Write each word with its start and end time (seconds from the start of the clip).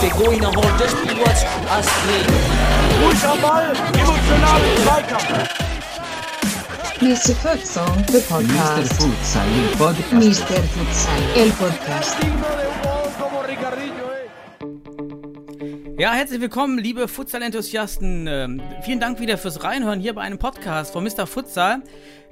Der 0.00 0.10
Going 0.10 0.44
hold 0.44 0.80
das 0.80 0.90
Spiel 0.90 1.18
was 1.24 1.44
Astrid. 1.70 2.26
Ruhig 3.02 3.24
am 3.24 3.40
Ball, 3.40 3.72
emotionalen 3.94 4.76
Zweikampf. 4.84 5.48
Mr. 7.00 7.34
Futsal, 7.36 8.04
the 8.06 8.18
Mr. 8.18 8.28
podcast. 8.28 8.92
Futsal, 8.94 9.46
il 9.56 9.76
podcast. 9.76 10.12
Mr. 10.12 10.62
Futsal, 10.74 11.22
el 11.36 11.50
podcast. 11.52 12.67
Ja, 15.98 16.12
herzlich 16.12 16.40
willkommen, 16.40 16.78
liebe 16.78 17.08
Futsal-Enthusiasten. 17.08 18.28
Ähm, 18.28 18.62
vielen 18.82 19.00
Dank 19.00 19.18
wieder 19.18 19.36
fürs 19.36 19.64
Reinhören 19.64 19.98
hier 19.98 20.14
bei 20.14 20.20
einem 20.20 20.38
Podcast 20.38 20.92
von 20.92 21.02
Mr. 21.02 21.26
Futsal. 21.26 21.82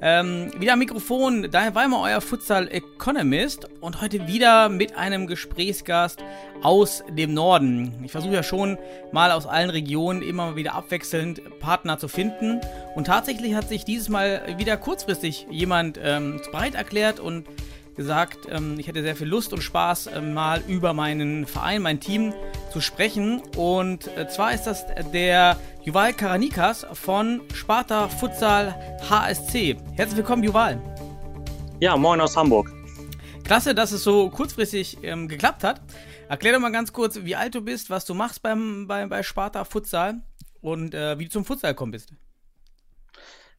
Ähm, 0.01 0.53
wieder 0.61 0.75
am 0.75 0.79
Mikrofon, 0.79 1.51
Daniel 1.51 1.75
Weimer, 1.75 2.01
euer 2.01 2.21
Futsal-Economist. 2.21 3.67
Und 3.81 4.01
heute 4.01 4.29
wieder 4.29 4.69
mit 4.69 4.97
einem 4.97 5.27
Gesprächsgast 5.27 6.23
aus 6.63 7.03
dem 7.11 7.35
Norden. 7.35 7.93
Ich 8.05 8.13
versuche 8.13 8.35
ja 8.35 8.45
schon 8.45 8.79
mal 9.11 9.33
aus 9.33 9.47
allen 9.47 9.71
Regionen 9.71 10.23
immer 10.23 10.55
wieder 10.55 10.77
abwechselnd 10.77 11.59
Partner 11.59 11.99
zu 11.99 12.07
finden. 12.07 12.61
Und 12.95 13.09
tatsächlich 13.09 13.57
hat 13.57 13.69
sich 13.69 13.85
dieses 13.85 14.09
Mal 14.09 14.55
wieder 14.59 14.77
kurzfristig 14.77 15.49
jemand 15.51 15.99
ähm, 16.01 16.41
bereit 16.53 16.77
erklärt 16.77 17.19
und 17.19 17.49
gesagt, 17.97 18.47
ähm, 18.51 18.79
ich 18.79 18.87
hätte 18.87 19.03
sehr 19.03 19.17
viel 19.17 19.27
Lust 19.27 19.53
und 19.53 19.63
Spaß, 19.63 20.09
äh, 20.09 20.21
mal 20.21 20.63
über 20.69 20.93
meinen 20.93 21.47
Verein, 21.47 21.83
mein 21.83 21.99
Team 21.99 22.35
zu 22.71 22.81
sprechen. 22.81 23.43
Und 23.57 24.07
äh, 24.17 24.29
zwar 24.29 24.53
ist 24.53 24.65
das 24.65 24.85
der 25.13 25.59
Juval 25.83 26.13
Karanikas 26.13 26.87
von 26.93 27.41
Sparta 27.55 28.09
Futsal 28.09 28.75
HSC. 29.09 29.77
Herzlich 29.95 30.19
willkommen, 30.19 30.45
Juval. 30.45 30.81
Ja, 31.81 31.97
moin 31.97 32.21
aus 32.21 32.37
Hamburg. 32.37 32.71
Klasse, 33.45 33.75
dass 33.75 33.93
es 33.93 34.05
so 34.05 34.29
kurzfristig 34.31 34.99
ähm, 35.03 35.29
geklappt 35.29 35.65
hat. 35.65 35.81
Erklär 36.29 36.55
doch 36.55 36.61
mal 36.61 36.73
ganz 36.73 36.93
kurz, 36.93 37.21
wie 37.23 37.37
alt 37.37 37.55
du 37.55 37.61
bist, 37.61 37.91
was 37.91 38.05
du 38.05 38.15
machst 38.15 38.43
beim, 38.43 38.87
bei, 38.87 39.07
bei 39.07 39.23
Sparta 39.23 39.65
Futsal 39.65 40.21
und 40.61 40.95
äh, 40.95 41.19
wie 41.19 41.25
du 41.25 41.31
zum 41.31 41.45
Futsal 41.45 41.73
gekommen 41.73 41.93
bist. 41.93 42.13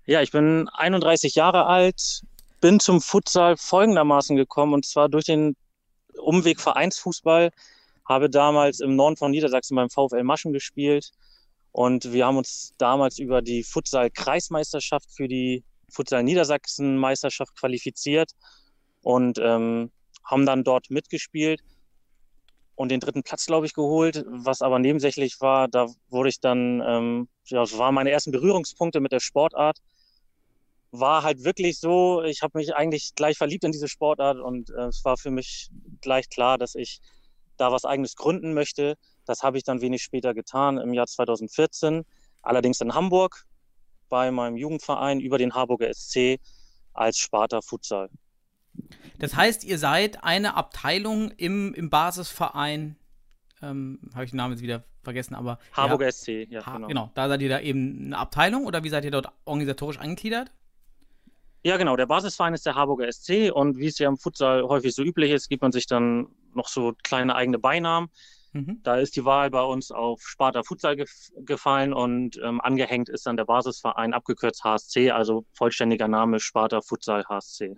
Ja, 0.06 0.22
ich 0.22 0.32
bin 0.32 0.70
31 0.70 1.36
Jahre 1.36 1.66
alt, 1.66 2.24
bin 2.62 2.80
zum 2.80 3.02
Futsal 3.02 3.58
folgendermaßen 3.58 4.36
gekommen 4.36 4.74
und 4.74 4.86
zwar 4.86 5.10
durch 5.10 5.26
den 5.26 5.56
Umweg 6.18 6.60
Vereinsfußball. 6.60 7.52
Habe 8.06 8.30
damals 8.30 8.80
im 8.80 8.96
Norden 8.96 9.18
von 9.18 9.32
Niedersachsen 9.32 9.76
beim 9.76 9.90
VfL 9.90 10.24
Maschen 10.24 10.54
gespielt 10.54 11.12
und 11.72 12.12
wir 12.12 12.26
haben 12.26 12.38
uns 12.38 12.74
damals 12.78 13.20
über 13.20 13.42
die 13.42 13.64
Futsal-Kreismeisterschaft 13.64 15.12
für 15.12 15.28
die 15.28 15.64
Futsal-Niedersachsen-Meisterschaft 15.92 17.56
qualifiziert 17.56 18.32
und 19.02 19.40
ähm, 19.40 19.92
haben 20.24 20.46
dann 20.46 20.64
dort 20.64 20.90
mitgespielt 20.90 21.62
und 22.76 22.90
den 22.90 23.00
dritten 23.00 23.24
Platz, 23.24 23.46
glaube 23.46 23.66
ich, 23.66 23.74
geholt, 23.74 24.24
was 24.28 24.62
aber 24.62 24.80
nebensächlich 24.80 25.42
war. 25.42 25.68
Da 25.68 25.88
wurde 26.10 26.30
ich 26.30 26.40
dann, 26.40 26.82
ähm, 26.86 27.28
ja, 27.46 27.62
das 27.62 27.78
waren 27.78 27.96
meine 27.96 28.12
ersten 28.12 28.32
Berührungspunkte 28.32 29.00
mit 29.00 29.12
der 29.12 29.20
Sportart. 29.20 29.80
War 30.92 31.24
halt 31.24 31.44
wirklich 31.44 31.80
so, 31.80 32.24
ich 32.24 32.42
habe 32.42 32.58
mich 32.58 32.76
eigentlich 32.76 33.14
gleich 33.16 33.38
verliebt 33.38 33.64
in 33.64 33.72
diese 33.72 33.88
Sportart 33.88 34.40
und 34.40 34.70
äh, 34.70 34.88
es 34.88 35.04
war 35.04 35.18
für 35.18 35.32
mich 35.32 35.70
gleich 36.02 36.30
klar, 36.30 36.58
dass 36.58 36.76
ich 36.76 37.02
da 37.58 37.72
was 37.72 37.86
eigenes 37.86 38.16
gründen 38.16 38.54
möchte. 38.54 38.98
Das 39.26 39.44
habe 39.44 39.58
ich 39.58 39.64
dann 39.64 39.82
wenig 39.82 40.02
später 40.02 40.34
getan, 40.34 40.78
im 40.78 40.94
Jahr 40.94 41.08
2014, 41.08 42.06
allerdings 42.42 42.80
in 42.80 42.94
Hamburg 42.94 43.46
bei 44.10 44.32
meinem 44.32 44.56
Jugendverein 44.56 45.20
über 45.20 45.38
den 45.38 45.54
Harburger 45.54 45.94
SC 45.94 46.40
als 46.94 47.18
Sparta 47.18 47.62
Futsal. 47.62 48.10
Das 49.20 49.36
heißt, 49.36 49.64
ihr 49.64 49.80
seid 49.80 50.24
eine 50.24 50.56
Abteilung 50.56 51.32
im, 51.32 51.74
im 51.74 51.90
Basisverein, 51.90 52.96
ähm, 53.62 54.00
habe 54.14 54.26
ich 54.26 54.32
den 54.32 54.38
Namen 54.38 54.54
jetzt 54.54 54.62
wieder 54.62 54.84
vergessen, 55.04 55.36
aber. 55.36 55.58
Harburger 55.74 56.06
ja, 56.06 56.12
SC, 56.12 56.28
ja, 56.50 56.66
ha 56.66 56.74
genau. 56.74 56.88
genau. 56.88 57.12
Da 57.16 57.28
seid 57.28 57.42
ihr 57.42 57.50
da 57.50 57.60
eben 57.60 58.06
eine 58.06 58.18
Abteilung 58.18 58.66
oder 58.66 58.84
wie 58.84 58.90
seid 58.90 59.04
ihr 59.06 59.12
dort 59.12 59.32
organisatorisch 59.46 59.98
angegliedert? 59.98 60.52
Ja, 61.68 61.76
genau. 61.76 61.98
Der 61.98 62.06
Basisverein 62.06 62.54
ist 62.54 62.66
der 62.66 62.76
Harburger 62.76 63.12
SC 63.12 63.52
und 63.54 63.78
wie 63.78 63.88
es 63.88 64.00
ja 64.00 64.08
im 64.08 64.16
Futsal 64.16 64.64
häufig 64.64 64.96
so 64.96 65.04
üblich 65.04 65.32
ist, 65.32 65.50
gibt 65.50 65.62
man 65.62 65.74
sich 65.74 65.86
dann 65.86 66.28
noch 66.54 66.70
so 66.70 66.94
kleine 67.04 67.36
eigene 67.36 67.60
Beinamen. 67.60 68.08
Mhm. 68.54 68.80
Da 68.84 68.96
ist 68.96 69.18
die 69.18 69.26
Wahl 69.26 69.50
bei 69.50 69.62
uns 69.62 69.92
auf 69.92 70.22
Sparta 70.22 70.64
Futsal 70.64 70.96
gef 70.96 71.12
gefallen 71.36 71.92
und 71.92 72.40
ähm, 72.42 72.62
angehängt 72.62 73.10
ist 73.10 73.26
dann 73.26 73.36
der 73.36 73.44
Basisverein, 73.44 74.14
abgekürzt 74.14 74.64
HSC, 74.64 75.12
also 75.12 75.44
vollständiger 75.52 76.08
Name 76.08 76.40
Sparta 76.40 76.80
Futsal 76.80 77.26
HSC. 77.26 77.76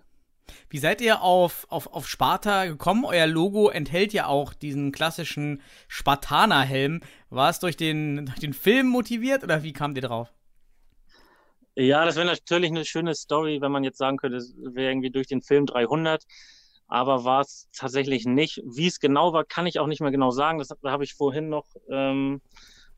Wie 0.68 0.78
seid 0.78 1.00
ihr 1.00 1.22
auf, 1.22 1.66
auf, 1.68 1.92
auf 1.92 2.06
Sparta 2.06 2.66
gekommen? 2.66 3.04
Euer 3.04 3.26
Logo 3.26 3.70
enthält 3.70 4.12
ja 4.12 4.26
auch 4.26 4.54
diesen 4.54 4.92
klassischen 4.92 5.62
Spartanerhelm. 5.88 7.00
War 7.28 7.50
es 7.50 7.58
durch 7.58 7.76
den, 7.76 8.26
durch 8.26 8.38
den 8.38 8.52
Film 8.52 8.86
motiviert 8.86 9.42
oder 9.42 9.64
wie 9.64 9.72
kamt 9.72 9.96
ihr 9.96 10.02
drauf? 10.02 10.32
Ja, 11.80 12.04
das 12.04 12.16
wäre 12.16 12.26
natürlich 12.26 12.70
eine 12.70 12.84
schöne 12.84 13.14
Story, 13.14 13.62
wenn 13.62 13.72
man 13.72 13.84
jetzt 13.84 13.96
sagen 13.96 14.18
könnte, 14.18 14.36
es 14.36 14.54
wäre 14.58 14.90
irgendwie 14.90 15.10
durch 15.10 15.26
den 15.26 15.40
Film 15.40 15.64
300. 15.64 16.22
Aber 16.88 17.24
war 17.24 17.40
es 17.40 17.68
tatsächlich 17.72 18.26
nicht. 18.26 18.60
Wie 18.66 18.86
es 18.86 19.00
genau 19.00 19.32
war, 19.32 19.44
kann 19.46 19.66
ich 19.66 19.78
auch 19.78 19.86
nicht 19.86 20.02
mehr 20.02 20.10
genau 20.10 20.30
sagen. 20.30 20.58
Das 20.58 20.68
da 20.68 20.90
habe 20.90 21.04
ich 21.04 21.14
vorhin 21.14 21.48
noch 21.48 21.64
ähm, 21.88 22.42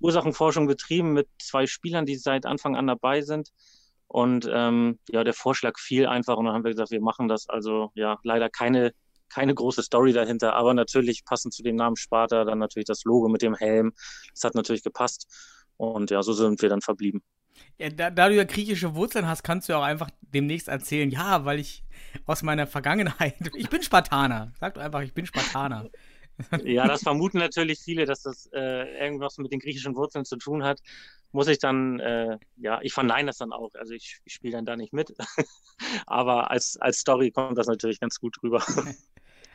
Ursachenforschung 0.00 0.66
betrieben 0.66 1.12
mit 1.12 1.28
zwei 1.40 1.66
Spielern, 1.66 2.06
die 2.06 2.16
seit 2.16 2.44
Anfang 2.44 2.74
an 2.74 2.88
dabei 2.88 3.20
sind. 3.20 3.50
Und 4.08 4.50
ähm, 4.52 4.98
ja, 5.10 5.22
der 5.22 5.34
Vorschlag 5.34 5.78
fiel 5.78 6.08
einfach 6.08 6.36
und 6.36 6.46
dann 6.46 6.54
haben 6.54 6.64
wir 6.64 6.72
gesagt, 6.72 6.90
wir 6.90 7.00
machen 7.00 7.28
das. 7.28 7.48
Also 7.48 7.92
ja, 7.94 8.18
leider 8.24 8.50
keine, 8.50 8.92
keine 9.28 9.54
große 9.54 9.82
Story 9.84 10.12
dahinter, 10.12 10.54
aber 10.54 10.74
natürlich 10.74 11.24
passend 11.24 11.54
zu 11.54 11.62
dem 11.62 11.76
Namen 11.76 11.94
Sparta, 11.96 12.44
dann 12.44 12.58
natürlich 12.58 12.86
das 12.86 13.04
Logo 13.04 13.28
mit 13.28 13.42
dem 13.42 13.54
Helm. 13.54 13.92
Das 14.34 14.42
hat 14.42 14.56
natürlich 14.56 14.82
gepasst. 14.82 15.28
Und 15.76 16.10
ja, 16.10 16.20
so 16.24 16.32
sind 16.32 16.62
wir 16.62 16.68
dann 16.68 16.80
verblieben. 16.80 17.22
Ja, 17.78 17.90
da, 17.90 18.10
da, 18.10 18.28
du 18.28 18.36
ja 18.36 18.44
griechische 18.44 18.94
Wurzeln 18.94 19.26
hast, 19.26 19.42
kannst 19.42 19.68
du 19.68 19.76
auch 19.76 19.82
einfach 19.82 20.10
demnächst 20.20 20.68
erzählen, 20.68 21.10
ja, 21.10 21.44
weil 21.44 21.58
ich 21.58 21.82
aus 22.26 22.42
meiner 22.42 22.66
Vergangenheit, 22.66 23.36
ich 23.56 23.68
bin 23.68 23.82
Spartaner. 23.82 24.52
Sag 24.60 24.74
doch 24.74 24.82
einfach, 24.82 25.02
ich 25.02 25.14
bin 25.14 25.26
Spartaner. 25.26 25.88
ja, 26.64 26.86
das 26.86 27.02
vermuten 27.02 27.38
natürlich 27.38 27.80
viele, 27.80 28.06
dass 28.06 28.22
das 28.22 28.48
äh, 28.52 28.98
irgendwas 28.98 29.38
mit 29.38 29.52
den 29.52 29.60
griechischen 29.60 29.94
Wurzeln 29.96 30.24
zu 30.24 30.36
tun 30.36 30.64
hat. 30.64 30.80
Muss 31.32 31.48
ich 31.48 31.58
dann, 31.58 31.98
äh, 32.00 32.38
ja, 32.56 32.80
ich 32.82 32.92
verneine 32.92 33.26
das 33.26 33.38
dann 33.38 33.52
auch. 33.52 33.70
Also 33.74 33.94
ich, 33.94 34.18
ich 34.24 34.34
spiele 34.34 34.56
dann 34.56 34.66
da 34.66 34.76
nicht 34.76 34.92
mit. 34.92 35.14
Aber 36.06 36.50
als, 36.50 36.76
als 36.80 36.98
Story 36.98 37.30
kommt 37.30 37.56
das 37.56 37.66
natürlich 37.66 38.00
ganz 38.00 38.18
gut 38.18 38.36
rüber. 38.42 38.62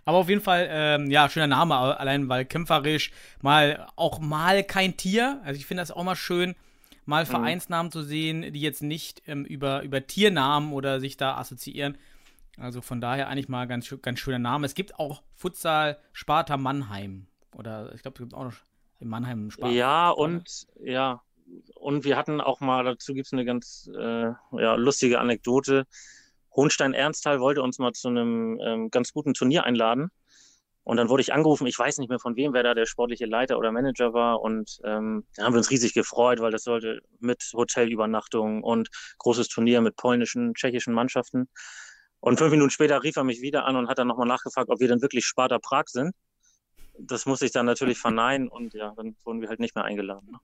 Aber 0.06 0.18
auf 0.20 0.30
jeden 0.30 0.42
Fall, 0.42 0.68
ähm, 0.72 1.12
ja, 1.12 1.30
schöner 1.30 1.48
Name, 1.48 1.76
allein 1.76 2.30
weil 2.30 2.46
kämpferisch, 2.46 3.12
mal 3.42 3.88
auch 3.96 4.20
mal 4.20 4.64
kein 4.64 4.98
Tier. 4.98 5.42
Also 5.44 5.60
ich 5.60 5.66
finde 5.66 5.82
das 5.82 5.92
auch 5.92 6.04
mal 6.04 6.16
schön, 6.16 6.56
mal 7.08 7.26
Vereinsnamen 7.26 7.88
mhm. 7.88 7.92
zu 7.92 8.04
sehen, 8.04 8.54
die 8.54 8.62
jetzt 8.62 8.84
nicht 8.84 9.24
ähm, 9.28 9.46
über, 9.46 9.82
über 9.82 10.06
Tiernamen 10.06 10.74
oder 10.74 11.00
sich 11.00 11.18
da 11.18 11.38
assoziieren. 11.38 11.98
Also 12.58 12.82
von 12.82 13.02
daher 13.02 13.28
eigentlich 13.28 13.50
mal 13.50 13.68
ganz, 13.68 13.94
ganz 14.02 14.20
schöner 14.20 14.40
Name. 14.40 14.66
Es 14.66 14.76
gibt 14.76 15.00
auch 15.00 15.24
Futsal 15.36 16.00
Sparta 16.12 16.58
Mannheim. 16.58 17.28
Oder 17.56 17.94
ich 17.94 18.02
glaube, 18.02 18.16
es 18.16 18.20
gibt 18.20 18.34
auch 18.34 18.46
noch 18.46 18.54
in 19.00 19.10
Mannheim 19.10 19.52
Sparta. 19.52 19.74
Ja, 19.74 20.10
und 20.10 20.68
ja, 20.84 21.22
und 21.76 22.04
wir 22.04 22.18
hatten 22.18 22.42
auch 22.42 22.60
mal, 22.60 22.84
dazu 22.84 23.14
gibt 23.14 23.28
es 23.28 23.34
eine 23.34 23.46
ganz 23.46 23.90
äh, 23.96 24.32
ja, 24.52 24.76
lustige 24.76 25.20
Anekdote. 25.20 25.86
Hohenstein 26.56 26.94
Ernsthal 26.94 27.40
wollte 27.40 27.62
uns 27.62 27.80
mal 27.80 27.94
zu 27.94 28.10
einem 28.10 28.60
ähm, 28.62 28.90
ganz 28.90 29.14
guten 29.14 29.34
Turnier 29.34 29.64
einladen. 29.64 30.10
Und 30.88 30.96
dann 30.96 31.10
wurde 31.10 31.20
ich 31.20 31.34
angerufen, 31.34 31.68
ich 31.68 31.78
weiß 31.78 31.98
nicht 31.98 32.08
mehr 32.08 32.18
von 32.18 32.38
wem, 32.38 32.54
wer 32.54 32.64
da 32.64 32.74
der 32.74 32.86
sportliche 32.86 33.26
Leiter 33.26 33.58
oder 33.58 33.74
Manager 33.74 34.14
war. 34.14 34.40
Und 34.40 34.80
ähm, 34.86 35.26
da 35.36 35.44
haben 35.44 35.54
wir 35.54 35.58
uns 35.58 35.70
riesig 35.70 35.94
gefreut, 35.94 36.40
weil 36.40 36.52
das 36.52 36.64
sollte 36.64 37.02
mit 37.20 37.44
Hotelübernachtung 37.54 38.64
und 38.64 38.88
großes 39.18 39.50
Turnier 39.50 39.82
mit 39.82 39.98
polnischen, 39.98 40.54
tschechischen 40.54 40.94
Mannschaften. 40.94 41.50
Und 42.22 42.38
fünf 42.38 42.52
Minuten 42.52 42.70
später 42.70 43.04
rief 43.04 43.18
er 43.18 43.26
mich 43.26 43.42
wieder 43.42 43.66
an 43.66 43.76
und 43.76 43.90
hat 43.90 43.98
dann 43.98 44.08
nochmal 44.08 44.30
nachgefragt, 44.30 44.70
ob 44.70 44.80
wir 44.80 44.88
denn 44.88 45.02
wirklich 45.02 45.26
Sparta 45.26 45.60
Prag 45.60 45.88
sind. 45.88 46.16
Das 46.98 47.26
musste 47.26 47.46
ich 47.46 47.52
dann 47.52 47.66
natürlich 47.66 47.98
verneinen 47.98 48.48
und 48.48 48.74
ja, 48.74 48.94
dann 48.96 49.18
wurden 49.26 49.42
wir 49.42 49.50
halt 49.50 49.60
nicht 49.60 49.76
mehr 49.76 49.84
eingeladen. 49.84 50.30
Ne? 50.32 50.40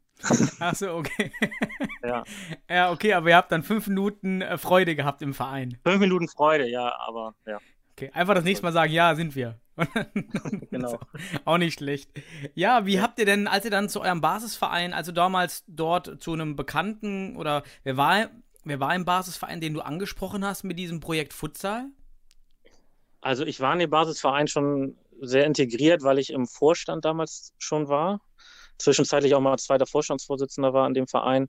Ach 0.60 0.75
so, 0.75 0.92
okay. 0.92 1.31
ja. 2.04 2.24
Ja, 2.69 2.92
okay, 2.92 3.13
aber 3.13 3.30
ihr 3.30 3.38
habt 3.38 3.54
dann 3.54 3.63
fünf 3.63 3.88
Minuten 3.88 4.42
äh, 4.42 4.57
Freude 4.57 4.98
gehabt 4.98 5.22
im 5.22 5.34
Verein. 5.34 5.78
Fünf 5.86 6.01
Minuten 6.01 6.28
Freude, 6.28 6.68
ja, 6.68 6.94
aber 7.00 7.34
ja. 7.46 7.60
Okay, 7.94 8.12
einfach 8.13 8.36
das 8.36 8.44
nächste 8.44 8.66
Mal 8.66 8.74
sagen, 8.74 8.92
ja, 8.92 9.16
sind 9.16 9.36
wir. 9.36 9.62
genau. 10.72 11.00
Auch 11.46 11.58
nicht 11.58 11.80
schlecht. 11.80 12.10
Ja, 12.54 12.86
wie 12.86 13.02
habt 13.02 13.20
ihr 13.20 13.25
denn, 13.25 13.48
als 13.48 13.66
ihr 13.66 13.72
dann 13.72 13.90
zu 13.90 14.02
eurem 14.02 14.22
Basisverein, 14.22 14.94
also 14.94 15.12
damals 15.12 15.64
dort 15.68 16.22
zu 16.22 16.34
einem 16.34 16.56
Bekannten 16.56 17.36
oder 17.38 17.64
wer 17.84 17.98
war, 17.98 18.30
wer 18.64 18.80
war 18.80 18.96
im 18.96 19.06
Basisverein, 19.06 19.62
den 19.62 19.74
du 19.74 19.81
angesprochen 19.81 20.46
hast 20.46 20.64
mit 20.64 20.78
diesem 20.78 21.00
Projekt 21.00 21.34
Futsal? 21.34 21.88
Also 23.22 23.46
ich 23.46 23.60
war 23.60 23.74
in 23.74 23.80
dem 23.80 23.90
Basisverein 23.90 24.48
schon 24.48 24.98
sehr 25.22 25.46
integriert, 25.46 26.04
weil 26.04 26.20
ich 26.20 26.31
im 26.31 26.46
Vorstand 26.46 27.06
damals 27.06 27.54
schon 27.58 27.88
war. 27.88 28.22
Zwischenzeitlich 28.78 29.34
auch 29.36 29.40
mal 29.40 29.58
zweiter 29.58 29.86
Vorstandsvorsitzender 29.86 30.74
war 30.74 30.86
an 30.86 30.94
dem 30.94 31.08
Verein. 31.08 31.48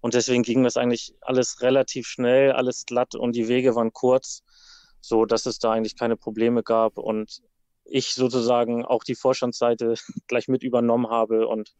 Und 0.00 0.14
deswegen 0.14 0.42
ging 0.42 0.64
das 0.64 0.76
eigentlich 0.76 1.14
alles 1.20 1.62
relativ 1.62 2.08
schnell, 2.08 2.52
alles 2.52 2.86
glatt 2.86 3.14
und 3.14 3.36
die 3.36 3.46
Wege 3.46 3.76
waren 3.76 3.92
kurz, 3.92 4.42
so 5.00 5.24
dass 5.24 5.46
es 5.46 5.60
da 5.60 5.72
eigentlich 5.72 5.96
keine 5.96 6.16
Probleme 6.16 6.64
gab 6.64 6.98
und 6.98 7.40
ich 7.84 8.14
sozusagen 8.14 8.84
auch 8.84 9.04
die 9.04 9.14
Vorstandsseite 9.14 9.94
gleich 10.26 10.48
mit 10.48 10.62
übernommen 10.62 11.08
habe 11.08 11.46
und 11.46 11.74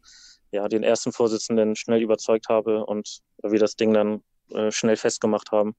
ja, 0.51 0.69
den 0.69 0.83
ersten 0.83 1.13
Vorsitzenden 1.13 1.77
schnell 1.77 2.03
überzeugt 2.03 2.49
habe 2.49 2.85
und 2.85 3.21
wir 3.43 3.59
das 3.59 3.77
Ding 3.77 3.95
dann 3.95 4.23
äh, 4.51 4.71
schnell 4.71 4.97
festgemacht 4.97 5.51
haben. 5.51 5.75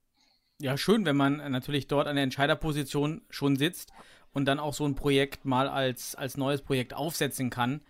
Ja, 0.59 0.77
schön, 0.77 1.05
wenn 1.05 1.15
man 1.15 1.37
natürlich 1.51 1.87
dort 1.87 2.07
an 2.07 2.15
der 2.15 2.23
Entscheiderposition 2.23 3.21
schon 3.29 3.55
sitzt 3.55 3.91
und 4.33 4.45
dann 4.45 4.59
auch 4.59 4.73
so 4.73 4.85
ein 4.85 4.95
Projekt 4.95 5.45
mal 5.45 5.67
als, 5.67 6.15
als 6.15 6.37
neues 6.37 6.61
Projekt 6.61 6.93
aufsetzen 6.93 7.49
kann. 7.49 7.81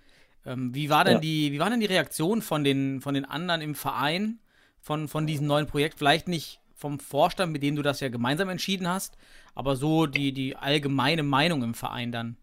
Ähm, 0.46 0.74
wie, 0.76 0.90
war 0.90 1.06
denn 1.06 1.16
Ja. 1.16 1.20
die, 1.20 1.52
wie 1.52 1.60
war 1.60 1.70
denn 1.70 1.80
die 1.80 1.86
Reaktion 1.86 2.42
von 2.42 2.64
den, 2.64 3.00
von 3.00 3.14
den 3.14 3.26
anderen 3.26 3.62
im 3.62 3.76
Verein 3.76 4.40
von, 4.82 5.08
von 5.08 5.26
diesem 5.26 5.48
neuen 5.48 5.68
Projekt? 5.68 5.98
Vielleicht 5.98 6.28
nicht 6.28 6.60
vom 6.84 7.00
Vorstand, 7.00 7.54
mit 7.54 7.64
dem 7.64 7.78
du 7.78 7.82
das 7.82 8.02
ja 8.02 8.10
gemeinsam 8.10 8.50
entschieden 8.50 8.90
hast, 8.90 9.16
aber 9.56 9.78
so 9.78 10.06
die, 10.06 10.34
die 10.34 10.58
allgemeine 10.58 11.24
Meinung 11.24 11.64
im 11.64 11.76
Verein 11.76 12.12
dann. 12.12 12.36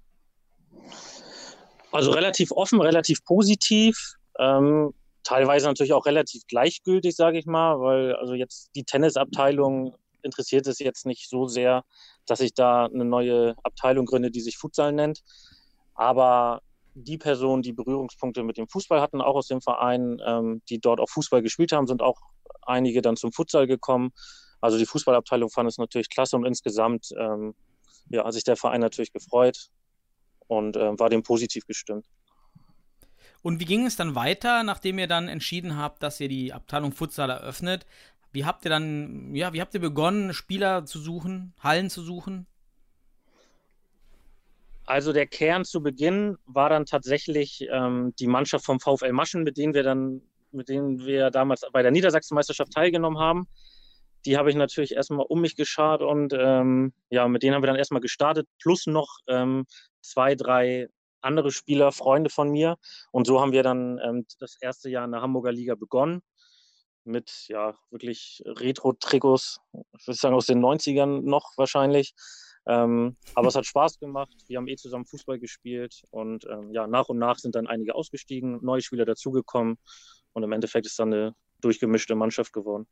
Also 1.92 2.12
relativ 2.12 2.50
offen, 2.50 2.80
relativ 2.80 3.22
positiv. 3.26 4.14
Ähm, 4.38 4.94
teilweise 5.24 5.66
natürlich 5.66 5.92
auch 5.92 6.06
relativ 6.06 6.46
gleichgültig, 6.48 7.14
sage 7.16 7.38
ich 7.38 7.44
mal, 7.44 7.80
weil 7.80 8.14
also 8.14 8.32
jetzt 8.32 8.70
die 8.74 8.84
Tennisabteilung 8.84 9.94
interessiert 10.22 10.66
es 10.66 10.78
jetzt 10.78 11.04
nicht 11.04 11.28
so 11.28 11.46
sehr, 11.46 11.84
dass 12.24 12.40
ich 12.40 12.54
da 12.54 12.86
eine 12.86 13.04
neue 13.04 13.56
Abteilung 13.62 14.06
gründe, 14.06 14.30
die 14.30 14.40
sich 14.40 14.56
Futsal 14.56 14.92
nennt. 14.92 15.20
Aber 15.92 16.62
die 16.94 17.18
Personen, 17.18 17.62
die 17.62 17.72
Berührungspunkte 17.72 18.42
mit 18.42 18.56
dem 18.56 18.68
Fußball 18.68 19.00
hatten, 19.00 19.20
auch 19.20 19.36
aus 19.36 19.46
dem 19.46 19.60
Verein, 19.60 20.20
ähm, 20.24 20.62
die 20.68 20.80
dort 20.80 21.00
auch 21.00 21.08
Fußball 21.08 21.42
gespielt 21.42 21.72
haben, 21.72 21.86
sind 21.86 22.02
auch 22.02 22.20
einige 22.62 23.02
dann 23.02 23.16
zum 23.16 23.32
Futsal 23.32 23.66
gekommen. 23.66 24.12
Also 24.60 24.78
die 24.78 24.86
Fußballabteilung 24.86 25.50
fand 25.50 25.68
es 25.68 25.78
natürlich 25.78 26.10
klasse 26.10 26.36
und 26.36 26.44
insgesamt 26.44 27.10
ähm, 27.18 27.54
ja, 28.10 28.24
hat 28.24 28.34
sich 28.34 28.44
der 28.44 28.56
Verein 28.56 28.80
natürlich 28.80 29.12
gefreut 29.12 29.68
und 30.48 30.76
äh, 30.76 30.98
war 30.98 31.08
dem 31.08 31.22
positiv 31.22 31.66
gestimmt. 31.66 32.06
Und 33.42 33.58
wie 33.58 33.64
ging 33.64 33.86
es 33.86 33.96
dann 33.96 34.14
weiter, 34.14 34.62
nachdem 34.62 34.98
ihr 34.98 35.06
dann 35.06 35.28
entschieden 35.28 35.76
habt, 35.76 36.02
dass 36.02 36.20
ihr 36.20 36.28
die 36.28 36.52
Abteilung 36.52 36.92
Futsal 36.92 37.30
eröffnet? 37.30 37.86
Wie 38.32 38.44
habt 38.44 38.64
ihr 38.64 38.70
dann, 38.70 39.34
ja, 39.34 39.52
wie 39.52 39.60
habt 39.60 39.74
ihr 39.74 39.80
begonnen, 39.80 40.34
Spieler 40.34 40.84
zu 40.84 40.98
suchen, 40.98 41.54
Hallen 41.60 41.88
zu 41.88 42.02
suchen? 42.02 42.46
Also 44.90 45.12
der 45.12 45.28
Kern 45.28 45.64
zu 45.64 45.84
Beginn 45.84 46.36
war 46.46 46.68
dann 46.68 46.84
tatsächlich 46.84 47.64
ähm, 47.70 48.12
die 48.18 48.26
Mannschaft 48.26 48.64
vom 48.64 48.80
VfL 48.80 49.12
Maschen, 49.12 49.44
mit 49.44 49.56
denen 49.56 49.72
wir 49.72 49.84
dann, 49.84 50.20
mit 50.50 50.68
denen 50.68 51.06
wir 51.06 51.30
damals 51.30 51.60
bei 51.72 51.82
der 51.82 51.92
Niedersachsenmeisterschaft 51.92 52.72
teilgenommen 52.72 53.20
haben. 53.20 53.46
Die 54.26 54.36
habe 54.36 54.50
ich 54.50 54.56
natürlich 54.56 54.96
erstmal 54.96 55.26
um 55.28 55.42
mich 55.42 55.54
geschart 55.54 56.02
und 56.02 56.32
ähm, 56.36 56.92
ja, 57.08 57.28
mit 57.28 57.44
denen 57.44 57.54
haben 57.54 57.62
wir 57.62 57.68
dann 57.68 57.76
erstmal 57.76 58.00
gestartet, 58.00 58.48
plus 58.60 58.88
noch 58.88 59.18
ähm, 59.28 59.64
zwei, 60.02 60.34
drei 60.34 60.88
andere 61.20 61.52
Spieler, 61.52 61.92
Freunde 61.92 62.28
von 62.28 62.50
mir. 62.50 62.76
Und 63.12 63.28
so 63.28 63.40
haben 63.40 63.52
wir 63.52 63.62
dann 63.62 64.00
ähm, 64.04 64.26
das 64.40 64.56
erste 64.60 64.90
Jahr 64.90 65.04
in 65.04 65.12
der 65.12 65.22
Hamburger 65.22 65.52
Liga 65.52 65.76
begonnen. 65.76 66.20
Mit 67.04 67.44
ja 67.46 67.76
wirklich 67.92 68.42
Retro-Trikots, 68.44 69.60
ich 70.00 70.08
würde 70.08 70.18
sagen 70.18 70.34
aus 70.34 70.46
den 70.46 70.58
90ern 70.58 71.20
noch 71.20 71.52
wahrscheinlich. 71.56 72.12
Ähm, 72.70 73.16
aber 73.34 73.48
es 73.48 73.56
hat 73.56 73.66
Spaß 73.66 73.98
gemacht. 73.98 74.32
Wir 74.46 74.58
haben 74.58 74.68
eh 74.68 74.76
zusammen 74.76 75.04
Fußball 75.04 75.40
gespielt 75.40 76.04
und 76.10 76.44
ähm, 76.44 76.70
ja, 76.72 76.86
nach 76.86 77.08
und 77.08 77.18
nach 77.18 77.38
sind 77.38 77.56
dann 77.56 77.66
einige 77.66 77.96
ausgestiegen, 77.96 78.60
neue 78.62 78.80
Spieler 78.80 79.04
dazugekommen 79.04 79.76
und 80.34 80.42
im 80.44 80.52
Endeffekt 80.52 80.86
ist 80.86 80.96
dann 81.00 81.12
eine 81.12 81.34
durchgemischte 81.60 82.14
Mannschaft 82.14 82.52
geworden. 82.52 82.86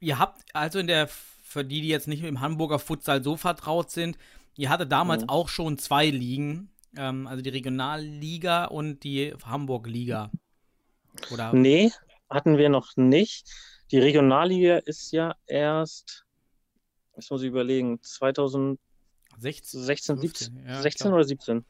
Ihr 0.00 0.18
habt 0.18 0.42
also 0.54 0.78
in 0.78 0.86
der, 0.86 1.06
für 1.06 1.64
die, 1.64 1.82
die 1.82 1.88
jetzt 1.88 2.08
nicht 2.08 2.22
mit 2.22 2.30
dem 2.30 2.40
Hamburger 2.40 2.78
Futsal 2.78 3.22
so 3.22 3.36
vertraut 3.36 3.90
sind, 3.90 4.16
ihr 4.56 4.70
hattet 4.70 4.90
damals 4.90 5.24
Mhm. 5.24 5.28
auch 5.28 5.48
schon 5.50 5.76
zwei 5.76 6.08
Ligen, 6.08 6.70
ähm, 6.96 7.26
also 7.26 7.42
die 7.42 7.50
Regionalliga 7.50 8.64
und 8.66 9.04
die 9.04 9.34
Hamburg-Liga. 9.44 10.30
Oder? 11.30 11.52
Nee, 11.52 11.92
hatten 12.30 12.56
wir 12.56 12.70
noch 12.70 12.96
nicht. 12.96 13.50
Die 13.90 13.98
Regionalliga 13.98 14.78
ist 14.78 15.12
ja 15.12 15.34
erst, 15.46 16.25
jetzt 17.16 17.30
muss 17.30 17.42
ich 17.42 17.48
überlegen, 17.48 18.00
2016, 18.02 18.78
16, 19.80 20.18
17, 20.18 20.66
ja, 20.66 20.82
16 20.82 21.04
klar. 21.04 21.14
oder 21.14 21.24
17? 21.24 21.64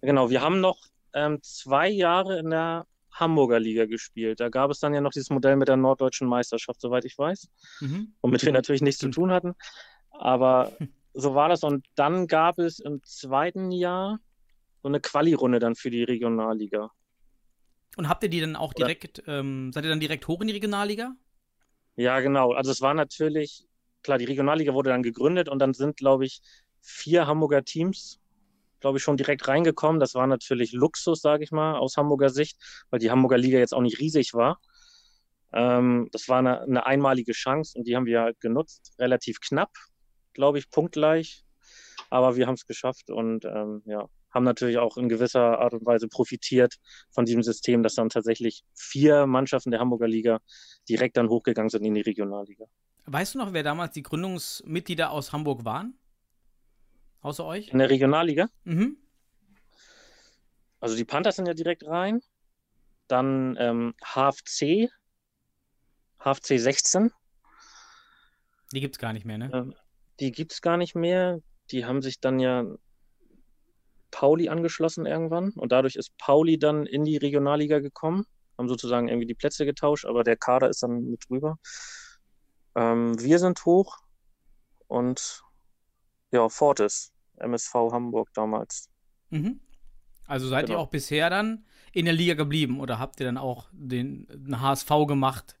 Genau, 0.00 0.30
wir 0.30 0.40
haben 0.40 0.60
noch 0.60 0.78
ähm, 1.14 1.42
zwei 1.42 1.88
Jahre 1.88 2.38
in 2.38 2.50
der 2.50 2.86
Hamburger 3.12 3.58
Liga 3.58 3.86
gespielt. 3.86 4.40
Da 4.40 4.48
gab 4.48 4.70
es 4.70 4.78
dann 4.78 4.94
ja 4.94 5.00
noch 5.00 5.10
dieses 5.10 5.30
Modell 5.30 5.56
mit 5.56 5.68
der 5.68 5.76
norddeutschen 5.76 6.28
Meisterschaft, 6.28 6.80
soweit 6.80 7.04
ich 7.04 7.16
weiß. 7.16 7.48
Mhm. 7.80 8.12
womit 8.20 8.44
wir 8.44 8.52
natürlich 8.52 8.82
nichts 8.82 9.00
zu 9.00 9.08
tun 9.08 9.32
hatten. 9.32 9.54
Aber 10.10 10.72
so 11.14 11.34
war 11.34 11.48
das. 11.48 11.62
Und 11.62 11.86
dann 11.94 12.26
gab 12.26 12.58
es 12.58 12.78
im 12.78 13.02
zweiten 13.04 13.70
Jahr 13.72 14.20
so 14.82 14.88
eine 14.88 15.00
Quali-Runde 15.00 15.58
dann 15.58 15.74
für 15.74 15.90
die 15.90 16.04
Regionalliga. 16.04 16.90
Und 17.96 18.08
habt 18.08 18.22
ihr 18.22 18.28
die 18.28 18.40
dann 18.40 18.56
auch 18.56 18.74
direkt, 18.74 19.22
ähm, 19.26 19.72
seid 19.72 19.84
ihr 19.84 19.90
dann 19.90 20.00
direkt 20.00 20.28
hoch 20.28 20.42
in 20.42 20.48
die 20.48 20.52
Regionalliga? 20.52 21.16
Ja, 21.96 22.20
genau. 22.20 22.52
Also 22.52 22.70
es 22.70 22.82
war 22.82 22.92
natürlich, 22.92 23.66
klar, 24.06 24.18
die 24.18 24.24
Regionalliga 24.24 24.72
wurde 24.72 24.90
dann 24.90 25.02
gegründet 25.02 25.48
und 25.48 25.58
dann 25.58 25.74
sind, 25.74 25.96
glaube 25.96 26.24
ich, 26.24 26.40
vier 26.80 27.26
Hamburger 27.26 27.64
Teams, 27.64 28.20
glaube 28.80 28.98
ich, 28.98 29.04
schon 29.04 29.16
direkt 29.16 29.46
reingekommen. 29.48 30.00
Das 30.00 30.14
war 30.14 30.26
natürlich 30.26 30.72
Luxus, 30.72 31.20
sage 31.20 31.44
ich 31.44 31.50
mal, 31.50 31.76
aus 31.76 31.96
Hamburger 31.96 32.30
Sicht, 32.30 32.56
weil 32.90 33.00
die 33.00 33.10
Hamburger 33.10 33.36
Liga 33.36 33.58
jetzt 33.58 33.74
auch 33.74 33.82
nicht 33.82 33.98
riesig 34.00 34.32
war. 34.32 34.60
Ähm, 35.52 36.08
das 36.12 36.28
war 36.28 36.38
eine, 36.38 36.62
eine 36.62 36.86
einmalige 36.86 37.32
Chance 37.32 37.76
und 37.76 37.86
die 37.86 37.96
haben 37.96 38.06
wir 38.06 38.22
halt 38.22 38.40
genutzt. 38.40 38.94
Relativ 38.98 39.40
knapp, 39.40 39.72
glaube 40.32 40.58
ich, 40.58 40.70
punktgleich. 40.70 41.44
Aber 42.08 42.36
wir 42.36 42.46
haben 42.46 42.54
es 42.54 42.66
geschafft 42.66 43.10
und 43.10 43.44
ähm, 43.44 43.82
ja, 43.86 44.08
haben 44.30 44.44
natürlich 44.44 44.78
auch 44.78 44.96
in 44.96 45.08
gewisser 45.08 45.58
Art 45.58 45.74
und 45.74 45.84
Weise 45.84 46.06
profitiert 46.06 46.76
von 47.10 47.24
diesem 47.24 47.42
System, 47.42 47.82
dass 47.82 47.96
dann 47.96 48.08
tatsächlich 48.10 48.62
vier 48.74 49.26
Mannschaften 49.26 49.72
der 49.72 49.80
Hamburger 49.80 50.06
Liga 50.06 50.40
direkt 50.88 51.16
dann 51.16 51.28
hochgegangen 51.28 51.70
sind 51.70 51.84
in 51.84 51.94
die 51.94 52.02
Regionalliga. 52.02 52.66
Weißt 53.06 53.34
du 53.34 53.38
noch, 53.38 53.52
wer 53.52 53.62
damals 53.62 53.92
die 53.94 54.02
Gründungsmitglieder 54.02 55.10
aus 55.10 55.32
Hamburg 55.32 55.64
waren? 55.64 55.96
Außer 57.20 57.44
euch? 57.44 57.68
In 57.68 57.78
der 57.78 57.90
Regionalliga, 57.90 58.48
Mhm. 58.64 58.96
also 60.80 60.96
die 60.96 61.04
Panthers 61.04 61.36
sind 61.36 61.46
ja 61.46 61.54
direkt 61.54 61.86
rein. 61.86 62.20
Dann 63.08 63.56
ähm, 63.58 63.94
HFC, 64.04 64.88
HFC 66.20 66.58
16, 66.58 67.10
Die 68.72 68.80
gibt's 68.80 68.98
gar 68.98 69.12
nicht 69.12 69.24
mehr, 69.24 69.38
ne? 69.38 69.50
ähm, 69.52 69.74
die 70.18 70.32
gibt 70.32 70.52
es 70.52 70.60
gar 70.60 70.76
nicht 70.76 70.94
mehr. 70.96 71.38
Die 71.70 71.84
haben 71.84 72.02
sich 72.02 72.20
dann 72.20 72.40
ja 72.40 72.64
Pauli 74.10 74.48
angeschlossen 74.48 75.06
irgendwann 75.06 75.50
und 75.52 75.70
dadurch 75.72 75.94
ist 75.96 76.16
Pauli 76.18 76.58
dann 76.58 76.86
in 76.86 77.04
die 77.04 77.16
Regionalliga 77.16 77.78
gekommen, 77.80 78.24
haben 78.58 78.68
sozusagen 78.68 79.08
irgendwie 79.08 79.26
die 79.26 79.34
Plätze 79.34 79.64
getauscht, 79.64 80.04
aber 80.06 80.24
der 80.24 80.36
Kader 80.36 80.68
ist 80.68 80.82
dann 80.82 81.10
mit 81.10 81.24
drüber. 81.28 81.58
Ähm, 82.76 83.18
wir 83.20 83.38
sind 83.38 83.64
hoch 83.64 83.98
und 84.86 85.42
ja, 86.30 86.48
Fortis, 86.48 87.12
MSV 87.38 87.74
Hamburg 87.92 88.28
damals. 88.34 88.88
Mhm. 89.30 89.60
Also 90.26 90.48
seid 90.48 90.64
ihr 90.64 90.74
Genau. 90.74 90.80
auch 90.80 90.88
bisher 90.88 91.30
dann 91.30 91.64
in 91.92 92.04
der 92.04 92.14
Liga 92.14 92.34
geblieben 92.34 92.80
oder 92.80 92.98
habt 92.98 93.20
ihr 93.20 93.26
dann 93.26 93.38
auch 93.38 93.68
den, 93.72 94.26
den 94.28 94.60
HSV 94.60 94.90
gemacht, 95.06 95.56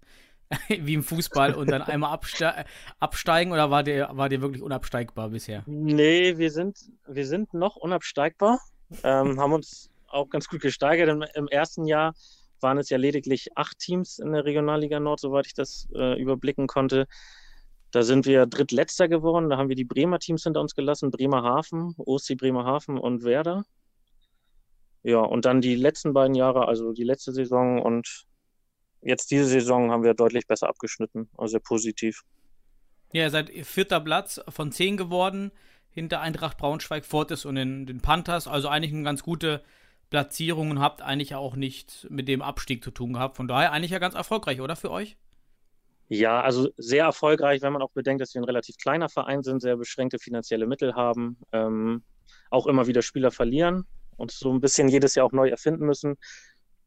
wie 0.68 0.94
im 0.94 1.02
Fußball, 1.02 1.54
und 1.54 1.70
dann 1.70 1.82
einmal 1.82 2.12
abste 2.12 2.64
absteigen 3.00 3.52
oder 3.52 3.70
war 3.70 3.82
der, 3.82 4.16
war 4.16 4.28
der 4.28 4.42
wirklich 4.42 4.62
unabsteigbar 4.62 5.30
bisher? 5.30 5.62
Nee, 5.66 6.36
wir 6.36 6.50
sind, 6.50 6.78
wir 7.06 7.26
sind 7.26 7.54
noch 7.54 7.76
unabsteigbar, 7.76 8.60
ähm, 9.02 9.40
haben 9.40 9.52
uns 9.54 9.90
auch 10.08 10.28
ganz 10.28 10.48
gut 10.48 10.60
gesteigert. 10.60 11.08
Im, 11.08 11.24
Im 11.34 11.48
ersten 11.48 11.86
Jahr 11.86 12.14
waren 12.60 12.78
es 12.78 12.90
ja 12.90 12.98
lediglich 12.98 13.56
acht 13.56 13.78
Teams 13.78 14.18
in 14.18 14.32
der 14.32 14.44
Regionalliga 14.44 15.00
Nord, 15.00 15.20
soweit 15.20 15.46
ich 15.46 15.54
das 15.54 15.88
äh, 15.94 16.20
überblicken 16.20 16.66
konnte. 16.66 17.06
Da 17.90 18.02
sind 18.02 18.26
wir 18.26 18.46
drittletzter 18.46 19.08
geworden. 19.08 19.48
Da 19.48 19.56
haben 19.56 19.68
wir 19.68 19.76
die 19.76 19.84
Bremer 19.84 20.18
Teams 20.18 20.42
hinter 20.42 20.60
uns 20.60 20.74
gelassen: 20.74 21.10
Bremerhaven, 21.10 21.94
OSC 21.96 22.36
Bremerhaven 22.36 22.98
und 22.98 23.24
Werder. 23.24 23.64
Ja, 25.02 25.20
und 25.20 25.44
dann 25.44 25.60
die 25.60 25.76
letzten 25.76 26.12
beiden 26.12 26.34
Jahre, 26.34 26.66
also 26.66 26.92
die 26.92 27.04
letzte 27.04 27.32
Saison 27.32 27.80
und 27.80 28.26
jetzt 29.02 29.30
diese 29.30 29.44
Saison 29.46 29.92
haben 29.92 30.02
wir 30.02 30.14
deutlich 30.14 30.46
besser 30.48 30.68
abgeschnitten, 30.68 31.28
also 31.36 31.52
sehr 31.52 31.60
positiv. 31.60 32.22
Ja, 33.12 33.22
ihr 33.22 33.30
seid 33.30 33.50
vierter 33.64 34.00
Platz 34.00 34.40
von 34.48 34.72
zehn 34.72 34.96
geworden, 34.96 35.52
hinter 35.90 36.20
Eintracht 36.20 36.58
Braunschweig, 36.58 37.04
Fortis 37.04 37.44
und 37.44 37.54
den, 37.54 37.86
den 37.86 38.00
Panthers. 38.00 38.48
Also 38.48 38.68
eigentlich 38.68 38.92
eine 38.92 39.04
ganz 39.04 39.22
gute 39.22 39.62
Platzierung 40.10 40.70
und 40.70 40.80
habt 40.80 41.02
eigentlich 41.02 41.34
auch 41.34 41.56
nicht 41.56 42.06
mit 42.10 42.28
dem 42.28 42.42
Abstieg 42.42 42.82
zu 42.84 42.90
tun 42.90 43.14
gehabt. 43.14 43.36
Von 43.36 43.48
daher 43.48 43.72
eigentlich 43.72 43.90
ja 43.90 43.98
ganz 43.98 44.14
erfolgreich, 44.14 44.60
oder 44.60 44.76
für 44.76 44.90
euch? 44.90 45.16
Ja, 46.08 46.40
also 46.40 46.68
sehr 46.76 47.04
erfolgreich, 47.04 47.62
wenn 47.62 47.72
man 47.72 47.82
auch 47.82 47.90
bedenkt, 47.90 48.20
dass 48.20 48.32
wir 48.34 48.40
ein 48.40 48.44
relativ 48.44 48.76
kleiner 48.76 49.08
Verein 49.08 49.42
sind, 49.42 49.60
sehr 49.60 49.76
beschränkte 49.76 50.18
finanzielle 50.20 50.66
Mittel 50.66 50.94
haben, 50.94 51.38
ähm, 51.52 52.04
auch 52.50 52.66
immer 52.66 52.86
wieder 52.86 53.02
Spieler 53.02 53.32
verlieren 53.32 53.86
und 54.16 54.30
so 54.30 54.52
ein 54.52 54.60
bisschen 54.60 54.88
jedes 54.88 55.16
Jahr 55.16 55.26
auch 55.26 55.32
neu 55.32 55.48
erfinden 55.48 55.84
müssen. 55.84 56.16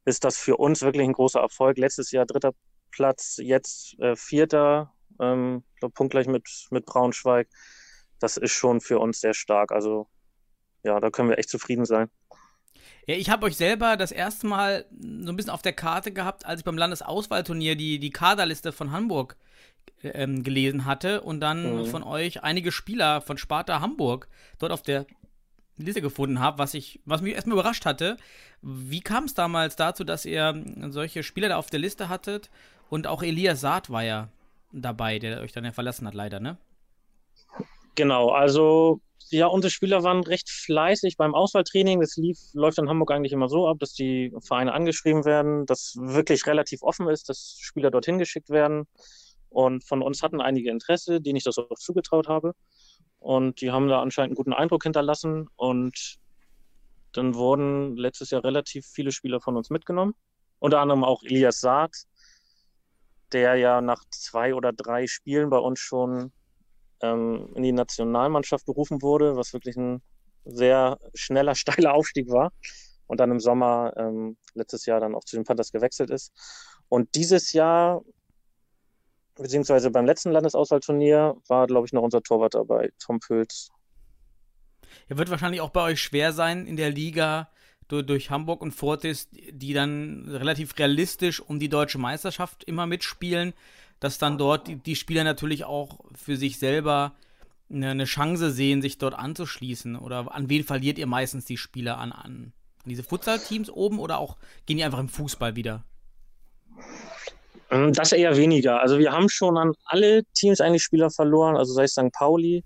ist 0.05 0.23
das 0.23 0.37
für 0.37 0.57
uns 0.57 0.81
wirklich 0.81 1.03
ein 1.03 1.13
großer 1.13 1.41
Erfolg. 1.41 1.77
Letztes 1.77 2.11
Jahr 2.11 2.25
dritter 2.25 2.53
Platz, 2.91 3.37
jetzt 3.41 3.99
äh, 3.99 4.15
vierter, 4.15 4.93
ähm, 5.19 5.63
glaub, 5.79 5.93
punktgleich 5.93 6.27
mit, 6.27 6.67
mit 6.71 6.85
Braunschweig. 6.85 7.47
Das 8.19 8.37
ist 8.37 8.53
schon 8.53 8.81
für 8.81 8.99
uns 8.99 9.19
sehr 9.21 9.33
stark. 9.33 9.71
Also 9.71 10.07
ja, 10.83 10.99
da 10.99 11.09
können 11.09 11.29
wir 11.29 11.37
echt 11.37 11.49
zufrieden 11.49 11.85
sein. 11.85 12.09
Ja, 13.09 13.15
ich 13.15 13.31
habe 13.31 13.47
euch 13.47 13.57
selber 13.57 13.97
das 13.97 14.11
erste 14.11 14.45
Mal 14.45 14.85
so 14.91 15.31
ein 15.31 15.35
bisschen 15.35 15.49
auf 15.49 15.63
der 15.63 15.73
Karte 15.73 16.11
gehabt, 16.11 16.45
als 16.45 16.59
ich 16.59 16.63
beim 16.63 16.77
Landesauswahlturnier 16.77 17.75
die, 17.75 17.97
die 17.97 18.11
Kaderliste 18.11 18.71
von 18.71 18.91
Hamburg 18.91 19.35
ähm, 20.03 20.43
gelesen 20.43 20.85
hatte 20.85 21.21
und 21.21 21.39
dann 21.39 21.79
mhm. 21.79 21.85
von 21.87 22.03
euch 22.03 22.43
einige 22.43 22.71
Spieler 22.71 23.21
von 23.21 23.39
Sparta 23.39 23.81
Hamburg 23.81 24.27
dort 24.59 24.71
auf 24.71 24.83
der 24.83 25.07
Liste 25.77 26.03
gefunden 26.03 26.39
habe, 26.39 26.59
was 26.59 26.75
ich, 26.75 26.99
was 27.03 27.23
mich 27.23 27.33
erstmal 27.33 27.57
überrascht 27.57 27.87
hatte. 27.87 28.15
Wie 28.61 29.01
kam 29.01 29.23
es 29.23 29.33
damals 29.33 29.75
dazu, 29.75 30.03
dass 30.03 30.23
ihr 30.23 30.63
solche 30.89 31.23
Spieler 31.23 31.49
da 31.49 31.57
auf 31.57 31.71
der 31.71 31.79
Liste 31.79 32.09
hattet? 32.09 32.51
Und 32.91 33.07
auch 33.07 33.23
Elias 33.23 33.61
Saad 33.61 33.89
war 33.89 34.03
ja 34.03 34.27
dabei, 34.71 35.17
der 35.17 35.41
euch 35.41 35.51
dann 35.51 35.65
ja 35.65 35.71
verlassen 35.71 36.05
hat, 36.05 36.13
leider, 36.13 36.39
ne? 36.39 36.57
Genau, 37.95 38.29
also 38.29 39.01
ja, 39.29 39.47
unsere 39.47 39.71
Spieler 39.71 40.03
waren 40.03 40.23
recht 40.23 40.49
fleißig 40.49 41.17
beim 41.17 41.35
Auswahltraining. 41.35 41.99
Das 41.99 42.15
lief, 42.17 42.39
läuft 42.53 42.79
in 42.79 42.89
Hamburg 42.89 43.11
eigentlich 43.11 43.33
immer 43.33 43.49
so 43.49 43.67
ab, 43.67 43.77
dass 43.79 43.93
die 43.93 44.33
Vereine 44.41 44.73
angeschrieben 44.73 45.25
werden, 45.25 45.65
dass 45.65 45.95
wirklich 45.99 46.47
relativ 46.47 46.81
offen 46.81 47.07
ist, 47.09 47.29
dass 47.29 47.57
Spieler 47.59 47.91
dorthin 47.91 48.17
geschickt 48.17 48.49
werden. 48.49 48.87
Und 49.49 49.83
von 49.83 50.01
uns 50.01 50.23
hatten 50.23 50.41
einige 50.41 50.69
Interesse, 50.69 51.21
denen 51.21 51.37
ich 51.37 51.43
das 51.43 51.57
auch 51.57 51.77
zugetraut 51.77 52.27
habe. 52.27 52.53
Und 53.19 53.61
die 53.61 53.71
haben 53.71 53.87
da 53.87 54.01
anscheinend 54.01 54.31
einen 54.31 54.35
guten 54.35 54.53
Eindruck 54.53 54.83
hinterlassen. 54.83 55.47
Und 55.55 56.17
dann 57.13 57.35
wurden 57.35 57.97
letztes 57.97 58.31
Jahr 58.31 58.43
relativ 58.43 58.85
viele 58.85 59.11
Spieler 59.11 59.41
von 59.41 59.57
uns 59.57 59.69
mitgenommen. 59.69 60.13
Unter 60.59 60.79
anderem 60.79 61.03
auch 61.03 61.23
Elias 61.23 61.59
Saad, 61.59 61.93
der 63.31 63.55
ja 63.55 63.81
nach 63.81 64.03
zwei 64.09 64.53
oder 64.53 64.73
drei 64.73 65.07
Spielen 65.07 65.49
bei 65.49 65.57
uns 65.57 65.79
schon 65.79 66.31
ähm, 67.01 67.49
in 67.55 67.63
die 67.63 67.71
Nationalmannschaft 67.71 68.65
berufen 68.65 69.01
wurde, 69.01 69.35
was 69.35 69.53
wirklich 69.53 69.77
ein 69.77 70.01
sehr 70.45 70.99
schneller, 71.13 71.55
steiler 71.55 71.93
Aufstieg 71.93 72.29
war. 72.29 72.51
Und 73.07 73.19
dann 73.19 73.31
im 73.31 73.39
Sommer 73.39 73.93
ähm, 73.97 74.37
letztes 74.53 74.85
Jahr 74.85 74.99
dann 74.99 75.15
auch 75.15 75.23
zu 75.23 75.35
den 75.35 75.43
Panthers 75.43 75.71
gewechselt 75.71 76.11
ist. 76.11 76.31
Und 76.89 77.15
dieses 77.15 77.53
Jahr 77.53 78.03
beziehungsweise 79.41 79.89
beim 79.89 80.05
letzten 80.05 80.31
Landesauswahlturnier 80.31 81.35
war, 81.47 81.67
glaube 81.67 81.87
ich, 81.87 81.93
noch 81.93 82.03
unser 82.03 82.21
Torwart 82.21 82.53
dabei, 82.53 82.91
Tom 82.99 83.19
Pülz. 83.19 83.69
Ja, 85.07 85.17
wird 85.17 85.29
wahrscheinlich 85.29 85.61
auch 85.61 85.69
bei 85.69 85.81
euch 85.83 86.01
schwer 86.01 86.33
sein 86.33 86.65
in 86.65 86.75
der 86.75 86.91
Liga 86.91 87.49
durch 87.87 88.29
Hamburg 88.29 88.61
und 88.61 88.71
Fortis, 88.71 89.29
die 89.31 89.73
dann 89.73 90.25
relativ 90.29 90.77
realistisch 90.77 91.39
um 91.39 91.59
die 91.59 91.69
deutsche 91.69 91.97
Meisterschaft 91.97 92.63
immer 92.63 92.85
mitspielen, 92.85 93.53
dass 93.99 94.17
dann 94.17 94.37
dort 94.37 94.67
die, 94.67 94.75
die 94.75 94.95
Spieler 94.95 95.23
natürlich 95.23 95.65
auch 95.65 95.99
für 96.15 96.37
sich 96.37 96.59
selber 96.59 97.13
eine, 97.69 97.91
eine, 97.91 98.05
Chance 98.05 98.51
sehen, 98.51 98.81
sich 98.81 98.97
dort 98.97 99.13
anzuschließen? 99.13 99.95
Oder 99.95 100.33
an 100.33 100.49
wen 100.49 100.63
verliert 100.63 100.97
ihr 100.97 101.07
meistens 101.07 101.45
die 101.45 101.57
Spieler 101.57 101.97
an? 101.97 102.11
An, 102.11 102.53
diese 102.85 103.03
Futsal-Teams 103.03 103.69
oben 103.69 103.99
oder 103.99 104.19
auch 104.19 104.37
gehen 104.65 104.77
die 104.77 104.83
einfach 104.83 104.99
im 104.99 105.09
Fußball 105.09 105.55
wieder? 105.55 105.83
Ähm, 107.69 107.93
das 107.93 108.11
eher 108.11 108.35
weniger. 108.37 108.79
Also 108.79 108.97
wir 108.99 109.11
haben 109.11 109.29
schon 109.29 109.57
an 109.57 109.73
alle 109.85 110.23
Teams 110.33 110.61
eigentlich 110.61 110.83
Spieler 110.83 111.11
verloren, 111.11 111.55
also 111.55 111.73
sei 111.73 111.83
es 111.83 111.91
St. 111.91 112.11
Pauli, 112.11 112.63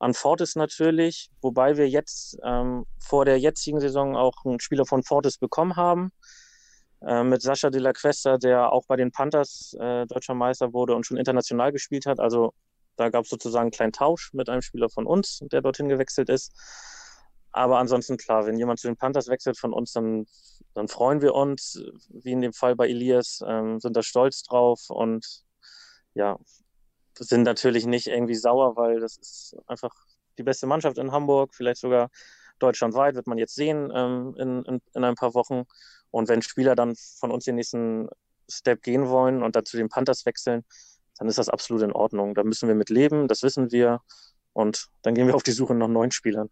an 0.00 0.14
Fortis 0.14 0.54
natürlich, 0.54 1.28
wobei 1.40 1.76
wir 1.76 1.88
jetzt 1.88 2.38
ähm, 2.44 2.84
vor 2.98 3.24
der 3.24 3.38
jetzigen 3.38 3.80
Saison 3.80 4.16
auch 4.16 4.44
einen 4.44 4.60
Spieler 4.60 4.86
von 4.86 5.02
Fortis 5.02 5.38
bekommen 5.38 5.76
haben, 5.76 6.12
äh, 7.02 7.22
mit 7.22 7.42
Sascha 7.42 7.70
de 7.70 7.80
la 7.80 7.92
Questa, 7.92 8.38
der 8.38 8.72
auch 8.72 8.86
bei 8.86 8.96
den 8.96 9.12
Panthers 9.12 9.76
äh, 9.78 10.06
deutscher 10.06 10.34
Meister 10.34 10.72
wurde 10.72 10.94
und 10.94 11.06
schon 11.06 11.16
international 11.16 11.72
gespielt 11.72 12.06
hat. 12.06 12.20
Also 12.20 12.54
da 12.96 13.08
gab 13.08 13.24
es 13.24 13.30
sozusagen 13.30 13.66
einen 13.66 13.70
kleinen 13.70 13.92
Tausch 13.92 14.32
mit 14.32 14.48
einem 14.48 14.62
Spieler 14.62 14.88
von 14.88 15.06
uns, 15.06 15.40
der 15.52 15.62
dorthin 15.62 15.88
gewechselt 15.88 16.28
ist. 16.28 16.52
Aber 17.52 17.78
ansonsten 17.78 18.16
klar, 18.16 18.46
wenn 18.46 18.58
jemand 18.58 18.80
zu 18.80 18.88
den 18.88 18.96
Panthers 18.96 19.28
wechselt 19.28 19.58
von 19.58 19.72
uns, 19.72 19.92
dann, 19.92 20.26
dann 20.74 20.88
freuen 20.88 21.22
wir 21.22 21.34
uns, 21.34 21.80
wie 22.08 22.32
in 22.32 22.40
dem 22.40 22.52
Fall 22.52 22.76
bei 22.76 22.88
Elias, 22.88 23.42
ähm, 23.46 23.80
sind 23.80 23.96
da 23.96 24.02
stolz 24.02 24.42
drauf 24.42 24.90
und 24.90 25.44
ja, 26.14 26.38
sind 27.18 27.44
natürlich 27.44 27.86
nicht 27.86 28.06
irgendwie 28.06 28.34
sauer, 28.34 28.76
weil 28.76 29.00
das 29.00 29.16
ist 29.16 29.56
einfach 29.66 29.90
die 30.38 30.42
beste 30.42 30.66
Mannschaft 30.66 30.98
in 30.98 31.12
Hamburg, 31.12 31.54
vielleicht 31.54 31.80
sogar 31.80 32.10
deutschlandweit, 32.58 33.14
wird 33.14 33.26
man 33.26 33.38
jetzt 33.38 33.54
sehen 33.54 33.90
ähm, 33.94 34.34
in, 34.38 34.64
in, 34.64 34.80
in 34.94 35.04
ein 35.04 35.14
paar 35.14 35.34
Wochen. 35.34 35.64
Und 36.10 36.28
wenn 36.28 36.42
Spieler 36.42 36.74
dann 36.74 36.94
von 37.18 37.30
uns 37.30 37.44
den 37.44 37.56
nächsten 37.56 38.08
Step 38.50 38.82
gehen 38.82 39.08
wollen 39.08 39.42
und 39.42 39.56
dann 39.56 39.64
zu 39.64 39.76
den 39.76 39.88
Panthers 39.88 40.24
wechseln, 40.26 40.64
dann 41.18 41.28
ist 41.28 41.38
das 41.38 41.48
absolut 41.48 41.82
in 41.82 41.92
Ordnung. 41.92 42.34
Da 42.34 42.44
müssen 42.44 42.68
wir 42.68 42.74
mit 42.74 42.90
leben, 42.90 43.28
das 43.28 43.42
wissen 43.42 43.72
wir. 43.72 44.00
Und 44.52 44.88
dann 45.02 45.14
gehen 45.14 45.26
wir 45.26 45.34
auf 45.34 45.42
die 45.42 45.52
Suche 45.52 45.74
nach 45.74 45.88
neuen 45.88 46.10
Spielern. 46.10 46.48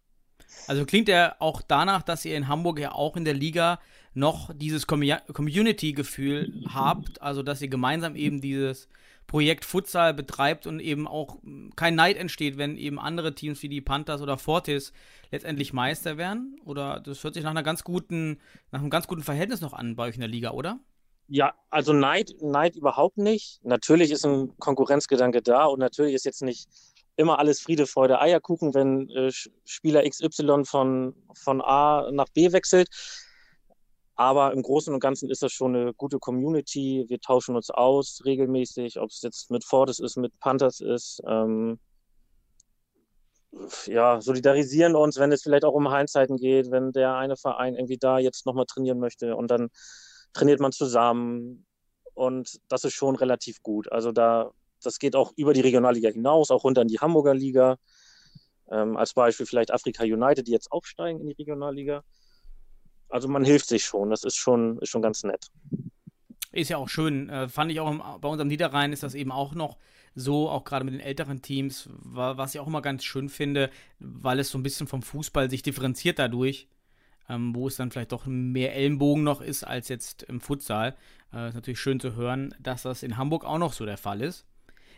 Also 0.67 0.85
klingt 0.85 1.07
ja 1.07 1.35
auch 1.39 1.61
danach, 1.61 2.03
dass 2.03 2.25
ihr 2.25 2.35
in 2.35 2.47
Hamburg 2.47 2.79
ja 2.79 2.91
auch 2.91 3.17
in 3.17 3.25
der 3.25 3.33
Liga 3.33 3.79
noch 4.13 4.51
dieses 4.53 4.87
Community-Gefühl 4.87 6.63
habt, 6.73 7.21
also 7.21 7.43
dass 7.43 7.61
ihr 7.61 7.67
gemeinsam 7.67 8.15
eben 8.15 8.41
dieses 8.41 8.87
Projekt 9.27 9.65
Futsal 9.65 10.13
betreibt 10.13 10.65
und 10.65 10.79
eben 10.79 11.07
auch 11.07 11.37
kein 11.75 11.95
Neid 11.95 12.17
entsteht, 12.17 12.57
wenn 12.57 12.77
eben 12.77 12.97
andere 12.97 13.35
Teams 13.35 13.61
wie 13.61 13.69
die 13.69 13.81
Panthers 13.81 14.21
oder 14.21 14.37
Fortis 14.37 14.93
letztendlich 15.31 15.73
Meister 15.73 16.17
werden? 16.17 16.59
Oder 16.63 17.01
das 17.01 17.23
hört 17.23 17.33
sich 17.33 17.43
nach 17.43 17.51
einer 17.51 17.63
ganz 17.63 17.83
guten, 17.83 18.39
nach 18.71 18.79
einem 18.79 18.89
ganz 18.89 19.07
guten 19.07 19.23
Verhältnis 19.23 19.61
noch 19.61 19.73
an 19.73 19.95
bei 19.95 20.07
euch 20.07 20.15
in 20.15 20.21
der 20.21 20.29
Liga, 20.29 20.51
oder? 20.51 20.79
Ja, 21.27 21.53
also 21.69 21.91
Neid, 21.91 22.35
Neid 22.41 22.77
überhaupt 22.77 23.17
nicht. 23.17 23.59
Natürlich 23.63 24.11
ist 24.11 24.25
ein 24.25 24.57
Konkurrenzgedanke 24.59 25.41
da 25.41 25.65
und 25.65 25.79
natürlich 25.79 26.13
ist 26.13 26.23
jetzt 26.23 26.41
nicht 26.41 26.69
immer 27.17 27.39
alles 27.39 27.59
Friede, 27.59 27.85
Freude, 27.85 28.21
Eierkuchen, 28.21 28.73
wenn 28.73 29.09
äh, 29.09 29.31
Spieler 29.65 30.07
XY 30.09 30.63
von, 30.63 31.15
von 31.33 31.61
A 31.61 32.09
nach 32.11 32.29
B 32.29 32.53
wechselt. 32.53 32.87
Aber 34.17 34.51
im 34.51 34.63
Großen 34.63 34.93
und 34.93 34.99
Ganzen 34.99 35.29
ist 35.29 35.43
das 35.43 35.51
schon 35.51 35.75
eine 35.75 35.93
gute 35.93 36.17
Community. 36.17 37.05
Wir 37.07 37.19
tauschen 37.19 37.55
uns 37.55 37.69
aus 37.69 38.21
regelmäßig, 38.25 38.99
ob 38.99 39.11
es 39.11 39.21
jetzt 39.21 39.51
mit 39.51 39.63
Fortis 39.63 39.99
ist, 39.99 40.17
mit 40.17 40.37
Panthers 40.39 40.79
ist. 40.79 41.21
Ähm, 41.27 41.79
ja, 43.85 44.19
solidarisieren 44.19 44.95
uns, 44.95 45.17
wenn 45.17 45.31
es 45.31 45.43
vielleicht 45.43 45.65
auch 45.65 45.73
um 45.73 45.89
Heimzeiten 45.89 46.37
geht, 46.37 46.71
wenn 46.71 46.91
der 46.91 47.15
eine 47.15 47.37
Verein 47.37 47.75
irgendwie 47.75 47.97
da 47.97 48.17
jetzt 48.17 48.45
nochmal 48.45 48.65
trainieren 48.65 48.99
möchte 48.99 49.35
und 49.35 49.51
dann 49.51 49.69
trainiert 50.33 50.59
man 50.59 50.71
zusammen. 50.71 51.65
Und 52.15 52.59
das 52.67 52.83
ist 52.83 52.93
schon 52.93 53.15
relativ 53.15 53.61
gut. 53.61 53.91
Also 53.91 54.11
da 54.11 54.51
das 54.81 54.99
geht 54.99 55.15
auch 55.15 55.31
über 55.35 55.53
die 55.53 55.61
Regionalliga 55.61 56.09
hinaus, 56.09 56.51
auch 56.51 56.63
runter 56.63 56.81
in 56.81 56.87
die 56.87 56.99
Hamburger 56.99 57.33
Liga. 57.33 57.77
Ähm, 58.69 58.97
als 58.97 59.13
Beispiel 59.13 59.45
vielleicht 59.45 59.71
Afrika 59.71 60.03
United, 60.03 60.47
die 60.47 60.51
jetzt 60.51 60.71
aufsteigen 60.71 61.19
in 61.21 61.27
die 61.27 61.33
Regionalliga. 61.33 62.03
Also 63.09 63.27
man 63.27 63.45
hilft 63.45 63.67
sich 63.67 63.83
schon, 63.85 64.09
das 64.09 64.23
ist 64.23 64.35
schon, 64.35 64.79
ist 64.79 64.89
schon 64.89 65.01
ganz 65.01 65.23
nett. 65.23 65.49
Ist 66.51 66.69
ja 66.69 66.77
auch 66.77 66.89
schön. 66.89 67.29
Äh, 67.29 67.47
fand 67.49 67.71
ich 67.71 67.79
auch 67.79 67.91
im, 67.91 68.01
bei 68.21 68.27
unserem 68.27 68.47
Niederrhein 68.47 68.91
ist 68.91 69.03
das 69.03 69.13
eben 69.13 69.31
auch 69.31 69.53
noch 69.53 69.77
so, 70.15 70.49
auch 70.49 70.63
gerade 70.63 70.83
mit 70.83 70.95
den 70.95 70.99
älteren 71.01 71.43
Teams, 71.43 71.89
was 71.91 72.55
ich 72.55 72.59
auch 72.59 72.67
immer 72.67 72.81
ganz 72.81 73.03
schön 73.03 73.29
finde, 73.29 73.69
weil 73.99 74.39
es 74.39 74.49
so 74.49 74.57
ein 74.57 74.63
bisschen 74.63 74.87
vom 74.87 75.03
Fußball 75.03 75.49
sich 75.49 75.61
differenziert 75.61 76.17
dadurch, 76.17 76.67
ähm, 77.29 77.53
wo 77.53 77.67
es 77.67 77.75
dann 77.75 77.91
vielleicht 77.91 78.11
doch 78.11 78.25
mehr 78.25 78.75
Ellenbogen 78.75 79.23
noch 79.23 79.41
ist 79.41 79.63
als 79.63 79.89
jetzt 79.89 80.23
im 80.23 80.41
Futsal. 80.41 80.95
Äh, 81.31 81.49
ist 81.49 81.55
natürlich 81.55 81.79
schön 81.79 81.99
zu 81.99 82.15
hören, 82.15 82.55
dass 82.59 82.81
das 82.81 83.03
in 83.03 83.17
Hamburg 83.17 83.45
auch 83.45 83.59
noch 83.59 83.73
so 83.73 83.85
der 83.85 83.97
Fall 83.97 84.21
ist. 84.21 84.46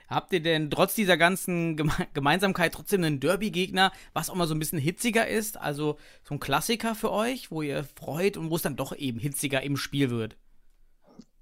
Habt 0.09 0.33
ihr 0.33 0.41
denn 0.41 0.71
trotz 0.71 0.95
dieser 0.95 1.17
ganzen 1.17 1.77
Geme 1.77 1.91
Gemeinsamkeit 2.13 2.73
trotzdem 2.73 3.03
einen 3.03 3.19
Derby-Gegner, 3.19 3.91
was 4.13 4.29
auch 4.29 4.35
mal 4.35 4.47
so 4.47 4.55
ein 4.55 4.59
bisschen 4.59 4.79
hitziger 4.79 5.27
ist? 5.27 5.57
Also 5.57 5.97
so 6.23 6.35
ein 6.35 6.39
Klassiker 6.39 6.95
für 6.95 7.11
euch, 7.11 7.51
wo 7.51 7.61
ihr 7.61 7.83
freut 7.83 8.35
und 8.35 8.49
wo 8.49 8.55
es 8.55 8.63
dann 8.63 8.75
doch 8.75 8.95
eben 8.95 9.19
hitziger 9.19 9.61
im 9.61 9.77
Spiel 9.77 10.09
wird? 10.09 10.35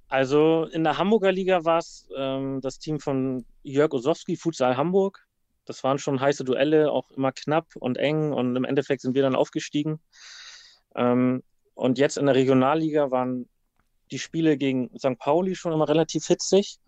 Also 0.10 0.66
in 0.72 0.84
der 0.84 0.98
Hamburger 0.98 1.32
Liga 1.32 1.64
war 1.64 1.80
es 1.80 2.10
ähm, 2.16 2.60
das 2.62 2.80
Team 2.80 3.00
von 3.00 3.46
Jörg 3.64 3.94
Osowski, 3.94 4.36
Futsal 4.36 4.76
Hamburg. 4.76 5.26
Das 5.66 5.84
waren 5.84 5.98
schon 5.98 6.20
heiße 6.20 6.44
Duelle, 6.44 6.92
auch 6.92 7.12
immer 7.12 7.32
knapp 7.32 7.68
und 7.76 7.98
eng 7.98 8.32
und 8.32 8.56
im 8.56 8.64
Endeffekt 8.64 9.02
sind 9.02 9.16
wir 9.16 9.22
dann 9.22 9.36
aufgestiegen. 9.36 10.00
Ähm, 10.96 11.44
und 11.74 11.98
jetzt 11.98 12.18
in 12.18 12.26
der 12.26 12.36
Regionalliga 12.36 13.12
waren 13.12 13.48
die 14.12 14.20
Spiele 14.20 14.58
gegen 14.58 14.90
St. 14.98 15.18
Pauli 15.20 15.56
schon 15.56 15.74
immer 15.74 15.88
relativ 15.88 16.26
hitzig 16.26 16.80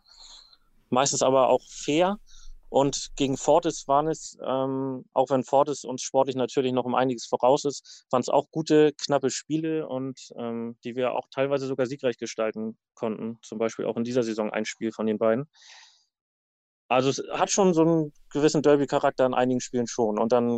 meistens 0.89 1.22
aber 1.22 1.50
auch 1.50 1.62
fair. 1.67 2.17
Und 2.69 3.10
gegen 3.15 3.36
Fortis 3.36 3.88
waren 3.88 4.08
es, 4.08 4.38
ähm, 4.46 5.03
auch 5.13 5.31
wenn 5.31 5.43
Fortis 5.43 5.84
uns 5.84 6.03
sportlich 6.03 6.36
natürlich 6.36 6.72
noch 6.72 6.86
um 6.86 6.93
einiges 6.93 7.25
voraus 7.25 7.65
ist, 7.65 8.05
waren 8.12 8.22
es 8.22 8.29
auch 8.29 8.51
gute, 8.51 8.93
knappe 8.93 9.31
Spiele 9.31 9.88
und 9.88 10.19
ähm, 10.38 10.77
die 10.84 10.96
wir 10.96 11.13
auch 11.13 11.27
teilweise 11.31 11.65
sogar 11.65 11.88
siegreich 11.88 12.17
gestalten 12.19 12.77
konnten. 12.93 13.39
Zum 13.41 13.58
Beispiel 13.58 13.86
auch 13.86 13.98
in 13.98 14.03
dieser 14.03 14.22
Saison 14.22 14.51
ein 14.51 14.65
Spiel 14.65 14.91
von 14.91 15.08
den 15.08 15.17
beiden. 15.17 15.50
Also 16.89 17.10
es 17.10 17.24
hat 17.31 17.50
schon 17.50 17.74
so 17.74 17.81
einen 17.81 18.13
gewissen 18.29 18.62
Derby-Charakter 18.62 19.25
in 19.25 19.34
einigen 19.34 19.62
Spielen 19.62 19.88
schon 19.88 20.19
und 20.19 20.31
dann 20.31 20.58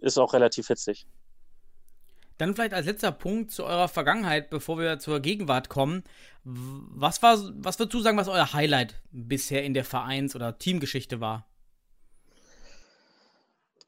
ist 0.00 0.12
es 0.12 0.18
auch 0.18 0.32
relativ 0.32 0.66
hitzig. 0.66 1.06
Dann 2.38 2.54
vielleicht 2.54 2.74
als 2.74 2.86
letzter 2.86 3.12
Punkt 3.12 3.50
zu 3.50 3.64
eurer 3.64 3.88
Vergangenheit, 3.88 4.50
bevor 4.50 4.78
wir 4.78 4.98
zur 4.98 5.20
Gegenwart 5.20 5.68
kommen. 5.68 6.04
Was 6.44 7.22
war, 7.22 7.38
was 7.56 7.78
würdest 7.78 7.94
du 7.94 8.00
sagen, 8.00 8.18
was 8.18 8.28
euer 8.28 8.52
Highlight 8.52 9.00
bisher 9.10 9.64
in 9.64 9.74
der 9.74 9.84
Vereins- 9.84 10.36
oder 10.36 10.58
Teamgeschichte 10.58 11.20
war? 11.20 11.46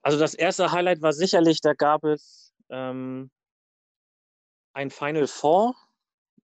Also 0.02 0.18
das 0.18 0.34
erste 0.34 0.72
Highlight 0.72 1.02
war 1.02 1.12
sicherlich, 1.12 1.60
da 1.60 1.74
gab 1.74 2.04
es 2.04 2.54
ähm, 2.70 3.30
ein 4.72 4.90
Final 4.90 5.26
Four. 5.26 5.74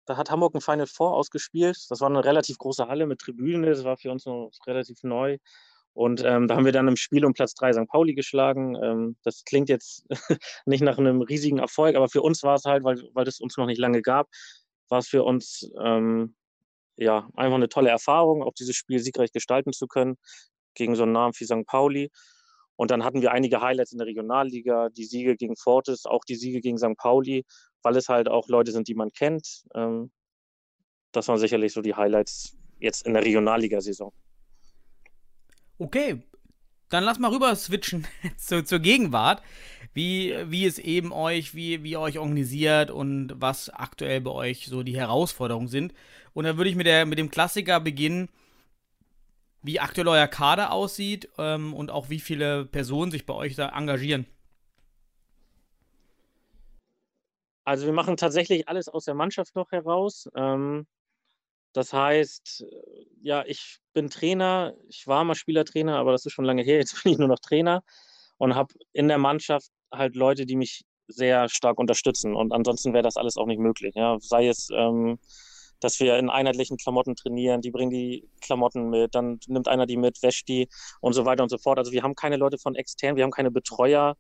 Da 0.04 0.16
hat 0.16 0.30
Hamburg 0.30 0.54
ein 0.54 0.60
Final 0.60 0.86
Four 0.86 1.14
ausgespielt. 1.14 1.76
Das 1.90 2.00
war 2.00 2.08
eine 2.08 2.24
relativ 2.24 2.58
große 2.58 2.86
Halle 2.86 3.06
mit 3.06 3.20
Tribünen. 3.20 3.62
Das 3.64 3.84
war 3.84 3.96
für 3.96 4.10
uns 4.10 4.24
noch 4.26 4.50
relativ 4.66 5.02
neu. 5.02 5.38
Und 5.98 6.22
ähm, 6.24 6.46
da 6.46 6.54
haben 6.54 6.64
wir 6.64 6.70
dann 6.70 6.86
im 6.86 6.94
Spiel 6.94 7.24
um 7.24 7.32
Platz 7.32 7.54
3 7.54 7.72
St. 7.72 7.88
Pauli 7.88 8.14
geschlagen. 8.14 8.76
Ähm, 8.80 9.16
das 9.24 9.42
klingt 9.44 9.68
jetzt 9.68 10.06
nicht 10.64 10.80
nach 10.80 10.96
einem 10.96 11.22
riesigen 11.22 11.58
Erfolg, 11.58 11.96
aber 11.96 12.08
für 12.08 12.22
uns 12.22 12.44
war 12.44 12.54
es 12.54 12.66
halt, 12.66 12.84
weil, 12.84 13.02
weil 13.14 13.26
es 13.26 13.40
uns 13.40 13.56
noch 13.56 13.66
nicht 13.66 13.80
lange 13.80 14.00
gab, 14.00 14.28
war 14.88 15.00
es 15.00 15.08
für 15.08 15.24
uns 15.24 15.68
ähm, 15.82 16.36
ja 16.96 17.28
einfach 17.34 17.56
eine 17.56 17.68
tolle 17.68 17.90
Erfahrung, 17.90 18.44
auch 18.44 18.52
dieses 18.54 18.76
Spiel 18.76 19.00
siegreich 19.00 19.32
gestalten 19.32 19.72
zu 19.72 19.88
können 19.88 20.14
gegen 20.74 20.94
so 20.94 21.02
einen 21.02 21.10
Namen 21.10 21.32
wie 21.36 21.44
St. 21.46 21.66
Pauli. 21.66 22.12
Und 22.76 22.92
dann 22.92 23.02
hatten 23.02 23.20
wir 23.20 23.32
einige 23.32 23.60
Highlights 23.60 23.90
in 23.90 23.98
der 23.98 24.06
Regionalliga, 24.06 24.90
die 24.90 25.04
Siege 25.04 25.34
gegen 25.34 25.56
Fortis, 25.56 26.06
auch 26.06 26.22
die 26.24 26.36
Siege 26.36 26.60
gegen 26.60 26.78
St. 26.78 26.96
Pauli, 26.96 27.44
weil 27.82 27.96
es 27.96 28.08
halt 28.08 28.28
auch 28.28 28.46
Leute 28.46 28.70
sind, 28.70 28.86
die 28.86 28.94
man 28.94 29.10
kennt. 29.10 29.64
Ähm, 29.74 30.12
das 31.10 31.26
waren 31.26 31.38
sicherlich 31.38 31.72
so 31.72 31.80
die 31.80 31.96
Highlights 31.96 32.56
jetzt 32.78 33.04
in 33.04 33.14
der 33.14 33.24
Regionalliga-Saison. 33.24 34.12
Okay, 35.78 36.22
dann 36.88 37.04
lass 37.04 37.18
mal 37.18 37.30
rüber 37.30 37.54
switchen 37.54 38.06
zu, 38.36 38.64
zur 38.64 38.78
Gegenwart. 38.80 39.42
Wie, 39.94 40.34
wie 40.46 40.66
es 40.66 40.78
eben 40.78 41.12
euch, 41.12 41.54
wie, 41.54 41.82
wie 41.82 41.92
ihr 41.92 42.00
euch 42.00 42.18
organisiert 42.18 42.90
und 42.90 43.32
was 43.36 43.68
aktuell 43.70 44.20
bei 44.20 44.30
euch 44.30 44.66
so 44.66 44.82
die 44.82 44.96
Herausforderungen 44.96 45.66
sind. 45.66 45.92
Und 46.34 46.44
da 46.44 46.56
würde 46.56 46.70
ich 46.70 46.76
mit, 46.76 46.86
der, 46.86 47.06
mit 47.06 47.18
dem 47.18 47.30
Klassiker 47.30 47.80
beginnen, 47.80 48.28
wie 49.62 49.80
aktuell 49.80 50.06
euer 50.08 50.28
Kader 50.28 50.72
aussieht 50.72 51.28
ähm, 51.38 51.74
und 51.74 51.90
auch 51.90 52.10
wie 52.10 52.20
viele 52.20 52.64
Personen 52.66 53.10
sich 53.10 53.26
bei 53.26 53.34
euch 53.34 53.56
da 53.56 53.70
engagieren. 53.70 54.26
Also 57.64 57.86
wir 57.86 57.92
machen 57.92 58.16
tatsächlich 58.16 58.68
alles 58.68 58.88
aus 58.88 59.04
der 59.04 59.14
Mannschaft 59.14 59.56
noch 59.56 59.72
heraus. 59.72 60.28
Ähm, 60.34 60.86
das 61.72 61.92
heißt, 61.92 62.64
ja, 63.22 63.44
ich 63.46 63.78
bin 63.92 64.10
Trainer, 64.10 64.74
ich 64.88 65.06
war 65.06 65.24
mal 65.24 65.34
Spielertrainer, 65.34 65.96
aber 65.96 66.12
das 66.12 66.24
ist 66.26 66.32
schon 66.32 66.44
lange 66.44 66.62
her, 66.62 66.78
jetzt 66.78 66.94
bin 67.02 67.12
ich 67.12 67.18
nur 67.18 67.28
noch 67.28 67.40
Trainer 67.40 67.82
und 68.38 68.54
habe 68.54 68.74
in 68.92 69.08
der 69.08 69.18
Mannschaft 69.18 69.70
halt 69.92 70.16
Leute, 70.16 70.46
die 70.46 70.56
mich 70.56 70.84
sehr 71.08 71.48
stark 71.48 71.78
unterstützen. 71.78 72.34
Und 72.34 72.52
ansonsten 72.52 72.92
wäre 72.92 73.02
das 73.02 73.16
alles 73.16 73.36
auch 73.36 73.46
nicht 73.46 73.60
möglich. 73.60 73.94
Ja. 73.94 74.18
Sei 74.20 74.46
es, 74.48 74.68
ähm, 74.72 75.18
dass 75.80 76.00
wir 76.00 76.18
in 76.18 76.28
einheitlichen 76.28 76.76
Klamotten 76.76 77.16
trainieren, 77.16 77.60
die 77.60 77.70
bringen 77.70 77.90
die 77.90 78.28
Klamotten 78.40 78.90
mit, 78.90 79.14
dann 79.14 79.38
nimmt 79.46 79.68
einer 79.68 79.86
die 79.86 79.96
mit, 79.96 80.22
wäscht 80.22 80.48
die 80.48 80.68
und 81.00 81.14
so 81.14 81.24
weiter 81.24 81.42
und 81.42 81.48
so 81.48 81.58
fort. 81.58 81.78
Also 81.78 81.92
wir 81.92 82.02
haben 82.02 82.14
keine 82.14 82.36
Leute 82.36 82.58
von 82.58 82.74
extern, 82.74 83.16
wir 83.16 83.24
haben 83.24 83.30
keine 83.30 83.50
Betreuer 83.50 84.16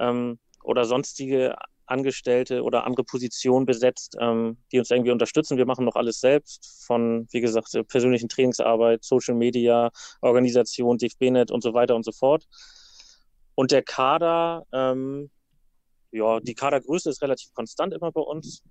ähm, 0.00 0.38
oder 0.62 0.84
sonstige 0.84 1.56
Angestellte 1.86 2.62
oder 2.62 2.84
andere 2.84 3.04
Positionen 3.04 3.66
besetzt, 3.66 4.16
ähm, 4.20 4.56
die 4.72 4.78
uns 4.78 4.90
irgendwie 4.90 5.10
unterstützen. 5.10 5.58
Wir 5.58 5.66
machen 5.66 5.84
noch 5.84 5.96
alles 5.96 6.20
selbst, 6.20 6.84
von, 6.86 7.26
wie 7.30 7.40
gesagt, 7.40 7.68
persönlichen 7.88 8.28
Trainingsarbeit, 8.28 9.04
Social 9.04 9.34
Media, 9.34 9.90
Organisation, 10.20 10.98
DFB-Net 10.98 11.50
und 11.50 11.62
so 11.62 11.74
weiter 11.74 11.94
und 11.94 12.04
so 12.04 12.12
fort. 12.12 12.46
Und 13.54 13.70
der 13.70 13.82
Kader, 13.82 14.66
ähm, 14.72 15.30
ja, 16.10 16.40
die 16.40 16.54
Kadergröße 16.54 17.10
ist 17.10 17.22
relativ 17.22 17.52
konstant 17.54 17.92
immer 17.92 18.12
bei 18.12 18.20
uns. 18.20 18.62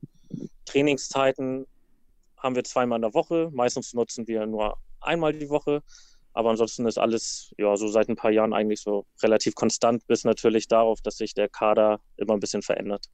Trainingszeiten 0.66 1.66
haben 2.38 2.56
wir 2.56 2.64
zweimal 2.64 2.98
in 2.98 3.04
der 3.04 3.14
Woche. 3.14 3.50
Meistens 3.54 3.94
nutzen 3.94 4.28
wir 4.28 4.46
nur 4.46 4.78
einmal 5.02 5.34
die 5.34 5.50
Woche. 5.50 5.82
Aber 6.34 6.50
ansonsten 6.50 6.86
ist 6.88 6.98
alles 6.98 7.54
ja 7.58 7.76
so 7.78 7.88
seit 7.88 8.10
ein 8.10 8.16
paar 8.16 8.32
Jahren 8.32 8.54
eigentlich 8.54 8.82
so 8.82 9.06
relativ 9.22 9.56
konstant, 9.56 10.06
bis 10.08 10.24
natürlich 10.24 10.68
darauf, 10.68 11.02
dass 11.02 11.18
sich 11.18 11.34
der 11.34 11.48
Kader 11.48 12.00
immer 12.18 12.34
ein 12.34 12.40
bisschen 12.40 12.62
verändert. 12.62 13.08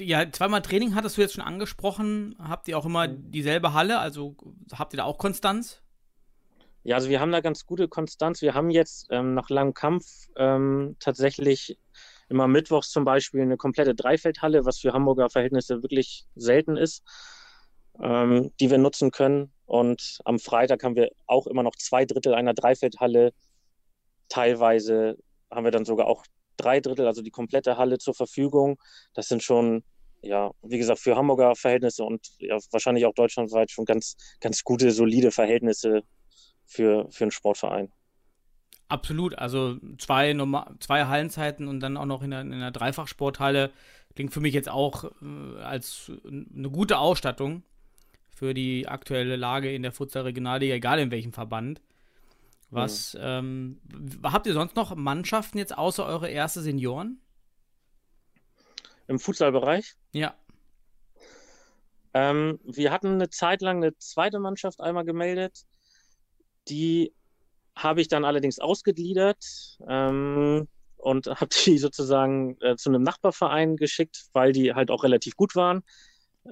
Ja, 0.00 0.30
zweimal 0.30 0.62
Training 0.62 0.96
hattest 0.96 1.16
du 1.16 1.20
jetzt 1.20 1.34
schon 1.34 1.44
angesprochen. 1.44 2.34
Habt 2.40 2.66
ihr 2.66 2.76
auch 2.76 2.86
immer 2.86 3.06
dieselbe 3.06 3.72
Halle? 3.72 4.00
Also 4.00 4.36
habt 4.72 4.92
ihr 4.92 4.98
da 4.98 5.04
auch 5.04 5.18
Konstanz? 5.18 5.80
Ja, 6.82 6.96
also 6.96 7.08
wir 7.08 7.20
haben 7.20 7.32
da 7.32 7.40
ganz 7.40 7.66
gute 7.66 7.88
Konstanz. 7.88 8.42
Wir 8.42 8.54
haben 8.54 8.70
jetzt 8.70 9.06
ähm, 9.10 9.34
nach 9.34 9.48
langem 9.48 9.74
Kampf 9.74 10.04
ähm, 10.36 10.96
tatsächlich 10.98 11.78
immer 12.28 12.48
mittwochs 12.48 12.90
zum 12.90 13.04
Beispiel 13.04 13.42
eine 13.42 13.56
komplette 13.56 13.94
Dreifeldhalle, 13.94 14.64
was 14.64 14.78
für 14.78 14.92
Hamburger 14.92 15.30
Verhältnisse 15.30 15.82
wirklich 15.82 16.26
selten 16.34 16.76
ist, 16.76 17.04
ähm, 18.02 18.52
die 18.60 18.70
wir 18.70 18.78
nutzen 18.78 19.10
können. 19.10 19.52
Und 19.64 20.18
am 20.24 20.38
Freitag 20.38 20.84
haben 20.84 20.96
wir 20.96 21.10
auch 21.26 21.46
immer 21.46 21.62
noch 21.62 21.76
zwei 21.76 22.04
Drittel 22.04 22.34
einer 22.34 22.54
Dreifeldhalle. 22.54 23.32
Teilweise 24.28 25.16
haben 25.50 25.64
wir 25.64 25.70
dann 25.70 25.84
sogar 25.84 26.06
auch 26.06 26.24
drei 26.56 26.80
Drittel, 26.80 27.06
also 27.06 27.22
die 27.22 27.30
komplette 27.30 27.76
Halle 27.76 27.98
zur 27.98 28.14
Verfügung. 28.14 28.78
Das 29.14 29.28
sind 29.28 29.42
schon, 29.42 29.84
ja, 30.22 30.50
wie 30.62 30.78
gesagt, 30.78 31.00
für 31.00 31.16
Hamburger 31.16 31.54
Verhältnisse 31.54 32.04
und 32.04 32.26
ja, 32.38 32.58
wahrscheinlich 32.70 33.06
auch 33.06 33.14
deutschlandweit 33.14 33.70
schon 33.70 33.84
ganz, 33.84 34.16
ganz 34.40 34.62
gute, 34.62 34.90
solide 34.90 35.30
Verhältnisse 35.30 36.02
für, 36.64 37.06
für 37.10 37.24
einen 37.24 37.30
Sportverein. 37.30 37.92
Absolut, 38.88 39.36
also 39.36 39.76
zwei, 39.98 40.32
zwei 40.78 41.06
Hallenzeiten 41.06 41.66
und 41.66 41.80
dann 41.80 41.96
auch 41.96 42.04
noch 42.04 42.22
in 42.22 42.32
einer, 42.32 42.42
in 42.42 42.54
einer 42.54 42.70
Dreifachsporthalle 42.70 43.72
klingt 44.14 44.32
für 44.32 44.40
mich 44.40 44.54
jetzt 44.54 44.68
auch 44.68 45.04
äh, 45.04 45.60
als 45.60 46.10
eine 46.24 46.70
gute 46.70 46.98
Ausstattung 46.98 47.64
für 48.36 48.52
die 48.52 48.86
aktuelle 48.86 49.36
Lage 49.36 49.72
in 49.72 49.82
der 49.82 49.92
Futsal 49.92 50.24
Regionalliga, 50.24 50.74
egal 50.74 50.98
in 50.98 51.10
welchem 51.10 51.32
Verband. 51.32 51.80
Was 52.68 53.14
mhm. 53.14 53.20
ähm, 53.22 53.80
habt 54.24 54.46
ihr 54.46 54.52
sonst 54.52 54.76
noch 54.76 54.94
Mannschaften 54.94 55.56
jetzt 55.56 55.76
außer 55.76 56.04
eure 56.04 56.28
erste 56.28 56.60
Senioren? 56.60 57.18
Im 59.08 59.18
Futsalbereich? 59.18 59.94
Ja. 60.12 60.34
Ähm, 62.12 62.58
wir 62.64 62.92
hatten 62.92 63.14
eine 63.14 63.30
Zeit 63.30 63.62
lang 63.62 63.78
eine 63.78 63.96
zweite 63.96 64.38
Mannschaft 64.38 64.82
einmal 64.82 65.06
gemeldet. 65.06 65.64
Die 66.68 67.14
habe 67.74 68.02
ich 68.02 68.08
dann 68.08 68.26
allerdings 68.26 68.58
ausgegliedert 68.58 69.78
ähm, 69.88 70.68
und 70.98 71.26
habe 71.40 71.48
die 71.64 71.78
sozusagen 71.78 72.60
äh, 72.60 72.76
zu 72.76 72.90
einem 72.90 73.02
Nachbarverein 73.02 73.76
geschickt, 73.76 74.26
weil 74.34 74.52
die 74.52 74.74
halt 74.74 74.90
auch 74.90 75.04
relativ 75.04 75.36
gut 75.36 75.54
waren. 75.54 75.82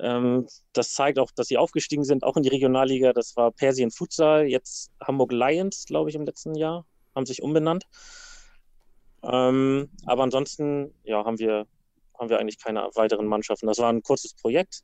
Ähm, 0.01 0.47
das 0.73 0.93
zeigt 0.93 1.19
auch, 1.19 1.31
dass 1.31 1.49
sie 1.49 1.59
aufgestiegen 1.59 2.05
sind, 2.05 2.25
auch 2.25 2.37
in 2.37 2.43
die 2.43 2.49
Regionalliga. 2.49 3.13
Das 3.13 3.37
war 3.37 3.51
Persien 3.51 3.91
Futsal, 3.91 4.47
jetzt 4.47 4.91
Hamburg 5.01 5.33
Lions, 5.33 5.85
glaube 5.87 6.11
ich, 6.11 6.17
im 6.17 6.25
letzten 6.25 6.55
Jahr, 6.55 6.87
haben 7.15 7.27
sich 7.27 7.43
umbenannt. 7.43 7.85
Ähm, 9.23 9.89
aber 10.07 10.23
ansonsten, 10.23 10.95
ja, 11.05 11.25
haben 11.25 11.39
wir, 11.39 11.67
haben 12.19 12.29
wir 12.29 12.39
eigentlich 12.39 12.59
keine 12.63 12.89
weiteren 12.95 13.27
Mannschaften. 13.27 13.67
Das 13.67 13.79
war 13.79 13.91
ein 13.91 14.03
kurzes 14.03 14.35
Projekt 14.35 14.83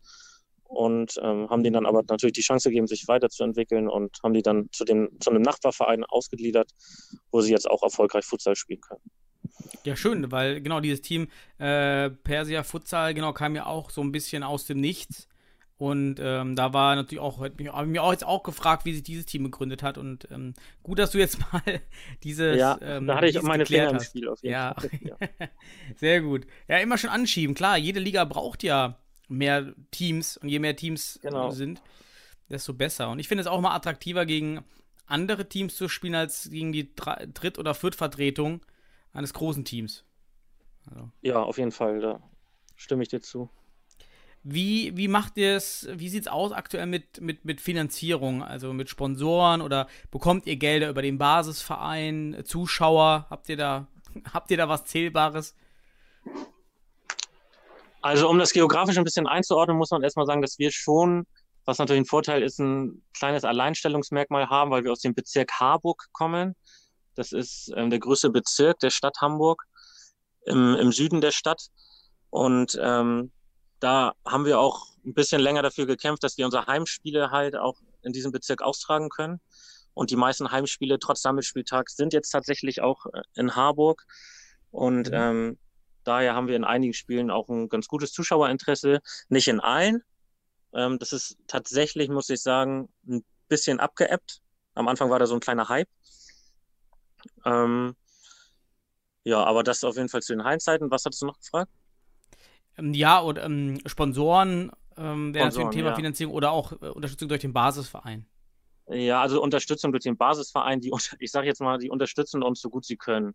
und 0.65 1.19
ähm, 1.23 1.51
haben 1.51 1.63
denen 1.63 1.75
dann 1.75 1.87
aber 1.87 2.03
natürlich 2.09 2.35
die 2.35 2.43
Chance 2.43 2.69
gegeben, 2.69 2.87
sich 2.87 3.09
weiterzuentwickeln 3.09 3.89
und 3.89 4.19
haben 4.23 4.35
die 4.35 4.43
dann 4.43 4.69
zu, 4.71 4.85
dem, 4.85 5.11
zu 5.21 5.31
einem 5.31 5.43
Nachbarverein 5.43 6.05
ausgegliedert, 6.05 6.71
wo 7.33 7.41
sie 7.41 7.51
jetzt 7.51 7.69
auch 7.69 7.83
erfolgreich 7.83 8.25
Futsal 8.25 8.55
spielen 8.55 8.81
können. 8.81 9.03
Ja, 9.85 9.97
schön, 9.97 10.31
weil 10.31 10.61
genau 10.61 10.81
dieses 10.81 11.01
Team 11.01 11.29
äh, 11.59 12.11
Persia 12.11 12.63
Futsal 12.63 13.15
genau 13.15 13.33
kam 13.33 13.55
ja 13.57 13.67
auch 13.67 13.91
so 13.91 14.03
ein 14.03 14.13
bisschen 14.13 14.43
aus 14.43 14.67
dem 14.67 14.81
Nichts. 14.81 15.29
Und 15.81 16.21
ähm, 16.21 16.57
da 16.57 16.75
war 16.75 16.95
natürlich 16.95 17.23
auch, 17.23 17.39
habe 17.39 17.55
ich 17.57 17.87
mir 17.87 18.03
auch 18.03 18.13
jetzt 18.13 18.27
auch 18.27 18.43
gefragt, 18.43 18.85
wie 18.85 18.93
sich 18.93 19.03
dieses 19.03 19.25
Team 19.25 19.45
gegründet 19.45 19.83
hat. 19.83 19.97
Und 19.97 20.29
ähm, 20.31 20.53
gut, 20.83 20.99
dass 20.99 21.13
du 21.13 21.19
jetzt 21.19 21.39
mal 21.53 21.81
dieses. 22.23 22.59
Ja, 22.59 22.79
ähm, 22.83 23.07
da 23.07 23.17
hatte 23.17 23.29
ich 23.29 23.39
auch 23.39 23.43
meine 23.43 23.65
Finger 23.65 23.89
im 23.89 24.01
Spiel 24.01 24.29
auf 24.29 24.43
jeden 24.43 24.53
ja. 24.53 24.75
Fall. 24.75 24.91
Ja. 25.01 25.17
Sehr 25.97 26.21
gut. 26.21 26.47
Ja, 26.69 26.77
immer 26.77 26.99
schon 26.99 27.09
anschieben. 27.09 27.55
Klar, 27.55 27.79
jede 27.79 27.99
Liga 27.99 28.27
braucht 28.27 28.63
ja 28.63 28.99
mehr 29.29 29.73
Teams. 29.91 30.37
Und 30.37 30.51
je 30.51 30.59
mehr 30.59 30.77
Teams 30.77 31.19
genau. 31.23 31.51
sind, 31.51 31.81
desto 32.51 32.75
besser. 32.75 33.09
Und 33.09 33.19
ich 33.19 33.29
finde 33.29 33.41
es 33.41 33.47
auch 33.47 33.63
mal 33.63 33.75
attraktiver, 33.75 34.27
gegen 34.27 34.63
andere 35.07 35.49
Teams 35.49 35.77
zu 35.77 35.89
spielen, 35.89 36.15
als 36.15 36.51
gegen 36.51 36.73
die 36.73 36.95
Dritt- 36.95 37.59
oder 37.59 37.73
Viertvertretung 37.73 38.61
eines 39.13 39.35
großen 39.35 39.65
Teams. 39.65 40.05
Also. 40.89 41.11
Ja, 41.23 41.43
auf 41.43 41.59
jeden 41.59 41.73
Fall, 41.73 42.01
da 42.01 42.21
stimme 42.77 43.03
ich 43.03 43.09
dir 43.09 43.21
zu. 43.21 43.51
Wie, 44.43 44.97
wie 44.97 45.09
macht 45.09 45.37
ihr 45.37 45.55
es, 45.55 45.87
wie 45.93 46.09
sieht 46.09 46.23
es 46.23 46.29
aus 46.29 46.53
aktuell 46.53 46.87
mit, 46.87 47.21
mit, 47.21 47.45
mit 47.45 47.61
Finanzierung, 47.61 48.43
also 48.43 48.73
mit 48.73 48.89
Sponsoren 48.89 49.61
oder 49.61 49.87
bekommt 50.11 50.47
ihr 50.47 50.57
Gelder 50.57 50.89
über 50.89 51.03
den 51.03 51.19
Basisverein, 51.19 52.43
Zuschauer? 52.45 53.27
Habt 53.29 53.51
ihr 53.51 53.59
da, 53.59 53.87
habt 54.33 54.51
ihr 54.51 54.57
da 54.57 54.69
was 54.69 54.87
Zählbares? 54.87 55.55
Also 58.01 58.31
um 58.31 58.39
das 58.39 58.53
geografisch 58.53 58.97
ein 58.97 59.05
bisschen 59.05 59.27
einzuordnen, 59.27 59.77
muss 59.77 59.91
man 59.91 60.03
erstmal 60.03 60.25
sagen, 60.25 60.41
dass 60.41 60.59
wir 60.59 60.73
schon, 60.73 61.27
was 61.67 61.79
natürlich 61.79 62.01
ein 62.01 62.07
Vorteil 62.07 62.43
ist, 62.43 62.59
ein 62.59 63.03
kleines 63.13 63.45
Alleinstellungsmerkmal 63.45 64.49
haben, 64.49 64.71
weil 64.71 64.85
wir 64.85 64.93
aus 64.93 65.01
dem 65.01 65.15
Bezirk 65.15 65.53
Harburg 65.53 66.07
kommen. 66.13 66.57
Das 67.15 67.33
ist 67.33 67.73
ähm, 67.77 67.91
der 67.91 67.99
größte 67.99 68.31
Bezirk 68.31 68.79
der 68.81 68.91
Stadt 68.91 69.21
Hamburg 69.21 69.65
im, 70.45 70.75
im 70.77 70.93
Süden 70.93 71.21
der 71.21 71.33
Stadt. 71.33 71.69
Und 72.31 72.79
ähm, 72.81 73.33
da 73.81 74.15
haben 74.27 74.45
wir 74.45 74.61
auch 74.61 74.87
ein 75.05 75.15
bisschen 75.15 75.41
länger 75.41 75.63
dafür 75.63 75.87
gekämpft, 75.87 76.23
dass 76.23 76.39
wir 76.39 76.45
unsere 76.45 76.67
Heimspiele 76.67 77.31
halt 77.31 77.57
auch 77.57 77.81
in 78.03 78.13
diesem 78.13 78.33
Bezirk 78.33 78.63
austragen 78.63 79.09
können. 79.09 79.41
Und 79.95 80.11
die 80.11 80.17
meisten 80.17 80.51
Heimspiele 80.51 80.99
trotz 80.99 81.23
Sammelspieltags 81.23 81.97
sind 81.97 82.13
jetzt 82.13 82.31
tatsächlich 82.31 82.81
auch 82.81 83.07
äh, 83.07 83.23
in 83.35 83.57
Harburg. 83.57 84.05
Und 84.71 85.09
mhm. 85.09 85.15
ähm, 85.15 85.59
daher 86.05 86.35
haben 86.35 86.47
wir 86.47 86.57
in 86.57 86.65
einigen 86.65 86.95
Spielen 86.95 87.31
auch 87.31 87.49
ein 87.49 87.69
ganz 87.69 87.89
gutes 87.89 88.13
Zuschauerinteresse. 88.13 89.01
Nicht 89.29 89.49
in 89.49 89.61
allen. 89.61 90.03
Ähm, 90.73 90.99
das 90.99 91.13
ist 91.13 91.37
tatsächlich, 91.47 92.09
muss 92.09 92.31
ich 92.31 92.41
sagen, 92.41 92.89
ein 93.07 93.25
bisschen 93.49 93.81
abgeebbt. 93.81 94.41
Am 94.75 94.87
Anfang 94.89 95.11
war 95.11 95.19
da 95.19 95.27
so 95.27 95.35
ein 95.35 95.41
kleiner 95.41 95.69
Hype. 95.69 95.89
Ähm, 97.45 97.95
ja, 99.25 99.43
aber 99.45 99.63
das 99.63 99.85
auf 99.85 99.97
jeden 99.97 100.09
Fall 100.09 100.23
zu 100.23 100.33
den 100.33 100.45
Heimzeiten. 100.45 100.91
Was 100.91 101.05
hattest 101.05 101.23
du 101.23 101.27
noch 101.27 101.39
gefragt? 101.39 101.71
Ähm, 102.79 102.95
ja, 102.95 103.19
und 103.19 103.39
ähm, 103.39 103.79
Sponsoren 103.87 104.71
ähm, 104.97 105.35
wäre 105.35 105.47
natürlich 105.47 105.67
ein 105.67 105.73
Thema 105.73 105.91
ja. 105.91 105.95
Finanzierung 105.95 106.35
oder 106.35 106.53
auch 106.53 106.73
äh, 106.73 106.89
Unterstützung 106.89 107.29
durch 107.29 107.41
den 107.41 107.53
Basisverein. 107.53 108.27
Ja, 108.89 109.23
also 109.23 109.41
Unterstützung 109.41 109.93
durch 109.93 110.03
den 110.03 110.17
Basisverein, 110.17 110.81
die 110.81 110.93
ich 111.19 111.31
sage 111.31 111.47
jetzt 111.47 111.61
mal, 111.61 111.79
die 111.79 111.91
unterstützen 111.91 112.43
uns 112.43 112.61
so 112.61 112.71
gut 112.71 112.85
sie 112.85 112.97
können. 112.97 113.35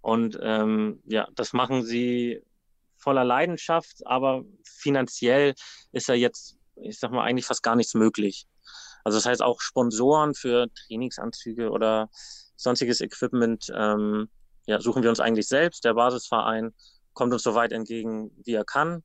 Und 0.00 0.38
ähm, 0.42 1.02
ja, 1.06 1.26
das 1.34 1.52
machen 1.52 1.82
sie 1.82 2.42
voller 2.96 3.24
Leidenschaft, 3.24 4.06
aber 4.06 4.44
finanziell 4.62 5.54
ist 5.92 6.08
ja 6.08 6.14
jetzt, 6.14 6.56
ich 6.76 6.98
sag 6.98 7.10
mal, 7.10 7.24
eigentlich 7.24 7.46
fast 7.46 7.62
gar 7.62 7.74
nichts 7.76 7.94
möglich. 7.94 8.46
Also 9.02 9.18
das 9.18 9.26
heißt 9.26 9.42
auch 9.42 9.60
Sponsoren 9.60 10.34
für 10.34 10.68
Trainingsanzüge 10.74 11.70
oder 11.70 12.08
sonstiges 12.56 13.00
Equipment 13.00 13.70
ähm, 13.74 14.28
ja, 14.66 14.80
suchen 14.80 15.02
wir 15.02 15.10
uns 15.10 15.20
eigentlich 15.20 15.48
selbst. 15.48 15.84
Der 15.84 15.94
Basisverein 15.94 16.74
kommt 17.12 17.32
uns 17.32 17.42
so 17.42 17.54
weit 17.54 17.72
entgegen, 17.72 18.30
wie 18.44 18.54
er 18.54 18.64
kann, 18.64 19.02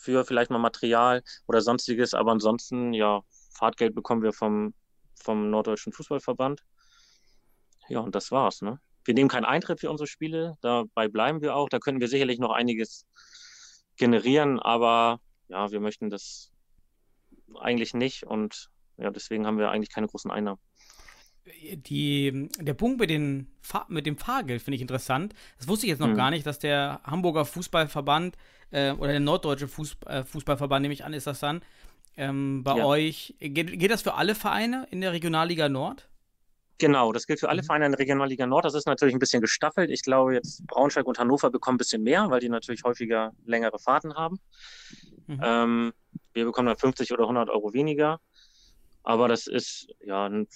für 0.00 0.24
vielleicht 0.24 0.50
mal 0.50 0.58
Material 0.58 1.22
oder 1.46 1.60
sonstiges. 1.60 2.14
Aber 2.14 2.32
ansonsten, 2.32 2.92
ja, 2.92 3.22
Fahrtgeld 3.50 3.94
bekommen 3.94 4.22
wir 4.22 4.32
vom, 4.32 4.74
vom 5.14 5.50
Norddeutschen 5.50 5.92
Fußballverband. 5.92 6.62
Ja, 7.88 8.00
und 8.00 8.14
das 8.14 8.30
war's. 8.30 8.62
Ne? 8.62 8.80
Wir 9.04 9.14
nehmen 9.14 9.28
keinen 9.28 9.44
Eintritt 9.44 9.80
für 9.80 9.90
unsere 9.90 10.06
Spiele, 10.06 10.56
dabei 10.60 11.08
bleiben 11.08 11.42
wir 11.42 11.54
auch. 11.54 11.68
Da 11.68 11.78
können 11.78 12.00
wir 12.00 12.08
sicherlich 12.08 12.38
noch 12.38 12.50
einiges 12.50 13.06
generieren, 13.96 14.58
aber 14.58 15.20
ja, 15.48 15.70
wir 15.70 15.80
möchten 15.80 16.10
das 16.10 16.50
eigentlich 17.60 17.94
nicht 17.94 18.24
und 18.24 18.70
ja, 18.96 19.10
deswegen 19.10 19.46
haben 19.46 19.58
wir 19.58 19.70
eigentlich 19.70 19.92
keine 19.92 20.08
großen 20.08 20.30
Einnahmen 20.30 20.60
die, 21.74 22.48
der 22.58 22.74
Punkt 22.74 22.98
mit, 23.00 23.10
den, 23.10 23.48
mit 23.88 24.06
dem 24.06 24.16
Fahrgeld 24.16 24.62
finde 24.62 24.76
ich 24.76 24.82
interessant. 24.82 25.34
Das 25.58 25.68
wusste 25.68 25.86
ich 25.86 25.90
jetzt 25.90 26.00
noch 26.00 26.08
mhm. 26.08 26.16
gar 26.16 26.30
nicht, 26.30 26.46
dass 26.46 26.58
der 26.58 27.00
Hamburger 27.04 27.44
Fußballverband 27.44 28.36
äh, 28.70 28.92
oder 28.92 29.10
der 29.10 29.20
Norddeutsche 29.20 29.68
Fußball, 29.68 30.20
äh, 30.20 30.24
Fußballverband, 30.24 30.82
nehme 30.82 30.94
ich 30.94 31.04
an, 31.04 31.12
ist 31.12 31.26
das 31.26 31.40
dann, 31.40 31.62
ähm, 32.16 32.62
bei 32.64 32.78
ja. 32.78 32.84
euch. 32.84 33.34
Geht, 33.40 33.78
geht 33.78 33.90
das 33.90 34.02
für 34.02 34.14
alle 34.14 34.34
Vereine 34.34 34.86
in 34.90 35.00
der 35.00 35.12
Regionalliga 35.12 35.68
Nord? 35.68 36.08
Genau, 36.78 37.12
das 37.12 37.26
gilt 37.26 37.40
für 37.40 37.48
alle 37.48 37.62
mhm. 37.62 37.66
Vereine 37.66 37.86
in 37.86 37.92
der 37.92 38.00
Regionalliga 38.00 38.46
Nord. 38.46 38.64
Das 38.64 38.74
ist 38.74 38.86
natürlich 38.86 39.14
ein 39.14 39.20
bisschen 39.20 39.40
gestaffelt. 39.40 39.90
Ich 39.90 40.02
glaube, 40.02 40.34
jetzt 40.34 40.66
Braunschweig 40.66 41.06
und 41.06 41.18
Hannover 41.18 41.50
bekommen 41.50 41.76
ein 41.76 41.78
bisschen 41.78 42.02
mehr, 42.02 42.30
weil 42.30 42.40
die 42.40 42.48
natürlich 42.48 42.82
häufiger 42.84 43.32
längere 43.44 43.78
Fahrten 43.78 44.14
haben. 44.14 44.40
Mhm. 45.26 45.40
Ähm, 45.42 45.92
wir 46.32 46.44
bekommen 46.44 46.66
dann 46.66 46.76
50 46.76 47.12
oder 47.12 47.24
100 47.24 47.48
Euro 47.48 47.72
weniger. 47.72 48.20
Aber 49.04 49.28
das 49.28 49.46
ist 49.46 49.88
ja 50.04 50.26
ein 50.26 50.48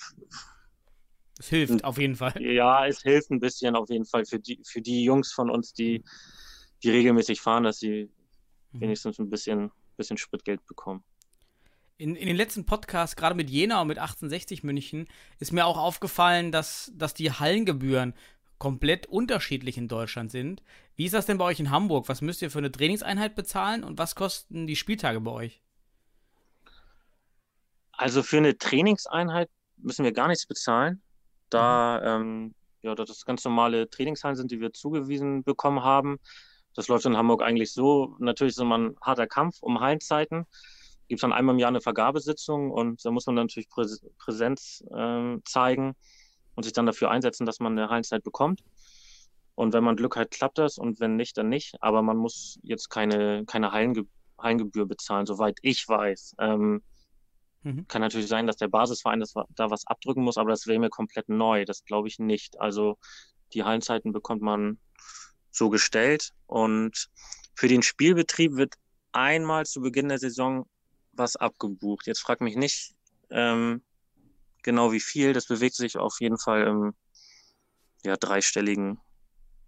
es 1.38 1.48
hilft 1.48 1.85
auf 1.85 1.98
jeden 1.98 2.16
Fall. 2.16 2.35
Ja, 2.42 2.87
es 2.87 3.03
hilft 3.03 3.31
ein 3.31 3.38
bisschen 3.38 3.77
auf 3.77 3.88
jeden 3.88 4.05
Fall 4.05 4.24
für 4.24 4.40
die, 4.40 4.61
für 4.64 4.83
die 4.83 5.05
Jungs 5.05 5.33
von 5.33 5.51
uns, 5.51 5.72
die, 5.72 6.03
die 6.83 6.90
regelmäßig 6.90 7.40
fahren, 7.40 7.62
dass 7.62 7.79
sie 7.79 8.11
mhm. 8.72 8.81
wenigstens 8.81 9.18
ein 9.18 9.31
bisschen, 9.31 9.70
bisschen 9.96 10.18
Spritgeld 10.18 10.66
bekommen. 10.66 11.05
In, 11.96 12.16
in 12.16 12.27
den 12.27 12.37
letzten 12.37 12.66
Podcasts, 12.66 13.16
gerade 13.16 13.35
mit 13.35 13.51
Jena 13.51 13.81
und 13.81 13.88
mit 13.88 13.98
1860 13.98 14.64
München, 14.64 15.09
ist 15.38 15.53
mir 15.53 15.66
auch 15.66 15.79
aufgefallen, 15.79 16.53
dass, 16.53 16.92
dass 16.94 17.14
die 17.14 17.31
Hallengebühren 17.31 18.14
komplett 18.59 19.07
unterschiedlich 19.07 19.79
in 19.79 19.87
Deutschland 19.87 20.33
sind. 20.33 20.62
Wie 20.96 21.05
ist 21.05 21.14
das 21.14 21.27
denn 21.27 21.38
bei 21.38 21.44
euch 21.44 21.61
in 21.61 21.70
Hamburg? 21.70 22.09
Was 22.09 22.20
müsst 22.20 22.42
ihr 22.42 22.51
für 22.51 22.59
eine 22.59 22.72
Trainingseinheit 22.72 23.37
bezahlen 23.37 23.85
und 23.85 23.98
was 23.98 24.16
kosten 24.16 24.66
die 24.66 24.74
Spieltage 24.74 25.20
bei 25.20 25.31
euch? 25.31 25.62
Also 27.92 28.24
für 28.24 28.38
eine 28.38 28.59
Trainingseinheit 28.59 29.48
müssen 29.77 30.05
wir 30.05 30.12
gar 30.12 30.27
nichts 30.27 30.46
bezahlen 30.46 31.03
da 31.50 32.02
ähm, 32.02 32.54
ja, 32.82 32.94
das 32.94 33.24
ganz 33.24 33.44
normale 33.44 33.90
Trainingshallen 33.90 34.37
sind, 34.37 34.50
die 34.50 34.61
wir 34.61 34.72
zugewiesen 34.72 35.42
bekommen 35.42 35.82
haben. 35.82 36.18
Das 36.74 36.88
läuft 36.88 37.06
in 37.06 37.16
Hamburg 37.16 37.42
eigentlich 37.42 37.72
so. 37.72 38.16
Natürlich 38.18 38.52
ist 38.52 38.61
immer 38.61 38.78
ein 38.78 38.96
harter 39.02 39.26
Kampf 39.26 39.56
um 39.61 39.80
Hallenzeiten. 39.80 40.46
Gibt 41.08 41.18
es 41.18 41.22
dann 41.22 41.32
einmal 41.32 41.54
im 41.54 41.58
Jahr 41.58 41.68
eine 41.68 41.80
Vergabesitzung 41.80 42.70
und 42.70 43.04
da 43.04 43.11
muss 43.11 43.26
man 43.26 43.34
natürlich 43.34 43.68
Präsenz 44.18 44.84
äh, 44.94 45.37
zeigen 45.44 45.96
und 46.54 46.62
sich 46.64 46.72
dann 46.72 46.87
dafür 46.87 47.11
einsetzen, 47.11 47.46
dass 47.46 47.61
man 47.61 47.78
eine 47.78 47.88
Hallenzeit 47.88 48.22
bekommt. 48.22 48.62
Und 49.54 49.72
wenn 49.72 49.82
man 49.82 49.96
Glück 49.96 50.16
hat, 50.16 50.30
klappt 50.30 50.58
das 50.58 50.78
und 50.78 51.00
wenn 51.00 51.16
nicht, 51.16 51.37
dann 51.37 51.48
nicht. 51.48 51.76
Aber 51.80 52.02
man 52.02 52.16
muss 52.16 52.61
jetzt 52.62 52.90
keine, 52.90 53.44
keine 53.46 53.72
Hallenge 53.72 54.04
Hallengebühr 54.38 54.87
bezahlen, 54.87 55.26
soweit 55.26 55.58
ich 55.62 55.88
weiß. 55.88 56.37
Ähm, 56.38 56.82
Mhm. 57.62 57.87
Kann 57.88 58.03
natürlich 58.03 58.29
sein, 58.29 58.47
dass 58.47 58.57
der 58.57 58.68
Basisverein 58.68 59.21
das, 59.21 59.35
da 59.51 59.71
was 59.71 59.87
abdrücken 59.87 60.23
muss, 60.23 60.37
aber 60.37 60.51
das 60.51 60.66
wäre 60.66 60.79
mir 60.79 60.90
komplett 60.90 61.29
neu. 61.29 61.64
Das 61.64 61.85
glaube 61.85 62.09
ich 62.09 62.18
nicht. 62.18 62.61
Also 62.61 62.99
die 63.53 63.64
Hallenzeiten 63.64 64.12
bekommt 64.12 64.42
man 64.42 64.79
so 65.51 65.71
gestellt 65.71 66.33
und 66.47 67.09
für 67.55 67.68
den 67.68 67.83
Spielbetrieb 67.83 68.57
wird 68.57 68.75
einmal 69.12 69.66
zu 69.66 69.81
Beginn 69.81 70.09
der 70.09 70.18
Saison 70.18 70.66
was 71.12 71.37
abgebucht. 71.37 72.07
Jetzt 72.07 72.21
frag 72.21 72.40
mich 72.40 72.57
nicht 72.57 72.94
ähm, 73.31 73.83
genau 74.62 74.92
wie 74.92 75.01
viel. 75.01 75.33
Das 75.33 75.47
bewegt 75.47 75.75
sich 75.75 75.97
auf 75.97 76.21
jeden 76.21 76.38
Fall 76.38 76.66
im 76.66 76.94
ja, 78.05 78.16
dreistelligen 78.16 79.01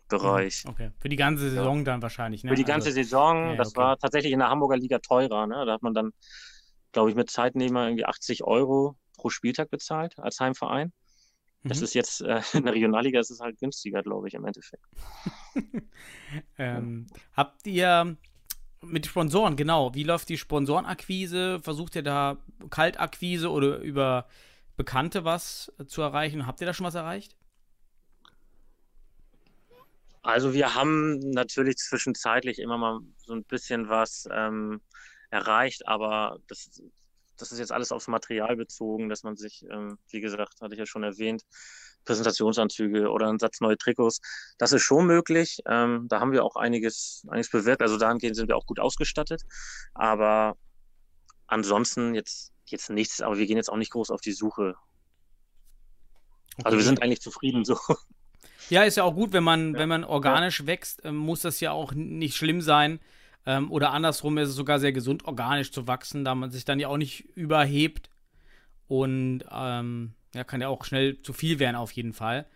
Bereich. 0.09 0.65
Mhm. 0.65 0.71
Okay, 0.71 0.91
für 1.01 1.09
die 1.09 1.17
ganze 1.17 1.51
Saison 1.51 1.79
ja. 1.79 1.85
dann 1.85 2.03
wahrscheinlich. 2.03 2.45
Ne? 2.45 2.51
Für 2.51 2.57
die 2.57 2.65
ganze 2.65 2.89
also, 2.89 3.03
Saison, 3.03 3.51
ja, 3.51 3.57
das 3.57 3.69
okay. 3.69 3.79
war 3.79 3.99
tatsächlich 3.99 4.33
in 4.33 4.39
der 4.39 4.49
Hamburger 4.49 4.77
Liga 4.77 4.99
teurer. 4.99 5.47
Ne? 5.47 5.65
Da 5.67 5.73
hat 5.73 5.83
man 5.83 5.95
dann 5.95 6.13
glaube 6.93 7.11
ich, 7.11 7.17
mit 7.17 7.31
Zeitnehmer 7.31 7.85
irgendwie 7.87 8.05
80 8.05 8.45
Euro 8.45 8.97
pro 9.17 9.31
Spieltag 9.31 9.71
bezahlt 9.71 10.19
als 10.19 10.41
Heimverein. 10.41 10.93
Das 11.63 11.79
mhm. 11.79 11.85
ist 11.85 11.95
jetzt 11.95 12.21
äh, 12.23 12.41
in 12.55 12.65
der 12.65 12.75
Regionalliga, 12.75 13.21
ist 13.21 13.41
halt 13.41 13.59
günstiger, 13.59 14.03
glaube 14.03 14.29
ich, 14.29 14.35
im 14.35 14.45
Endeffekt. 14.45 14.85
ähm, 16.59 17.07
habt 17.35 17.67
ihr 17.67 18.17
mit 18.83 19.07
Sponsoren, 19.07 19.57
genau, 19.57 19.95
wie 19.95 20.05
läuft 20.05 20.29
die 20.31 20.39
Sponsorenakquise? 20.39 21.61
Versucht 21.61 21.97
ihr 21.97 22.03
da 22.03 22.39
Kaltakquise 22.71 23.51
oder 23.51 23.79
über 23.79 24.27
Bekannte 24.77 25.25
was 25.25 25.73
zu 25.87 26.01
erreichen? 26.01 26.47
Habt 26.47 26.61
ihr 26.63 26.67
da 26.67 26.73
schon 26.73 26.87
was 26.87 26.95
erreicht? 26.95 27.37
Also 30.23 30.53
wir 30.53 30.75
haben 30.75 31.19
natürlich 31.19 31.77
zwischenzeitlich 31.77 32.59
immer 32.59 32.77
mal 32.77 33.01
so 33.19 33.35
ein 33.35 33.45
bisschen 33.45 33.89
was 33.89 34.29
ähm, 34.31 34.81
erreicht, 35.31 35.87
aber 35.87 36.39
das, 36.49 36.83
das 37.37 37.53
ist 37.53 37.59
jetzt 37.59 37.73
alles 37.73 37.93
aufs 37.93 38.09
Material 38.09 38.57
bezogen, 38.57 39.09
dass 39.09 39.23
man 39.23 39.37
sich, 39.37 39.65
ähm, 39.71 39.99
wie 40.11 40.21
gesagt, 40.21 40.61
hatte 40.61 40.75
ich 40.75 40.79
ja 40.79 40.87
schon 40.87 41.03
erwähnt, 41.03 41.43
Präsentationsanzüge 42.05 43.11
oder 43.11 43.29
einen 43.29 43.39
Satz 43.39 43.61
neue 43.61 43.77
Trikots. 43.77 44.21
Das 44.59 44.73
ist 44.73 44.83
schon 44.83 45.07
möglich. 45.07 45.59
Ähm, 45.67 46.07
da 46.09 46.21
haben 46.21 46.33
wir 46.33 46.45
auch 46.45 46.57
einiges, 46.57 47.25
einiges 47.29 47.51
bewirkt. 47.51 47.83
Also 47.83 47.99
dahingehend 47.99 48.37
sind 48.37 48.49
wir 48.49 48.57
auch 48.57 48.67
gut 48.67 48.81
ausgestattet. 48.81 49.43
Aber 49.95 50.57
ansonsten 51.47 52.15
jetzt, 52.15 52.53
jetzt 52.67 52.91
nichts, 52.91 53.21
aber 53.21 53.39
wir 53.39 53.47
gehen 53.47 53.57
jetzt 53.57 53.71
auch 53.71 53.77
nicht 53.77 53.93
groß 53.93 54.11
auf 54.11 54.21
die 54.21 54.33
Suche. 54.33 54.75
Okay. 56.55 56.65
Also 56.65 56.79
wir 56.79 56.85
sind 56.85 57.03
eigentlich 57.03 57.21
zufrieden 57.21 57.65
so. 57.65 57.79
Ja, 58.69 58.85
ist 58.85 58.97
ja 58.97 59.05
auch 59.05 59.15
gut, 59.15 59.33
wenn 59.33 59.45
man, 59.45 59.75
ja. 59.75 59.81
wenn 59.81 59.89
man 59.89 60.05
organisch 60.05 60.67
wächst, 60.67 61.01
ähm, 61.05 61.17
muss 61.17 61.41
das 61.41 61.61
ja 61.61 61.73
auch 61.73 61.93
nicht 61.93 62.37
schlimm 62.37 62.61
sein. 62.61 63.01
Ähm, 63.47 63.71
oder 63.71 63.93
andersrum 63.93 64.39
ist 64.39 64.51
es 64.51 64.55
sogar 64.55 64.79
sehr 64.79 64.93
gesund, 64.93 65.25
organisch 65.25 65.73
zu 65.73 65.87
wachsen, 65.87 66.25
da 66.25 66.35
man 66.35 66.51
sich 66.51 66.65
dann 66.65 66.79
ja 66.79 66.89
auch 66.89 66.97
nicht 66.97 67.25
überhebt. 67.37 68.11
Und 68.87 69.45
ähm, 69.51 70.15
ja, 70.35 70.45
kann 70.45 70.61
ja 70.61 70.69
auch 70.69 70.85
schnell 70.85 71.23
zu 71.23 71.33
viel 71.33 71.59
werden, 71.59 71.77
auf 71.77 71.93
jeden 71.93 72.13
Fall. 72.13 72.47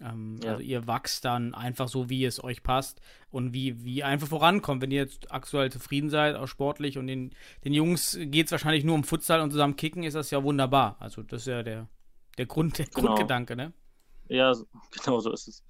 Ähm, 0.00 0.38
ja. 0.42 0.52
Also 0.52 0.62
ihr 0.62 0.86
wachst 0.86 1.24
dann 1.24 1.54
einfach 1.54 1.88
so, 1.88 2.10
wie 2.10 2.24
es 2.24 2.42
euch 2.42 2.62
passt 2.62 3.00
und 3.30 3.54
wie, 3.54 3.82
wie 3.84 4.02
einfach 4.02 4.28
vorankommt. 4.28 4.82
Wenn 4.82 4.90
ihr 4.90 5.00
jetzt 5.00 5.32
aktuell 5.32 5.72
zufrieden 5.72 6.10
seid, 6.10 6.36
auch 6.36 6.48
sportlich 6.48 6.98
und 6.98 7.06
den, 7.06 7.34
den 7.64 7.72
Jungs 7.72 8.18
geht 8.20 8.46
es 8.46 8.52
wahrscheinlich 8.52 8.84
nur 8.84 8.94
um 8.94 9.04
Futsal 9.04 9.40
und 9.40 9.50
zusammen 9.50 9.76
kicken, 9.76 10.02
ist 10.02 10.14
das 10.14 10.30
ja 10.30 10.42
wunderbar. 10.42 10.96
Also 11.00 11.22
das 11.22 11.42
ist 11.42 11.46
ja 11.46 11.62
der, 11.62 11.88
der, 12.36 12.46
Grund, 12.46 12.78
der 12.78 12.86
genau. 12.86 13.08
Grundgedanke, 13.08 13.56
ne? 13.56 13.72
Ja, 14.28 14.52
genau 14.90 15.20
so 15.20 15.32
ist 15.32 15.48
es. 15.48 15.64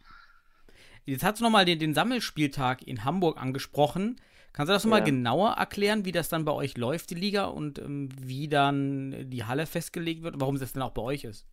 Jetzt 1.05 1.23
hast 1.23 1.39
du 1.39 1.45
nochmal 1.45 1.65
den, 1.65 1.79
den 1.79 1.95
Sammelspieltag 1.95 2.83
in 2.83 3.05
Hamburg 3.05 3.41
angesprochen. 3.41 4.21
Kannst 4.57 4.71
du 4.71 4.73
das 4.73 4.85
ja. 4.85 4.91
mal 4.91 5.05
genauer 5.05 5.53
erklären, 5.53 6.05
wie 6.07 6.13
das 6.13 6.29
dann 6.29 6.45
bei 6.45 6.53
euch 6.53 6.77
läuft, 6.77 7.11
die 7.11 7.15
Liga, 7.15 7.45
und 7.45 7.79
ähm, 7.79 8.09
wie 8.19 8.49
dann 8.49 9.31
die 9.31 9.45
Halle 9.45 9.67
festgelegt 9.67 10.23
wird 10.25 10.35
und 10.35 10.41
warum 10.41 10.59
das 10.59 10.73
dann 10.73 10.83
auch 10.83 10.93
bei 10.93 11.03
euch 11.03 11.25
ist? 11.25 11.47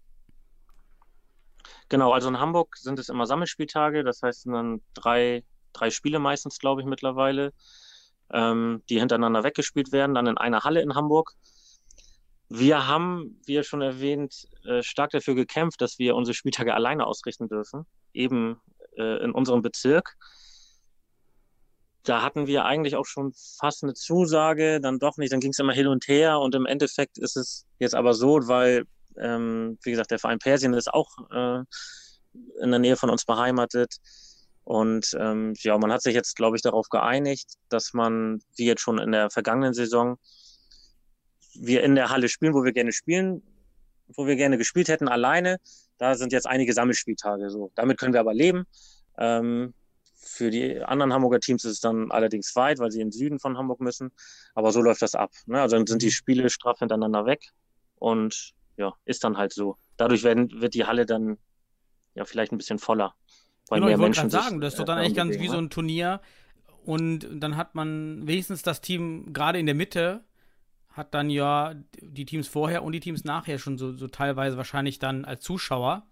Genau, 1.90 2.14
also 2.14 2.30
in 2.30 2.40
Hamburg 2.40 2.78
sind 2.78 2.98
es 3.00 3.10
immer 3.10 3.28
Sammelspieltage, 3.28 4.04
das 4.04 4.22
heißt, 4.24 4.48
dann 4.48 4.82
drei, 4.94 5.44
drei 5.74 5.90
Spiele 5.92 6.20
meistens, 6.20 6.60
glaube 6.60 6.82
ich, 6.82 6.88
mittlerweile. 6.88 7.54
ähm, 8.34 8.82
die 8.90 9.00
hintereinander 9.00 9.44
weggespielt 9.44 9.92
werden, 9.92 10.16
dann 10.16 10.28
in 10.28 10.38
einer 10.38 10.64
Halle 10.64 10.82
in 10.82 10.96
Hamburg. 10.96 11.34
Wir 12.50 12.88
haben, 12.88 13.40
wie 13.46 13.54
ja 13.54 13.64
schon 13.64 13.82
erwähnt, 13.82 14.48
äh, 14.66 14.84
stark 14.84 15.12
dafür 15.12 15.36
gekämpft, 15.36 15.82
dass 15.82 16.00
wir 16.00 16.16
unsere 16.16 16.34
Spieltage 16.36 16.74
alleine 16.74 17.06
ausrichten 17.06 17.48
dürfen, 17.48 17.86
eben 18.14 18.60
äh, 18.98 19.24
in 19.24 19.32
unserem 19.32 19.62
Bezirk. 19.62 20.16
Da 22.04 22.22
hatten 22.22 22.48
wir 22.48 22.66
eigentlich 22.66 22.96
auch 22.96 23.06
schon 23.06 23.34
fast 23.60 23.84
eine 23.84 23.94
Zusage, 23.94 24.82
dann 24.82 25.00
doch 25.00 25.18
nicht, 25.18 25.32
dann 25.32 25.40
ging 25.40 25.52
es 25.52 25.60
immer 25.60 25.74
hin 25.74 25.88
und 25.88 26.08
her 26.08 26.40
und 26.40 26.54
im 26.56 26.66
Endeffekt 26.66 27.18
ist 27.18 27.38
es 27.38 27.66
jetzt 27.80 27.96
aber 27.96 28.14
so, 28.14 28.48
weil, 28.48 28.84
ähm, 29.18 29.78
wie 29.84 29.92
gesagt, 29.92 30.12
der 30.12 30.20
Verein 30.20 30.40
Persien 30.40 30.74
ist 30.74 30.94
auch 30.94 31.10
äh, 31.32 31.64
in 32.62 32.72
der 32.72 32.80
Nähe 32.80 32.98
von 32.98 33.10
uns 33.10 33.26
beheimatet. 33.26 33.96
Und 34.66 35.16
ähm, 35.20 35.54
ja, 35.60 35.78
man 35.78 35.92
hat 35.92 36.02
sich 36.02 36.16
jetzt, 36.16 36.36
glaube 36.36 36.56
ich, 36.56 36.62
darauf 36.62 36.88
geeinigt, 36.90 37.56
dass 37.70 37.94
man, 37.94 38.42
wie 38.56 38.66
jetzt 38.66 38.82
schon 38.82 38.98
in 38.98 39.12
der 39.12 39.30
vergangenen 39.30 39.74
Saison, 39.74 40.18
wir 41.56 41.84
in 41.84 41.96
der 41.96 42.10
Halle 42.10 42.30
spielen, 42.30 42.54
wo 42.54 42.64
wir 42.64 42.72
gerne 42.72 42.94
spielen, 42.94 43.44
wo 44.08 44.26
wir 44.26 44.36
gerne 44.36 44.58
gespielt 44.58 44.88
hätten, 44.88 45.08
alleine. 45.08 45.58
Da 45.98 46.16
sind 46.16 46.32
jetzt 46.32 46.48
einige 46.48 46.74
Sammelspieltage. 46.74 47.50
So, 47.50 47.72
damit 47.76 48.00
können 48.00 48.14
wir 48.14 48.20
aber 48.20 48.34
leben. 48.34 48.66
Ähm, 49.18 49.74
für 50.24 50.50
die 50.50 50.80
anderen 50.80 51.14
Hamburger 51.14 51.40
Teams 51.40 51.64
ist 51.66 51.72
es 51.72 51.80
dann 51.80 52.12
allerdings 52.12 52.56
weit, 52.56 52.80
weil 52.80 52.92
sie 52.92 53.02
in 53.02 53.08
den 53.08 53.12
Süden 53.12 53.40
von 53.40 53.58
Hamburg 53.58 53.82
müssen. 53.82 54.12
Aber 54.56 54.72
so 54.72 54.82
läuft 54.82 55.02
das 55.02 55.16
ab. 55.16 55.32
Ne? 55.46 55.62
Also 55.62 55.76
dann 55.76 55.88
sind 55.88 56.02
die 56.02 56.12
Spiele 56.12 56.50
straff 56.50 56.80
hintereinander 56.80 57.26
weg 57.26 57.52
und 57.96 58.54
ja, 58.78 58.94
ist 59.06 59.24
dann 59.24 59.38
halt 59.38 59.54
so. 59.54 59.78
Dadurch 59.98 60.24
werden, 60.24 60.62
wird 60.62 60.74
die 60.74 60.86
Halle 60.86 61.06
dann 61.06 61.38
ja 62.16 62.26
vielleicht 62.26 62.52
ein 62.52 62.58
bisschen 62.58 62.80
voller. 62.80 63.14
Weil 63.70 63.80
genau, 63.80 63.88
mehr 63.88 63.96
ich 63.96 64.02
wollte 64.02 64.20
gerade 64.20 64.30
sagen, 64.30 64.62
das 64.62 64.74
ist 64.74 64.80
doch 64.80 64.86
dann 64.86 64.98
eigentlich 64.98 65.16
ganz 65.16 65.40
wie 65.40 65.48
so 65.48 65.58
ein 65.58 65.70
Turnier. 65.70 66.22
Und 66.84 67.28
dann 67.32 67.56
hat 67.56 67.76
man 67.76 68.28
wenigstens 68.28 68.62
das 68.62 68.82
Team 68.82 69.32
gerade 69.32 69.60
in 69.60 69.66
der 69.66 69.76
Mitte, 69.76 70.26
hat 70.90 71.14
dann 71.14 71.30
ja 71.30 71.76
die 72.02 72.26
Teams 72.26 72.48
vorher 72.48 72.84
und 72.84 72.92
die 72.92 73.00
Teams 73.00 73.24
nachher 73.24 73.58
schon 73.58 73.78
so, 73.78 73.94
so 73.94 74.08
teilweise 74.08 74.58
wahrscheinlich 74.58 75.00
dann 75.00 75.26
als 75.26 75.44
Zuschauer. 75.44 76.06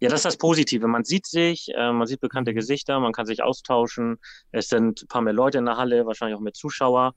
Ja, 0.00 0.08
das 0.08 0.20
ist 0.20 0.24
das 0.24 0.38
Positive. 0.38 0.86
Man 0.86 1.04
sieht 1.04 1.26
sich, 1.26 1.68
äh, 1.74 1.92
man 1.92 2.06
sieht 2.06 2.20
bekannte 2.20 2.54
Gesichter, 2.54 2.98
man 3.00 3.12
kann 3.12 3.26
sich 3.26 3.42
austauschen. 3.42 4.18
Es 4.50 4.68
sind 4.68 5.02
ein 5.02 5.08
paar 5.08 5.20
mehr 5.20 5.34
Leute 5.34 5.58
in 5.58 5.66
der 5.66 5.76
Halle, 5.76 6.06
wahrscheinlich 6.06 6.36
auch 6.36 6.40
mehr 6.40 6.54
Zuschauer. 6.54 7.14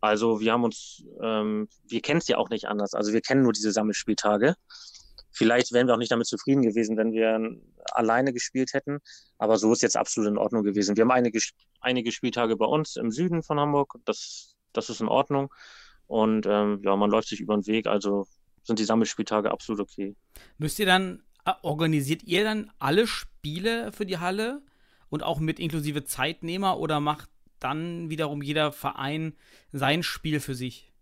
Also 0.00 0.40
wir 0.40 0.52
haben 0.52 0.64
uns, 0.64 1.04
ähm, 1.22 1.68
wir 1.86 2.00
kennen 2.00 2.18
es 2.18 2.28
ja 2.28 2.38
auch 2.38 2.48
nicht 2.48 2.66
anders. 2.66 2.94
Also 2.94 3.12
wir 3.12 3.20
kennen 3.20 3.42
nur 3.42 3.52
diese 3.52 3.72
Sammelspieltage. 3.72 4.56
Vielleicht 5.30 5.72
wären 5.72 5.86
wir 5.86 5.94
auch 5.94 5.98
nicht 5.98 6.10
damit 6.10 6.26
zufrieden 6.26 6.62
gewesen, 6.62 6.96
wenn 6.96 7.12
wir 7.12 7.38
alleine 7.92 8.32
gespielt 8.32 8.72
hätten. 8.72 8.98
Aber 9.38 9.58
so 9.58 9.72
ist 9.72 9.82
jetzt 9.82 9.96
absolut 9.96 10.30
in 10.30 10.38
Ordnung 10.38 10.62
gewesen. 10.62 10.96
Wir 10.96 11.02
haben 11.02 11.10
einige, 11.10 11.40
einige 11.80 12.10
Spieltage 12.10 12.56
bei 12.56 12.66
uns 12.66 12.96
im 12.96 13.10
Süden 13.10 13.42
von 13.42 13.60
Hamburg. 13.60 13.94
Das, 14.04 14.54
das 14.72 14.88
ist 14.90 15.00
in 15.00 15.08
Ordnung. 15.08 15.52
Und 16.06 16.46
ähm, 16.46 16.80
ja, 16.84 16.96
man 16.96 17.10
läuft 17.10 17.28
sich 17.28 17.40
über 17.40 17.54
den 17.54 17.66
Weg. 17.66 17.86
Also 17.86 18.26
sind 18.64 18.78
die 18.78 18.84
Sammelspieltage 18.84 19.50
absolut 19.50 19.80
okay. 19.80 20.16
Müsst 20.58 20.78
ihr 20.78 20.86
dann 20.86 21.22
organisiert 21.62 22.22
ihr 22.24 22.44
dann 22.44 22.70
alle 22.78 23.06
Spiele 23.06 23.92
für 23.92 24.06
die 24.06 24.18
Halle 24.18 24.62
und 25.10 25.22
auch 25.22 25.40
mit 25.40 25.58
inklusive 25.58 26.04
Zeitnehmer 26.04 26.78
oder 26.78 27.00
macht 27.00 27.28
dann 27.58 28.10
wiederum 28.10 28.42
jeder 28.42 28.72
Verein 28.72 29.34
sein 29.72 30.02
Spiel 30.02 30.40
für 30.40 30.54
sich 30.54 30.92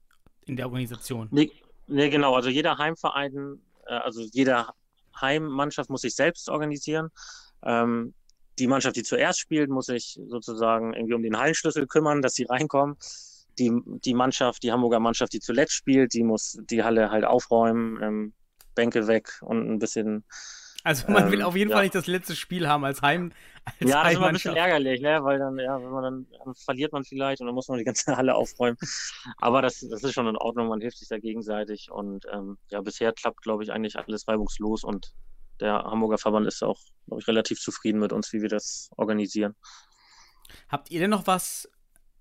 in 0.47 0.57
der 0.57 0.67
Organisation? 0.67 1.29
Nee, 1.31 1.51
nee 1.87 2.11
genau. 2.11 2.35
Also 2.35 2.49
jeder 2.49 2.79
Heimverein, 2.79 3.61
äh, 3.87 3.95
also 3.95 4.21
jeder 4.21 4.75
Heimmannschaft 5.21 5.91
muss 5.91 6.03
sich 6.03 6.15
selbst 6.15 6.49
organisieren. 6.49 7.11
Ähm, 7.63 8.15
die 8.59 8.67
Mannschaft, 8.67 8.97
die 8.97 9.03
zuerst 9.03 9.39
spielt, 9.39 9.71
muss 9.71 9.87
sich 9.87 10.19
sozusagen 10.27 10.93
irgendwie 10.93 11.15
um 11.15 11.23
den 11.23 11.39
Hallenschlüssel 11.39 11.87
kümmern, 11.87 12.23
dass 12.23 12.35
sie 12.35 12.45
reinkommen. 12.45 12.97
Die, 13.59 13.73
die 14.05 14.15
Mannschaft, 14.15 14.63
die 14.63 14.73
Hamburger 14.73 15.01
Mannschaft, 15.01 15.33
die 15.33 15.41
zuletzt 15.41 15.73
spielt, 15.73 16.15
die 16.15 16.23
muss 16.23 16.59
die 16.71 16.83
Halle 16.83 17.11
halt 17.11 17.25
aufräumen, 17.25 18.03
ähm, 18.03 18.33
Bänke 18.75 19.07
weg 19.07 19.39
und 19.43 19.71
ein 19.71 19.79
bisschen. 19.79 20.25
Also 20.83 21.13
man 21.13 21.27
ähm, 21.27 21.33
will 21.33 21.43
auf 21.43 21.57
jeden 21.57 21.71
ja. 21.71 21.77
Fall 21.77 21.85
nicht 21.85 21.95
das 21.95 22.07
letzte 22.07 22.35
Spiel 22.35 22.67
haben 22.67 22.85
als 22.85 23.03
Heim. 23.03 23.33
Als 23.65 23.91
ja, 23.91 24.03
das 24.03 24.13
ist 24.13 24.17
immer 24.17 24.29
ein 24.29 24.33
bisschen 24.33 24.57
ärgerlich, 24.57 25.03
ne? 25.03 25.19
Weil 25.23 25.39
dann, 25.39 25.59
ja, 25.59 25.77
wenn 25.77 25.91
man 25.91 26.03
dann, 26.03 26.27
dann, 26.43 26.55
verliert 26.55 26.93
man 26.93 27.05
vielleicht 27.05 27.41
und 27.41 27.47
dann 27.47 27.55
muss 27.55 27.69
man 27.69 27.79
die 27.79 27.85
ganze 27.85 28.05
Halle 28.17 28.35
aufräumen. 28.35 28.79
Aber 29.37 29.61
das, 29.61 29.81
das 29.81 30.03
ist 30.03 30.15
schon 30.15 30.27
in 30.27 30.37
Ordnung, 30.37 30.69
man 30.69 30.81
hilft 30.81 30.99
sich 30.99 31.09
da 31.09 31.19
gegenseitig 31.19 31.91
und 31.91 32.25
ähm, 32.33 32.57
ja, 32.71 32.81
bisher 32.81 33.13
klappt, 33.13 33.43
glaube 33.43 33.63
ich, 33.63 33.73
eigentlich 33.73 33.99
alles 33.99 34.27
reibungslos 34.27 34.85
und 34.85 35.13
der 35.61 35.75
Hamburger 35.75 36.19
Verband 36.19 36.47
ist 36.47 36.63
auch, 36.63 36.81
glaube 37.07 37.21
ich, 37.21 37.29
relativ 37.29 37.61
zufrieden 37.61 38.01
mit 38.01 38.13
uns, 38.13 38.33
wie 38.33 38.41
wir 38.41 38.49
das 38.49 38.91
organisieren. 38.97 39.55
Habt 40.69 40.91
ihr 40.91 41.01
denn 41.01 41.11
noch 41.11 41.27
was 41.27 41.71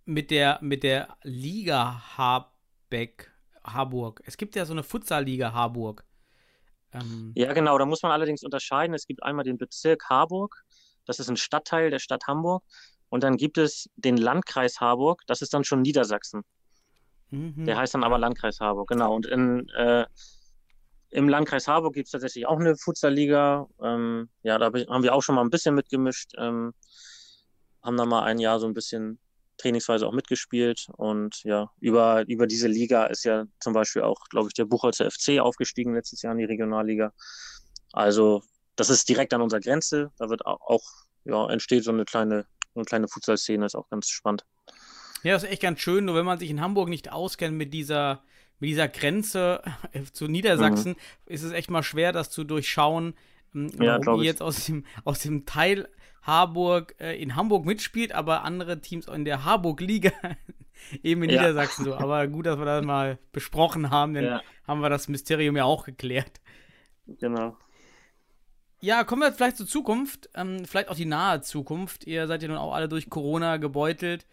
mit 0.05 0.29
der, 0.31 0.59
mit 0.61 0.83
der 0.83 1.17
Liga 1.23 2.17
Harbeck, 2.17 3.31
Harburg? 3.63 4.21
Es 4.25 4.37
gibt 4.37 4.55
ja 4.55 4.65
so 4.65 4.73
eine 4.73 4.83
Futsal-Liga 4.83 5.53
Harburg. 5.53 6.03
Ähm, 6.93 7.31
ja, 7.35 7.53
genau. 7.53 7.77
Da 7.77 7.85
muss 7.85 8.01
man 8.03 8.11
allerdings 8.11 8.43
unterscheiden. 8.43 8.93
Es 8.93 9.05
gibt 9.05 9.23
einmal 9.23 9.45
den 9.45 9.57
Bezirk 9.57 10.09
Harburg. 10.09 10.63
Das 11.05 11.19
ist 11.19 11.29
ein 11.29 11.37
Stadtteil 11.37 11.89
der 11.89 11.99
Stadt 11.99 12.23
Hamburg. 12.27 12.63
Und 13.09 13.23
dann 13.23 13.37
gibt 13.37 13.57
es 13.57 13.89
den 13.95 14.17
Landkreis 14.17 14.79
Harburg. 14.79 15.23
Das 15.27 15.41
ist 15.41 15.53
dann 15.53 15.63
schon 15.63 15.81
Niedersachsen. 15.81 16.43
Mhm. 17.31 17.65
Der 17.65 17.77
heißt 17.77 17.93
dann 17.93 18.03
aber 18.03 18.17
Landkreis 18.17 18.59
Harburg. 18.59 18.87
Genau. 18.87 19.15
Und 19.15 19.25
in, 19.25 19.67
äh, 19.69 20.05
im 21.09 21.27
Landkreis 21.27 21.67
Harburg 21.67 21.93
gibt 21.93 22.07
es 22.07 22.11
tatsächlich 22.11 22.45
auch 22.45 22.59
eine 22.59 22.75
Futsalliga. 22.75 23.67
Ähm, 23.81 24.29
ja, 24.43 24.57
da 24.57 24.67
haben 24.67 25.03
wir 25.03 25.13
auch 25.13 25.21
schon 25.23 25.35
mal 25.35 25.41
ein 25.41 25.49
bisschen 25.49 25.75
mitgemischt. 25.75 26.33
Ähm, 26.37 26.73
haben 27.81 27.97
da 27.97 28.05
mal 28.05 28.23
ein 28.23 28.39
Jahr 28.39 28.59
so 28.59 28.67
ein 28.67 28.73
bisschen 28.73 29.19
trainingsweise 29.59 30.07
auch 30.07 30.13
mitgespielt. 30.13 30.87
Und 30.97 31.43
ja, 31.43 31.69
über, 31.79 32.27
über 32.27 32.47
diese 32.47 32.67
Liga 32.67 33.05
ist 33.05 33.23
ja 33.23 33.45
zum 33.59 33.73
Beispiel 33.73 34.01
auch, 34.01 34.25
glaube 34.29 34.47
ich, 34.47 34.53
der 34.53 34.65
Buchholzer 34.65 35.09
FC 35.09 35.39
aufgestiegen 35.39 35.93
letztes 35.93 36.21
Jahr 36.21 36.33
in 36.33 36.39
die 36.39 36.45
Regionalliga. 36.45 37.13
Also 37.91 38.41
das 38.75 38.89
ist 38.89 39.07
direkt 39.09 39.33
an 39.33 39.41
unserer 39.41 39.59
Grenze. 39.59 40.11
Da 40.17 40.29
wird 40.29 40.45
auch, 40.45 40.83
ja, 41.25 41.49
entsteht 41.49 41.83
so 41.83 41.91
eine 41.91 42.05
kleine, 42.05 42.45
so 42.73 42.79
eine 42.79 42.85
kleine 42.85 43.07
Futsal-Szene, 43.07 43.65
ist 43.65 43.75
auch 43.75 43.89
ganz 43.89 44.09
spannend. 44.09 44.45
Ja, 45.23 45.33
das 45.33 45.43
ist 45.43 45.49
echt 45.49 45.61
ganz 45.61 45.81
schön, 45.81 46.05
nur 46.05 46.15
wenn 46.15 46.25
man 46.25 46.39
sich 46.39 46.49
in 46.49 46.61
Hamburg 46.61 46.87
nicht 46.87 47.11
auskennt 47.11 47.57
mit 47.57 47.73
dieser, 47.73 48.23
mit 48.59 48.69
dieser 48.69 48.87
Grenze 48.87 49.61
zu 50.13 50.27
Niedersachsen, 50.27 50.91
mhm. 50.91 51.33
ist 51.33 51.43
es 51.43 51.51
echt 51.51 51.69
mal 51.69 51.83
schwer, 51.83 52.13
das 52.13 52.29
zu 52.29 52.43
durchschauen, 52.43 53.15
ja, 53.53 53.99
ihr 53.99 54.23
jetzt 54.23 54.41
aus 54.41 54.65
dem, 54.65 54.85
aus 55.03 55.19
dem 55.19 55.45
Teil 55.45 55.89
Harburg 56.21 56.95
äh, 56.99 57.21
in 57.21 57.35
Hamburg 57.35 57.65
mitspielt, 57.65 58.11
aber 58.11 58.43
andere 58.43 58.81
Teams 58.81 59.07
in 59.07 59.25
der 59.25 59.45
Harburg-Liga 59.45 60.11
eben 61.03 61.23
in 61.23 61.29
ja. 61.29 61.41
Niedersachsen 61.41 61.85
so. 61.85 61.95
Aber 61.95 62.27
gut, 62.27 62.45
dass 62.45 62.57
wir 62.57 62.65
das 62.65 62.85
mal 62.85 63.17
besprochen 63.31 63.89
haben, 63.89 64.13
denn 64.13 64.25
ja. 64.25 64.41
haben 64.67 64.81
wir 64.81 64.89
das 64.89 65.07
Mysterium 65.07 65.55
ja 65.55 65.65
auch 65.65 65.85
geklärt. 65.85 66.39
Genau. 67.07 67.57
Ja, 68.81 69.03
kommen 69.03 69.21
wir 69.21 69.33
vielleicht 69.33 69.57
zur 69.57 69.67
Zukunft, 69.67 70.29
ähm, 70.35 70.63
vielleicht 70.65 70.89
auch 70.89 70.95
die 70.95 71.05
nahe 71.05 71.41
Zukunft. 71.41 72.07
Ihr 72.07 72.27
seid 72.27 72.41
ja 72.41 72.47
nun 72.47 72.57
auch 72.57 72.73
alle 72.73 72.87
durch 72.87 73.09
Corona 73.09 73.57
gebeutelt. 73.57 74.25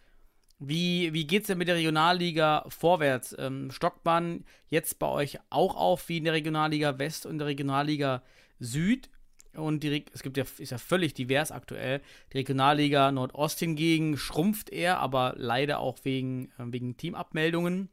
Wie, 0.59 1.13
wie 1.13 1.27
geht 1.27 1.43
es 1.43 1.49
denn 1.49 1.59
mit 1.59 1.69
der 1.69 1.75
Regionalliga 1.75 2.65
vorwärts? 2.69 3.35
Ähm, 3.39 3.71
stockt 3.71 4.05
man 4.05 4.45
jetzt 4.69 4.99
bei 4.99 5.09
euch 5.09 5.39
auch 5.51 5.75
auf 5.75 6.09
wie 6.09 6.19
in 6.19 6.25
der 6.25 6.33
Regionalliga 6.33 6.99
West 6.99 7.27
und 7.27 7.39
der 7.39 7.49
Regionalliga 7.49 8.23
Süd? 8.59 9.11
Und 9.57 9.83
die, 9.83 10.05
es 10.13 10.23
gibt 10.23 10.37
ja, 10.37 10.45
ist 10.59 10.71
ja 10.71 10.79
völlig 10.79 11.15
divers 11.15 11.51
aktuell. 11.51 12.01
Die 12.33 12.39
Regionalliga 12.39 13.11
Nordost 13.13 13.59
hingegen 13.59 14.17
schrumpft 14.17 14.71
eher, 14.71 14.99
aber 14.99 15.35
leider 15.37 15.81
auch 15.81 15.99
wegen, 16.03 16.51
äh, 16.59 16.65
wegen 16.67 16.97
Teamabmeldungen. 16.97 17.89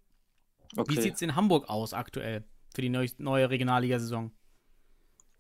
Okay. 0.76 0.92
Wie 0.96 1.02
sieht 1.02 1.16
es 1.16 1.22
in 1.22 1.36
Hamburg 1.36 1.70
aus 1.70 1.94
aktuell 1.94 2.44
für 2.74 2.82
die 2.82 2.90
neu, 2.90 3.08
neue 3.18 3.50
Regionalliga-Saison? 3.50 4.32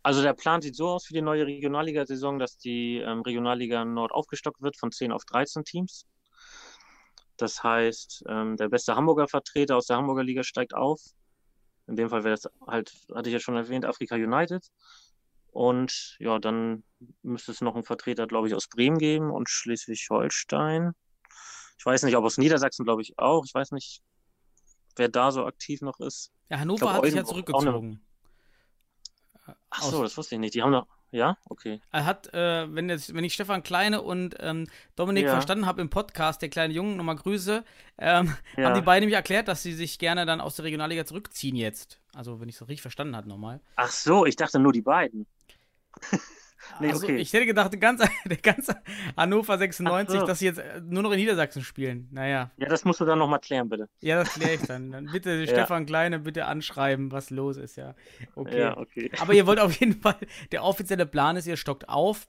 Also 0.04 0.22
der 0.22 0.34
Plan 0.34 0.62
sieht 0.62 0.76
so 0.76 0.90
aus 0.90 1.06
für 1.06 1.14
die 1.14 1.22
neue 1.22 1.46
Regionalliga-Saison, 1.46 2.38
dass 2.38 2.58
die 2.58 2.98
ähm, 2.98 3.22
Regionalliga 3.22 3.86
Nord 3.86 4.12
aufgestockt 4.12 4.62
wird 4.62 4.78
von 4.78 4.92
10 4.92 5.12
auf 5.14 5.24
13 5.26 5.64
Teams. 5.64 6.06
Das 7.38 7.64
heißt, 7.64 8.26
ähm, 8.28 8.58
der 8.58 8.70
beste 8.70 8.96
Hamburger 8.96 9.28
Vertreter 9.28 9.78
aus 9.78 9.88
der 9.88 9.98
Hamburger 9.98 10.24
Liga 10.24 10.44
steigt 10.44 10.74
auf. 10.74 11.02
In 11.88 11.96
dem 11.96 12.10
Fall 12.10 12.24
wäre 12.24 12.36
das 12.36 12.50
halt, 12.68 12.94
hatte 13.14 13.30
ich 13.30 13.34
ja 13.34 13.40
schon 13.40 13.56
erwähnt, 13.56 13.86
Afrika 13.86 14.16
United. 14.16 14.66
Und 15.54 16.18
ja, 16.20 16.40
dann 16.40 16.84
müsste 17.22 17.52
es 17.52 17.62
noch 17.62 17.76
einen 17.76 17.84
Vertreter, 17.84 18.26
glaube 18.26 18.48
ich, 18.48 18.56
aus 18.56 18.68
Bremen 18.68 18.98
geben 18.98 19.30
und 19.30 19.50
Schleswig-Holstein. 19.50 20.94
Ich 21.78 21.86
weiß 21.86 22.04
nicht, 22.04 22.16
ob 22.16 22.26
aus 22.26 22.40
Niedersachsen, 22.40 22.86
glaube 22.86 23.04
ich, 23.04 23.20
auch. 23.20 23.46
Ich 23.46 23.54
weiß 23.54 23.72
nicht, 23.72 24.02
wer 24.96 25.10
da 25.10 25.32
so 25.32 25.46
aktiv 25.46 25.82
noch 25.82 26.00
ist. 26.00 26.32
Ja, 26.50 26.60
Hannover 26.60 26.80
glaub, 26.80 26.94
hat 26.94 27.06
sich 27.06 27.14
ja 27.14 27.24
zurückgezogen. 27.24 28.02
Ach 29.70 29.84
so, 29.84 30.02
das 30.02 30.18
wusste 30.18 30.36
ich 30.36 30.40
nicht. 30.40 30.56
Die 30.56 30.64
haben 30.64 30.72
noch. 30.72 30.88
Ja, 31.12 31.38
okay. 31.48 31.80
Er 31.92 32.06
hat, 32.06 32.34
äh, 32.34 32.74
wenn, 32.74 32.90
jetzt, 32.90 33.14
wenn 33.14 33.24
ich 33.24 33.36
Stefan 33.36 33.62
Kleine 33.62 34.02
und 34.02 34.36
ähm, 34.40 34.68
Dominik 34.96 35.26
ja. 35.26 35.32
verstanden 35.34 35.68
habe 35.68 35.80
im 35.82 35.92
Podcast, 35.92 36.42
der 36.42 36.50
kleine 36.50 36.74
Junge, 36.74 36.96
nochmal 36.96 37.18
Grüße, 37.18 37.64
ähm, 38.00 38.36
ja. 38.58 38.66
haben 38.66 38.74
die 38.74 38.82
beiden 38.82 39.08
mir 39.08 39.16
erklärt, 39.16 39.48
dass 39.48 39.62
sie 39.62 39.74
sich 39.74 40.00
gerne 40.00 40.26
dann 40.26 40.42
aus 40.42 40.56
der 40.56 40.66
Regionalliga 40.66 41.06
zurückziehen 41.06 41.56
jetzt. 41.56 42.00
Also, 42.16 42.40
wenn 42.40 42.50
ich 42.50 42.56
es 42.56 42.62
richtig 42.62 42.82
verstanden 42.82 43.16
habe, 43.16 43.30
nochmal. 43.30 43.62
Ach 43.76 43.92
so, 43.92 44.26
ich 44.26 44.36
dachte 44.36 44.58
nur 44.58 44.74
die 44.74 44.82
beiden. 44.82 45.28
Nee, 46.80 46.90
also, 46.90 47.06
okay. 47.06 47.18
ich 47.18 47.32
hätte 47.34 47.46
gedacht, 47.46 47.72
der 47.72 47.80
ganze, 47.80 48.08
der 48.26 48.38
ganze 48.38 48.76
Hannover 49.16 49.58
96, 49.58 50.16
Ach 50.16 50.22
so. 50.22 50.28
dass 50.28 50.40
sie 50.40 50.46
jetzt 50.46 50.58
äh, 50.60 50.82
nur 50.82 51.04
noch 51.04 51.12
in 51.12 51.18
Niedersachsen 51.20 51.62
spielen. 51.62 52.08
Naja, 52.12 52.52
Ja, 52.58 52.68
das 52.68 52.84
musst 52.84 53.00
du 53.00 53.06
dann 53.06 53.20
nochmal 53.20 53.40
klären, 53.40 53.70
bitte. 53.70 53.90
ja, 54.02 54.16
das 54.18 54.34
kläre 54.34 54.56
ich 54.56 54.62
dann. 54.62 54.92
Dann 54.92 55.06
bitte 55.12 55.32
Ja. 55.44 55.48
Stefan 55.48 55.86
Kleine 55.86 56.20
bitte 56.20 56.46
anschreiben, 56.46 57.12
was 57.12 57.30
los 57.30 57.58
ist, 57.58 57.76
ja. 57.76 57.96
Okay. 58.36 58.60
Ja, 58.60 58.78
okay. 58.78 59.12
Aber 59.20 59.34
ihr 59.34 59.46
wollt 59.46 59.60
auf 59.60 59.80
jeden 59.80 60.02
Fall, 60.02 60.18
der 60.52 60.64
offizielle 60.64 61.06
Plan 61.06 61.36
ist, 61.36 61.46
ihr 61.48 61.58
stockt 61.58 61.90
auf. 61.90 62.28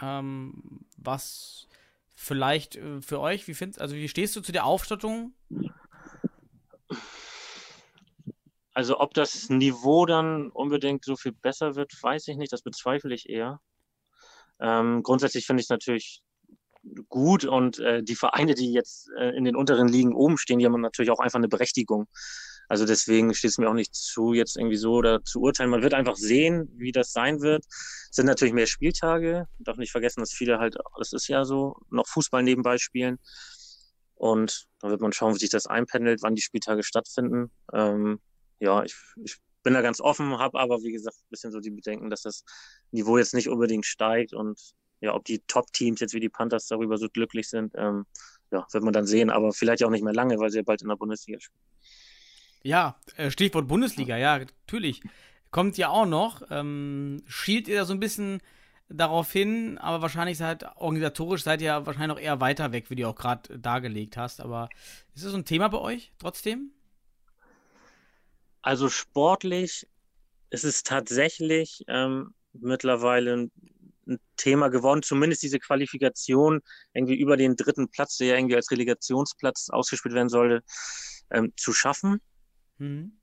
Ähm, 0.00 0.80
was 0.96 1.68
vielleicht 2.14 2.76
äh, 2.76 3.00
für 3.02 3.20
euch, 3.20 3.46
wie 3.48 3.54
findest 3.54 3.80
also 3.80 3.94
wie 3.94 4.08
stehst 4.08 4.34
du 4.36 4.40
zu 4.40 4.52
der 4.52 4.64
Aufstattung? 4.64 5.34
Also 8.76 9.00
ob 9.00 9.14
das 9.14 9.48
Niveau 9.48 10.04
dann 10.04 10.50
unbedingt 10.50 11.02
so 11.02 11.16
viel 11.16 11.32
besser 11.32 11.76
wird, 11.76 11.90
weiß 12.02 12.28
ich 12.28 12.36
nicht. 12.36 12.52
Das 12.52 12.60
bezweifle 12.60 13.14
ich 13.14 13.26
eher. 13.26 13.58
Ähm, 14.60 15.02
grundsätzlich 15.02 15.46
finde 15.46 15.62
ich 15.62 15.64
es 15.64 15.70
natürlich 15.70 16.20
gut 17.08 17.46
und 17.46 17.78
äh, 17.78 18.02
die 18.02 18.16
Vereine, 18.16 18.54
die 18.54 18.74
jetzt 18.74 19.08
äh, 19.18 19.34
in 19.34 19.44
den 19.44 19.56
unteren 19.56 19.88
Ligen 19.88 20.14
oben 20.14 20.36
stehen, 20.36 20.58
die 20.58 20.66
haben 20.66 20.78
natürlich 20.82 21.10
auch 21.10 21.20
einfach 21.20 21.38
eine 21.38 21.48
Berechtigung. 21.48 22.06
Also 22.68 22.84
deswegen 22.84 23.32
steht 23.32 23.52
es 23.52 23.56
mir 23.56 23.70
auch 23.70 23.74
nicht 23.74 23.94
zu, 23.94 24.34
jetzt 24.34 24.58
irgendwie 24.58 24.76
so 24.76 24.92
oder 24.96 25.24
zu 25.24 25.40
urteilen. 25.40 25.70
Man 25.70 25.82
wird 25.82 25.94
einfach 25.94 26.16
sehen, 26.16 26.68
wie 26.76 26.92
das 26.92 27.12
sein 27.12 27.40
wird. 27.40 27.64
Es 27.70 28.10
sind 28.16 28.26
natürlich 28.26 28.52
mehr 28.52 28.66
Spieltage. 28.66 29.46
Darf 29.58 29.78
nicht 29.78 29.92
vergessen, 29.92 30.20
dass 30.20 30.34
viele 30.34 30.58
halt, 30.58 30.76
das 30.98 31.14
ist 31.14 31.28
ja 31.28 31.46
so, 31.46 31.78
noch 31.88 32.08
Fußball 32.08 32.42
nebenbei 32.42 32.76
spielen. 32.76 33.20
Und 34.16 34.66
da 34.80 34.90
wird 34.90 35.00
man 35.00 35.14
schauen, 35.14 35.34
wie 35.34 35.38
sich 35.38 35.48
das 35.48 35.66
einpendelt, 35.66 36.20
wann 36.20 36.34
die 36.34 36.42
Spieltage 36.42 36.82
stattfinden. 36.82 37.50
Ähm, 37.72 38.20
ja, 38.60 38.82
ich, 38.82 38.94
ich 39.22 39.36
bin 39.62 39.74
da 39.74 39.82
ganz 39.82 40.00
offen, 40.00 40.38
habe 40.38 40.58
aber, 40.58 40.82
wie 40.82 40.92
gesagt, 40.92 41.16
ein 41.16 41.30
bisschen 41.30 41.52
so 41.52 41.60
die 41.60 41.70
Bedenken, 41.70 42.10
dass 42.10 42.22
das 42.22 42.44
Niveau 42.92 43.18
jetzt 43.18 43.34
nicht 43.34 43.48
unbedingt 43.48 43.86
steigt 43.86 44.32
und 44.32 44.58
ja, 45.00 45.14
ob 45.14 45.24
die 45.24 45.40
Top-Teams 45.40 46.00
jetzt 46.00 46.14
wie 46.14 46.20
die 46.20 46.28
Panthers 46.28 46.66
darüber 46.68 46.96
so 46.96 47.08
glücklich 47.08 47.48
sind, 47.48 47.74
ähm, 47.76 48.06
ja, 48.50 48.66
wird 48.70 48.84
man 48.84 48.92
dann 48.92 49.06
sehen, 49.06 49.30
aber 49.30 49.52
vielleicht 49.52 49.84
auch 49.84 49.90
nicht 49.90 50.04
mehr 50.04 50.14
lange, 50.14 50.38
weil 50.38 50.50
sie 50.50 50.58
ja 50.58 50.62
bald 50.62 50.82
in 50.82 50.88
der 50.88 50.96
Bundesliga 50.96 51.40
spielen. 51.40 51.60
Ja, 52.62 52.96
äh, 53.16 53.30
Stichwort 53.30 53.68
Bundesliga, 53.68 54.16
ja, 54.16 54.38
natürlich. 54.38 55.02
Kommt 55.50 55.78
ja 55.78 55.88
auch 55.88 56.06
noch. 56.06 56.42
Ähm, 56.50 57.22
schielt 57.26 57.68
ihr 57.68 57.76
da 57.76 57.84
so 57.84 57.92
ein 57.92 58.00
bisschen 58.00 58.40
darauf 58.88 59.32
hin, 59.32 59.78
aber 59.78 60.02
wahrscheinlich 60.02 60.38
seid 60.38 60.64
organisatorisch 60.76 61.42
seid 61.42 61.60
ihr 61.60 61.86
wahrscheinlich 61.86 62.08
noch 62.16 62.20
eher 62.20 62.40
weiter 62.40 62.72
weg, 62.72 62.88
wie 62.88 62.96
du 62.96 63.08
auch 63.08 63.16
gerade 63.16 63.58
dargelegt 63.58 64.16
hast. 64.16 64.40
Aber 64.40 64.68
ist 65.14 65.24
das 65.24 65.32
so 65.32 65.38
ein 65.38 65.44
Thema 65.44 65.68
bei 65.68 65.78
euch 65.78 66.12
trotzdem? 66.18 66.72
Also 68.66 68.88
sportlich 68.88 69.86
ist 70.50 70.64
es 70.64 70.82
tatsächlich 70.82 71.84
ähm, 71.86 72.34
mittlerweile 72.52 73.34
ein, 73.34 73.52
ein 74.08 74.18
Thema 74.36 74.70
geworden, 74.70 75.04
zumindest 75.04 75.44
diese 75.44 75.60
Qualifikation 75.60 76.60
irgendwie 76.92 77.14
über 77.14 77.36
den 77.36 77.54
dritten 77.54 77.88
Platz, 77.88 78.16
der 78.16 78.26
ja 78.26 78.34
irgendwie 78.34 78.56
als 78.56 78.68
Relegationsplatz 78.72 79.68
ausgespielt 79.70 80.16
werden 80.16 80.28
sollte, 80.28 80.64
ähm, 81.30 81.52
zu 81.56 81.72
schaffen. 81.72 82.20
Mhm. 82.78 83.16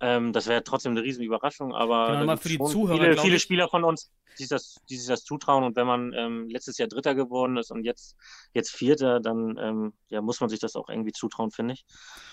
Ähm, 0.00 0.32
das 0.32 0.46
wäre 0.46 0.62
trotzdem 0.62 0.92
eine 0.92 1.02
riesen 1.02 1.24
Überraschung, 1.24 1.74
aber 1.74 2.18
Genau, 2.20 2.36
für 2.36 2.48
die 2.48 2.58
Zuhörer, 2.58 2.98
viele, 3.00 3.16
viele. 3.18 3.38
Spieler 3.40 3.68
von 3.68 3.82
uns, 3.84 4.10
die 4.38 4.42
sich 4.44 4.48
das, 4.48 4.76
die 4.88 4.96
sich 4.96 5.08
das 5.08 5.24
zutrauen. 5.24 5.64
Und 5.64 5.74
wenn 5.76 5.86
man 5.88 6.12
ähm, 6.12 6.48
letztes 6.48 6.78
Jahr 6.78 6.88
Dritter 6.88 7.16
geworden 7.16 7.56
ist 7.56 7.72
und 7.72 7.82
jetzt, 7.84 8.16
jetzt 8.54 8.70
Vierter, 8.70 9.18
dann 9.20 9.56
ähm, 9.60 9.92
ja, 10.08 10.20
muss 10.22 10.40
man 10.40 10.48
sich 10.50 10.60
das 10.60 10.76
auch 10.76 10.88
irgendwie 10.88 11.10
zutrauen, 11.12 11.50
finde 11.50 11.74
ich. 11.74 11.84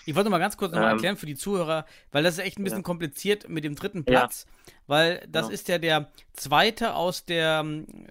Ich 0.04 0.14
wollte 0.14 0.30
mal 0.30 0.38
ganz 0.38 0.56
kurz 0.56 0.72
nochmal 0.72 0.90
Ähm, 0.90 0.96
erklären 0.98 1.16
für 1.16 1.26
die 1.26 1.34
Zuhörer, 1.34 1.86
weil 2.12 2.22
das 2.22 2.34
ist 2.38 2.44
echt 2.44 2.58
ein 2.58 2.64
bisschen 2.64 2.78
ja. 2.80 2.84
kompliziert 2.84 3.48
mit 3.48 3.64
dem 3.64 3.74
dritten 3.74 4.04
Ja. 4.06 4.20
Platz, 4.20 4.46
weil 4.86 5.26
das 5.28 5.46
Genau. 5.46 5.54
ist 5.54 5.68
ja 5.68 5.78
der 5.78 6.12
zweite 6.34 6.94
aus 6.94 7.24
der, 7.24 7.64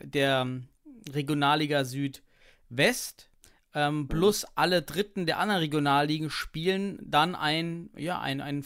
der 0.03 0.47
Regionalliga 1.13 1.85
Südwest. 1.85 3.29
Ähm, 3.75 4.09
plus 4.09 4.45
alle 4.55 4.81
Dritten 4.83 5.27
der 5.27 5.39
anderen 5.39 5.61
Regionalligen 5.61 6.31
spielen 6.31 6.99
dann 7.03 7.35
ein, 7.35 7.91
ja, 7.97 8.21
ein, 8.21 8.41
ein 8.41 8.65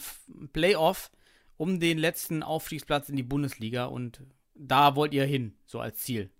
Playoff 0.54 1.12
um 1.58 1.80
den 1.80 1.98
letzten 1.98 2.42
Aufstiegsplatz 2.44 3.10
in 3.10 3.16
die 3.16 3.24
Bundesliga 3.24 3.86
und 3.86 4.22
da 4.54 4.96
wollt 4.96 5.14
ihr 5.14 5.26
hin, 5.26 5.54
so 5.66 5.80
als 5.80 5.98
Ziel. 5.98 6.30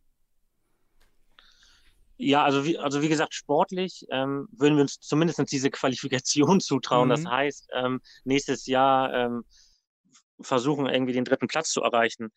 Ja, 2.18 2.44
also 2.44 2.64
wie, 2.66 2.78
also 2.78 3.02
wie 3.02 3.09
gesagt, 3.09 3.35
sportlich 3.35 4.06
ähm, 4.11 4.46
würden 4.52 4.76
wir 4.76 4.83
uns 4.83 5.00
zumindest 5.00 5.40
diese 5.52 5.70
Qualifikation 5.70 6.61
zutrauen. 6.61 7.09
Das 7.09 7.24
Mhm. 7.24 7.26
heißt, 7.26 7.68
ähm, 7.74 8.00
nächstes 8.24 8.66
Jahr 8.66 9.12
ähm, 9.14 9.44
versuchen, 10.40 10.87
irgendwie 10.87 11.12
den 11.14 11.24
dritten 11.24 11.48
Platz 11.48 11.70
zu 11.72 11.83
erreichen. 11.83 12.30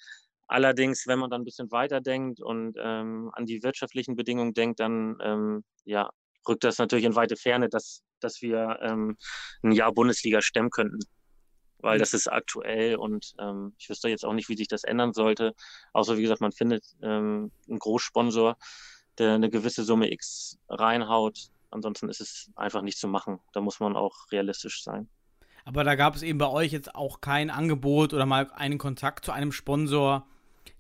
Allerdings, 0.48 1.08
wenn 1.08 1.20
man 1.20 1.30
dann 1.30 1.42
ein 1.42 1.46
bisschen 1.46 1.72
weiter 1.72 2.02
denkt 2.02 2.42
und 2.42 2.76
ähm, 2.80 3.32
an 3.34 3.46
die 3.46 3.64
wirtschaftlichen 3.64 4.16
Bedingungen 4.16 4.54
denkt, 4.54 4.80
dann 4.80 5.18
ähm, 5.22 5.64
ja, 5.86 6.10
rückt 6.48 6.64
das 6.64 6.78
natürlich 6.78 7.06
in 7.06 7.16
weite 7.16 7.36
Ferne, 7.36 7.70
dass, 7.70 8.04
dass 8.20 8.42
wir 8.42 8.80
ähm, 8.82 9.18
ein 9.64 9.72
Jahr 9.72 9.94
Bundesliga 9.94 10.42
stemmen 10.42 10.70
könnten. 10.70 11.00
Weil 11.80 12.00
das 12.00 12.14
ist 12.14 12.32
aktuell 12.32 12.96
und 12.96 13.34
ähm, 13.40 13.76
ich 13.78 13.90
wüsste 13.90 14.08
jetzt 14.08 14.24
auch 14.24 14.32
nicht, 14.32 14.48
wie 14.48 14.56
sich 14.56 14.70
das 14.70 14.86
ändern 14.86 15.12
sollte. 15.12 15.54
Außer, 15.92 16.18
wie 16.18 16.22
gesagt, 16.22 16.40
man 16.40 16.54
findet 16.54 16.86
ähm, 17.02 17.52
einen 17.68 17.80
Großsponsor, 17.80 18.56
der 19.18 19.34
eine 19.34 19.50
gewisse 19.50 19.84
Summe 19.84 20.10
X 20.10 20.58
reinhaut. 20.70 21.50
Ansonsten 21.72 22.08
ist 22.08 22.22
es 22.22 22.50
einfach 22.56 22.84
nicht 22.84 22.98
zu 22.98 23.10
machen. 23.10 23.40
Da 23.52 23.60
muss 23.60 23.82
man 23.82 23.98
auch 23.98 24.32
realistisch 24.32 24.82
sein. 24.82 25.10
Aber 25.66 25.84
da 25.84 25.96
gab 25.96 26.16
es 26.16 26.22
eben 26.22 26.40
bei 26.40 26.48
euch 26.48 26.72
jetzt 26.72 26.96
auch 26.96 27.20
kein 27.20 27.50
Angebot 27.50 28.14
oder 28.14 28.26
mal 28.26 28.50
einen 28.54 28.78
Kontakt 28.78 29.26
zu 29.26 29.34
einem 29.34 29.52
Sponsor, 29.52 30.26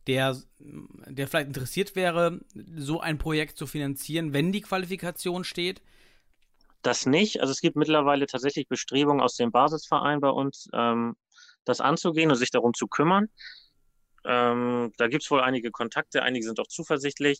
der, 0.07 0.37
der 0.59 1.27
vielleicht 1.27 1.47
interessiert 1.47 1.95
wäre, 1.95 2.39
so 2.75 2.99
ein 2.99 3.17
Projekt 3.17 3.57
zu 3.57 3.67
finanzieren, 3.67 4.33
wenn 4.33 4.51
die 4.51 4.61
Qualifikation 4.61 5.43
steht. 5.43 5.81
Das 6.81 7.05
nicht. 7.05 7.39
Also 7.39 7.51
es 7.51 7.61
gibt 7.61 7.75
mittlerweile 7.75 8.25
tatsächlich 8.25 8.67
Bestrebungen 8.67 9.21
aus 9.21 9.35
dem 9.35 9.51
Basisverein 9.51 10.19
bei 10.19 10.29
uns, 10.29 10.69
ähm, 10.73 11.15
das 11.65 11.79
anzugehen 11.79 12.29
und 12.29 12.35
sich 12.35 12.51
darum 12.51 12.73
zu 12.73 12.87
kümmern. 12.87 13.29
Ähm, 14.25 14.91
da 14.97 15.07
gibt 15.07 15.23
es 15.23 15.31
wohl 15.31 15.41
einige 15.41 15.71
Kontakte, 15.71 16.23
einige 16.23 16.45
sind 16.45 16.59
auch 16.59 16.67
zuversichtlich. 16.67 17.39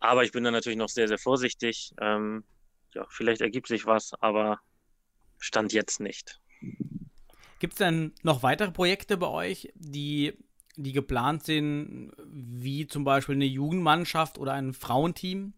Aber 0.00 0.24
ich 0.24 0.32
bin 0.32 0.44
da 0.44 0.50
natürlich 0.50 0.78
noch 0.78 0.88
sehr, 0.88 1.08
sehr 1.08 1.18
vorsichtig. 1.18 1.92
Ähm, 2.00 2.44
ja, 2.94 3.06
vielleicht 3.10 3.40
ergibt 3.40 3.68
sich 3.68 3.86
was, 3.86 4.12
aber 4.20 4.60
Stand 5.38 5.72
jetzt 5.72 6.00
nicht. 6.00 6.40
Gibt 7.58 7.74
es 7.74 7.78
denn 7.78 8.12
noch 8.22 8.42
weitere 8.42 8.70
Projekte 8.70 9.16
bei 9.16 9.28
euch, 9.28 9.72
die, 9.74 10.34
die 10.76 10.92
geplant 10.92 11.44
sind, 11.44 12.12
wie 12.26 12.86
zum 12.86 13.04
Beispiel 13.04 13.34
eine 13.34 13.44
Jugendmannschaft 13.44 14.38
oder 14.38 14.52
ein 14.52 14.72
Frauenteam? 14.72 15.54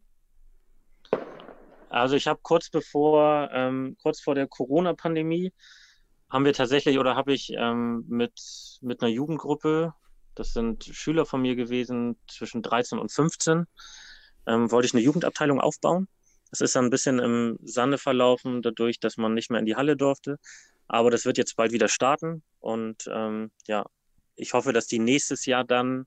Also 1.89 2.17
ich 2.17 2.27
habe 2.27 2.41
kurz 2.43 2.69
bevor, 2.69 3.51
ähm, 3.53 3.97
kurz 4.03 4.21
vor 4.21 4.35
der 4.35 4.47
Corona-Pandemie, 4.47 5.53
haben 6.29 6.45
wir 6.45 6.53
tatsächlich 6.53 6.99
oder 6.99 7.15
habe 7.15 7.33
ich 7.33 7.53
ähm, 7.57 8.05
mit, 8.09 8.33
mit 8.83 9.01
einer 9.01 9.11
Jugendgruppe, 9.11 9.95
das 10.35 10.53
sind 10.53 10.85
Schüler 10.85 11.25
von 11.25 11.41
mir 11.41 11.57
gewesen, 11.57 12.19
zwischen 12.29 12.63
13 12.63 12.99
und 12.99 13.13
15, 13.13 13.67
ähm, 14.47 14.71
wollte 14.71 14.87
ich 14.87 14.95
eine 14.95 15.03
Jugendabteilung 15.03 15.61
aufbauen. 15.61 16.09
Das 16.51 16.61
ist 16.61 16.77
dann 16.77 16.87
ein 16.87 16.91
bisschen 16.91 17.19
im 17.19 17.59
Sande 17.63 17.99
verlaufen, 17.99 18.63
dadurch, 18.63 19.01
dass 19.01 19.17
man 19.17 19.35
nicht 19.35 19.51
mehr 19.51 19.61
in 19.61 19.67
die 19.67 19.77
Halle 19.77 19.97
durfte. 19.97 20.39
Aber 20.89 21.11
das 21.11 21.25
wird 21.25 21.39
jetzt 21.39 21.57
bald 21.57 21.73
wieder 21.73 21.89
starten. 21.89 22.43
Und 22.61 23.09
ähm, 23.11 23.51
ja, 23.67 23.87
ich 24.37 24.53
hoffe, 24.53 24.73
dass 24.73 24.87
die 24.87 24.99
nächstes 24.99 25.47
Jahr 25.47 25.65
dann, 25.65 26.07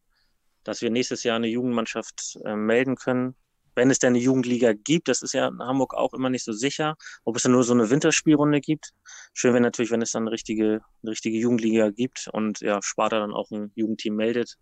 dass 0.63 0.82
wir 0.82 0.89
nächstes 0.89 1.24
Jahr 1.24 1.36
eine 1.36 1.48
Jugendmannschaft 1.48 2.38
äh, 2.46 2.56
melden 2.56 2.96
können. 2.96 3.36
Wenn 3.76 3.92
es 3.92 4.00
denn 4.00 4.10
eine 4.10 4.20
Jugendliga 4.20 4.74
gibt, 4.74 5.08
das 5.08 5.22
ist 5.22 5.34
ja 5.34 5.48
in 5.48 5.60
Hamburg 5.60 5.94
auch 5.94 6.13
immer 6.13 6.30
nicht 6.30 6.44
so 6.44 6.52
sicher, 6.52 6.98
ob 7.24 7.38
es 7.38 7.44
dann 7.44 7.54
nur 7.54 7.63
so 7.63 7.74
eine 7.74 7.89
Winterspielrunde 7.89 8.60
gibt. 8.60 8.92
Schön 9.34 9.54
wäre 9.54 9.62
natürlich, 9.62 9.92
wenn 9.92 10.02
es 10.02 10.12
dann 10.12 10.24
eine 10.24 10.32
richtige, 10.32 10.82
eine 11.02 11.12
richtige 11.12 11.38
Jugendliga 11.38 11.89
gibt 11.89 12.28
und 12.34 12.60
ja, 12.60 12.82
Sparta 12.82 13.20
dann 13.20 13.32
auch 13.32 13.52
ein 13.52 13.72
Jugendteam 13.76 14.15
meldet. 14.15 14.58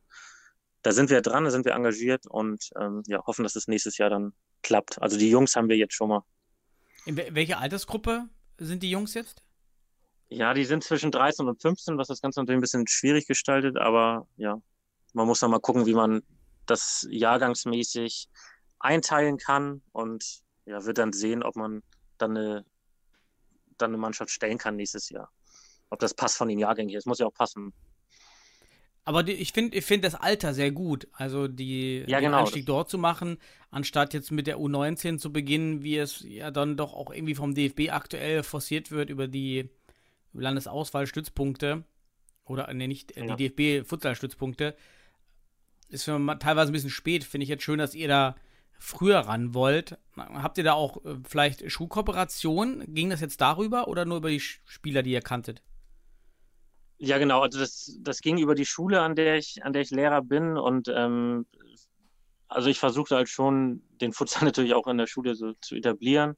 Da 0.83 0.91
sind 0.91 1.09
wir 1.09 1.21
dran, 1.21 1.45
da 1.45 1.49
sind 1.49 1.65
wir 1.65 1.73
engagiert 1.73 2.27
und 2.27 2.69
ähm, 2.79 3.01
ja, 3.07 3.25
hoffen, 3.25 3.43
dass 3.43 3.55
es 3.55 3.67
nächstes 3.67 3.97
Jahr 3.97 4.09
dann 4.09 4.33
klappt. 4.61 5.01
Also 5.01 5.17
die 5.17 5.29
Jungs 5.29 5.55
haben 5.55 5.69
wir 5.69 5.77
jetzt 5.77 5.95
schon 5.95 6.09
mal. 6.09 6.23
In 7.05 7.17
wel- 7.17 7.33
welche 7.33 7.57
Altersgruppe 7.57 8.29
sind 8.59 8.83
die 8.83 8.91
Jungs 8.91 9.15
jetzt? 9.15 9.43
Ja, 10.29 10.53
die 10.53 10.65
sind 10.65 10.83
zwischen 10.83 11.11
13 11.11 11.47
und 11.47 11.61
15, 11.61 11.97
was 11.97 12.07
das 12.07 12.21
Ganze 12.21 12.41
natürlich 12.41 12.57
ein 12.57 12.61
bisschen 12.61 12.87
schwierig 12.87 13.27
gestaltet, 13.27 13.77
aber 13.77 14.27
ja, 14.35 14.61
man 15.13 15.25
muss 15.25 15.39
dann 15.39 15.51
mal 15.51 15.59
gucken, 15.59 15.85
wie 15.85 15.93
man 15.93 16.21
das 16.65 17.07
jahrgangsmäßig 17.09 18.27
einteilen 18.79 19.37
kann 19.37 19.81
und 19.93 20.41
ja, 20.65 20.85
wird 20.85 20.97
dann 20.97 21.13
sehen, 21.13 21.43
ob 21.43 21.55
man 21.55 21.81
dann 22.17 22.35
eine, 22.35 22.65
dann 23.77 23.91
eine 23.91 23.97
Mannschaft 23.97 24.31
stellen 24.31 24.57
kann 24.57 24.75
nächstes 24.75 25.09
Jahr. 25.09 25.31
Ob 25.89 25.99
das 25.99 26.13
passt 26.13 26.37
von 26.37 26.49
den 26.49 26.59
Jahrgängen 26.59 26.89
hier. 26.89 26.99
Es 26.99 27.05
muss 27.05 27.19
ja 27.19 27.25
auch 27.25 27.33
passen. 27.33 27.73
Aber 29.05 29.23
die, 29.23 29.31
ich 29.31 29.53
finde 29.53 29.77
ich 29.77 29.85
find 29.85 30.03
das 30.03 30.15
Alter 30.15 30.53
sehr 30.53 30.71
gut. 30.71 31.07
Also 31.13 31.47
die, 31.47 32.03
Ja, 32.07 32.19
den 32.19 32.25
genau. 32.25 32.39
Einstieg 32.39 32.65
dort 32.65 32.89
zu 32.89 32.97
machen, 32.97 33.37
anstatt 33.71 34.13
jetzt 34.13 34.31
mit 34.31 34.47
der 34.47 34.59
U19 34.59 35.17
zu 35.17 35.31
beginnen, 35.31 35.81
wie 35.81 35.97
es 35.97 36.25
ja 36.27 36.51
dann 36.51 36.75
doch 36.75 36.93
auch 36.93 37.11
irgendwie 37.11 37.35
vom 37.35 37.55
DFB 37.55 37.89
aktuell 37.89 38.43
forciert 38.43 38.91
wird 38.91 39.09
über 39.09 39.29
die 39.29 39.69
Landesauswahlstützpunkte. 40.39 41.83
oder 42.45 42.73
nee, 42.73 42.87
nicht 42.87 43.15
äh, 43.17 43.25
Ja. 43.27 43.35
die 43.35 43.49
DFB-Futsal-Stützpunkte. 43.49 44.75
Ist 45.89 46.03
für 46.05 46.37
teilweise 46.39 46.71
ein 46.71 46.73
bisschen 46.73 46.89
spät. 46.89 47.23
Finde 47.23 47.43
ich 47.43 47.49
jetzt 47.49 47.63
schön, 47.63 47.79
dass 47.79 47.93
ihr 47.95 48.07
da 48.07 48.35
früher 48.79 49.19
ran 49.19 49.53
wollt. 49.53 49.97
Habt 50.15 50.57
ihr 50.57 50.63
da 50.63 50.73
auch 50.73 51.03
äh, 51.05 51.15
vielleicht 51.27 51.69
Schulkooperation? 51.71 52.83
Ging 52.93 53.09
das 53.09 53.21
jetzt 53.21 53.41
darüber 53.41 53.87
oder 53.87 54.05
nur 54.05 54.17
über 54.17 54.29
die 54.29 54.39
Sch- 54.41 54.59
Spieler, 54.65 55.01
die 55.03 55.11
ihr 55.11 55.21
kanntet? 55.21 55.61
Ja, 56.99 57.17
genau. 57.19 57.41
Also 57.41 57.59
das, 57.59 57.97
das 58.01 58.21
ging 58.21 58.37
über 58.37 58.55
die 58.55 58.65
Schule, 58.65 59.01
an 59.01 59.15
der 59.15 59.35
ich, 59.37 59.63
an 59.63 59.73
der 59.73 59.81
ich 59.83 59.91
Lehrer 59.91 60.21
bin. 60.21 60.57
Und 60.57 60.87
ähm, 60.89 61.45
also 62.47 62.69
ich 62.69 62.79
versuchte 62.79 63.15
halt 63.15 63.29
schon, 63.29 63.81
den 64.01 64.13
Futsal 64.13 64.43
natürlich 64.45 64.73
auch 64.73 64.87
in 64.87 64.97
der 64.97 65.07
Schule 65.07 65.35
so 65.35 65.53
zu 65.61 65.75
etablieren. 65.75 66.35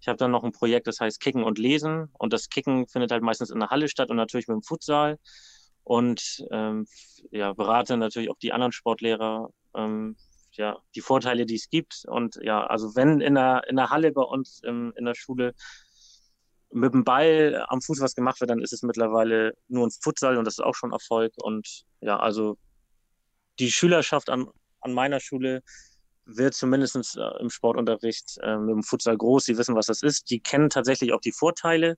Ich 0.00 0.08
habe 0.08 0.16
dann 0.16 0.30
noch 0.30 0.44
ein 0.44 0.52
Projekt, 0.52 0.86
das 0.86 1.00
heißt 1.00 1.20
Kicken 1.20 1.44
und 1.44 1.58
Lesen. 1.58 2.08
Und 2.18 2.32
das 2.32 2.48
Kicken 2.48 2.86
findet 2.86 3.12
halt 3.12 3.22
meistens 3.22 3.50
in 3.50 3.60
der 3.60 3.68
Halle 3.68 3.88
statt 3.88 4.10
und 4.10 4.16
natürlich 4.16 4.48
mit 4.48 4.54
dem 4.54 4.62
Futsal. 4.62 5.18
Und 5.84 6.44
ähm, 6.50 6.86
ja, 7.30 7.52
berate 7.52 7.96
natürlich 7.96 8.30
auch 8.30 8.38
die 8.38 8.52
anderen 8.52 8.72
Sportlehrer, 8.72 9.50
ähm, 9.74 10.16
ja, 10.52 10.78
die 10.94 11.00
Vorteile, 11.00 11.46
die 11.46 11.56
es 11.56 11.68
gibt. 11.68 12.04
Und 12.06 12.38
ja, 12.42 12.66
also 12.66 12.94
wenn 12.96 13.20
in 13.20 13.34
der, 13.34 13.62
in 13.68 13.76
der 13.76 13.90
Halle 13.90 14.12
bei 14.12 14.22
uns 14.22 14.62
ähm, 14.64 14.92
in 14.96 15.04
der 15.04 15.14
Schule 15.14 15.54
mit 16.72 16.94
dem 16.94 17.04
Ball 17.04 17.64
am 17.68 17.80
Fuß 17.80 18.00
was 18.00 18.14
gemacht 18.14 18.40
wird, 18.40 18.50
dann 18.50 18.60
ist 18.60 18.72
es 18.72 18.82
mittlerweile 18.82 19.54
nur 19.68 19.86
ein 19.86 19.90
Futsal 19.90 20.36
und 20.36 20.44
das 20.44 20.54
ist 20.54 20.64
auch 20.64 20.74
schon 20.74 20.92
Erfolg. 20.92 21.32
Und 21.42 21.82
ja, 22.00 22.18
also 22.18 22.56
die 23.58 23.70
Schülerschaft 23.70 24.30
an, 24.30 24.46
an 24.80 24.94
meiner 24.94 25.20
Schule 25.20 25.62
wird 26.36 26.54
zumindest 26.54 26.96
äh, 27.16 27.40
im 27.40 27.50
Sportunterricht 27.50 28.38
äh, 28.42 28.56
mit 28.56 28.74
dem 28.74 28.82
Futsal 28.82 29.16
groß. 29.16 29.44
Die 29.44 29.58
wissen, 29.58 29.74
was 29.74 29.86
das 29.86 30.02
ist. 30.02 30.30
Die 30.30 30.40
kennen 30.40 30.70
tatsächlich 30.70 31.12
auch 31.12 31.20
die 31.20 31.32
Vorteile. 31.32 31.96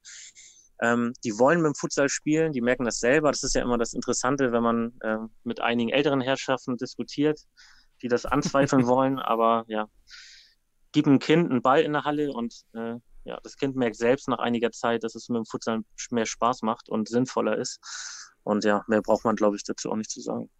Ähm, 0.80 1.12
die 1.24 1.38
wollen 1.38 1.60
mit 1.60 1.70
dem 1.70 1.74
Futsal 1.74 2.08
spielen, 2.08 2.52
die 2.52 2.60
merken 2.60 2.84
das 2.84 2.98
selber. 2.98 3.30
Das 3.30 3.42
ist 3.44 3.54
ja 3.54 3.62
immer 3.62 3.78
das 3.78 3.92
Interessante, 3.92 4.52
wenn 4.52 4.62
man 4.62 4.92
äh, 5.00 5.18
mit 5.44 5.60
einigen 5.60 5.90
älteren 5.90 6.20
Herrschaften 6.20 6.76
diskutiert, 6.76 7.40
die 8.02 8.08
das 8.08 8.26
anzweifeln 8.26 8.86
wollen. 8.88 9.18
Aber 9.18 9.64
ja, 9.68 9.86
gib 10.90 11.06
einem 11.06 11.20
Kind 11.20 11.50
einen 11.50 11.62
Ball 11.62 11.82
in 11.82 11.92
der 11.92 12.04
Halle 12.04 12.32
und 12.32 12.62
äh, 12.74 12.96
ja, 13.24 13.38
das 13.44 13.56
Kind 13.56 13.76
merkt 13.76 13.96
selbst 13.96 14.28
nach 14.28 14.40
einiger 14.40 14.72
Zeit, 14.72 15.04
dass 15.04 15.14
es 15.14 15.28
mit 15.28 15.38
dem 15.38 15.46
Futsal 15.46 15.82
mehr 16.10 16.26
Spaß 16.26 16.62
macht 16.62 16.88
und 16.88 17.08
sinnvoller 17.08 17.56
ist. 17.56 17.78
Und 18.42 18.64
ja, 18.64 18.82
mehr 18.88 19.02
braucht 19.02 19.24
man, 19.24 19.36
glaube 19.36 19.54
ich, 19.54 19.62
dazu 19.62 19.90
auch 19.90 19.96
nicht 19.96 20.10
zu 20.10 20.20
sagen. 20.20 20.50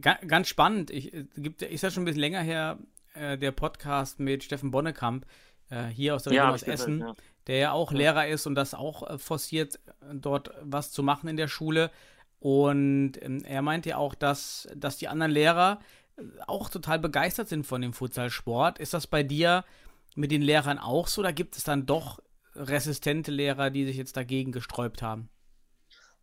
Ga 0.00 0.18
ganz 0.26 0.48
spannend. 0.48 0.90
Ich, 0.90 1.12
äh, 1.12 1.24
gibt, 1.36 1.62
ist 1.62 1.82
ja 1.82 1.90
schon 1.90 2.02
ein 2.02 2.06
bisschen 2.06 2.20
länger 2.20 2.40
her, 2.40 2.78
äh, 3.14 3.38
der 3.38 3.52
Podcast 3.52 4.20
mit 4.20 4.44
Steffen 4.44 4.70
Bonnekamp, 4.70 5.26
äh, 5.70 5.86
hier 5.86 6.14
aus 6.14 6.24
der 6.24 6.32
Region 6.32 6.46
hab 6.46 6.54
aus 6.54 6.62
ich 6.62 6.66
gehört, 6.66 6.80
Essen, 6.80 7.00
ja. 7.00 7.14
der 7.46 7.56
ja 7.56 7.72
auch 7.72 7.92
Lehrer 7.92 8.26
ist 8.28 8.46
und 8.46 8.54
das 8.54 8.74
auch 8.74 9.08
äh, 9.08 9.18
forciert, 9.18 9.76
äh, 9.76 10.14
dort 10.14 10.50
was 10.62 10.92
zu 10.92 11.02
machen 11.02 11.28
in 11.28 11.36
der 11.36 11.48
Schule. 11.48 11.90
Und 12.40 13.20
ähm, 13.22 13.42
er 13.44 13.62
meinte 13.62 13.90
ja 13.90 13.96
auch, 13.96 14.14
dass, 14.14 14.68
dass 14.74 14.96
die 14.96 15.08
anderen 15.08 15.32
Lehrer 15.32 15.80
äh, 16.16 16.22
auch 16.46 16.70
total 16.70 16.98
begeistert 16.98 17.48
sind 17.48 17.66
von 17.66 17.80
dem 17.80 17.92
Futsalsport. 17.92 18.78
Ist 18.78 18.94
das 18.94 19.06
bei 19.06 19.22
dir 19.22 19.64
mit 20.14 20.30
den 20.30 20.42
Lehrern 20.42 20.78
auch 20.78 21.08
so? 21.08 21.20
Oder 21.20 21.32
gibt 21.32 21.56
es 21.56 21.64
dann 21.64 21.86
doch 21.86 22.20
resistente 22.54 23.30
Lehrer, 23.30 23.70
die 23.70 23.86
sich 23.86 23.96
jetzt 23.96 24.16
dagegen 24.16 24.52
gesträubt 24.52 25.02
haben? 25.02 25.28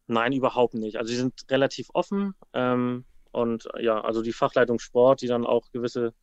Nein, 0.07 0.34
überhaupt 0.34 0.76
nicht. 0.76 0.97
Also 0.97 1.09
sie 1.09 1.18
sind 1.18 1.34
relativ 1.49 1.89
offen. 1.93 2.36
Ähm, 2.53 3.05
und 3.36 3.68
ja, 3.80 4.02
also 4.02 4.22
die 4.22 4.34
Fachleitung 4.34 4.80
Sport, 4.80 5.22
die 5.22 5.28
dann 5.28 5.46
auch 5.46 5.72
gewisse 5.72 6.14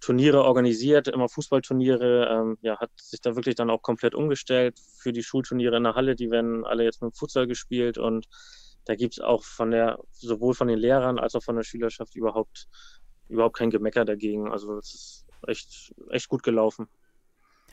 Turniere 0.00 0.44
organisiert, 0.44 1.08
immer 1.08 1.28
Fußballturniere, 1.28 2.28
ähm, 2.30 2.58
ja, 2.62 2.78
hat 2.80 2.90
sich 2.98 3.20
da 3.20 3.36
wirklich 3.36 3.54
dann 3.54 3.68
auch 3.68 3.82
komplett 3.82 4.14
umgestellt 4.14 4.78
für 4.98 5.12
die 5.12 5.22
Schulturniere 5.22 5.76
in 5.76 5.84
der 5.84 5.94
Halle. 5.94 6.16
Die 6.16 6.30
werden 6.30 6.64
alle 6.64 6.84
jetzt 6.84 7.02
mit 7.02 7.12
dem 7.12 7.14
Futsal 7.14 7.46
gespielt 7.46 7.98
und 7.98 8.26
da 8.86 8.94
gibt 8.94 9.14
es 9.14 9.20
auch 9.20 9.44
von 9.44 9.70
der, 9.70 9.98
sowohl 10.12 10.54
von 10.54 10.68
den 10.68 10.78
Lehrern 10.78 11.18
als 11.18 11.34
auch 11.34 11.42
von 11.42 11.56
der 11.56 11.64
Schülerschaft 11.64 12.16
überhaupt, 12.16 12.66
überhaupt 13.28 13.56
kein 13.56 13.68
Gemecker 13.70 14.06
dagegen. 14.06 14.50
Also 14.50 14.78
es 14.78 14.94
ist 14.94 15.26
echt, 15.46 15.92
echt 16.10 16.28
gut 16.28 16.42
gelaufen. 16.42 16.88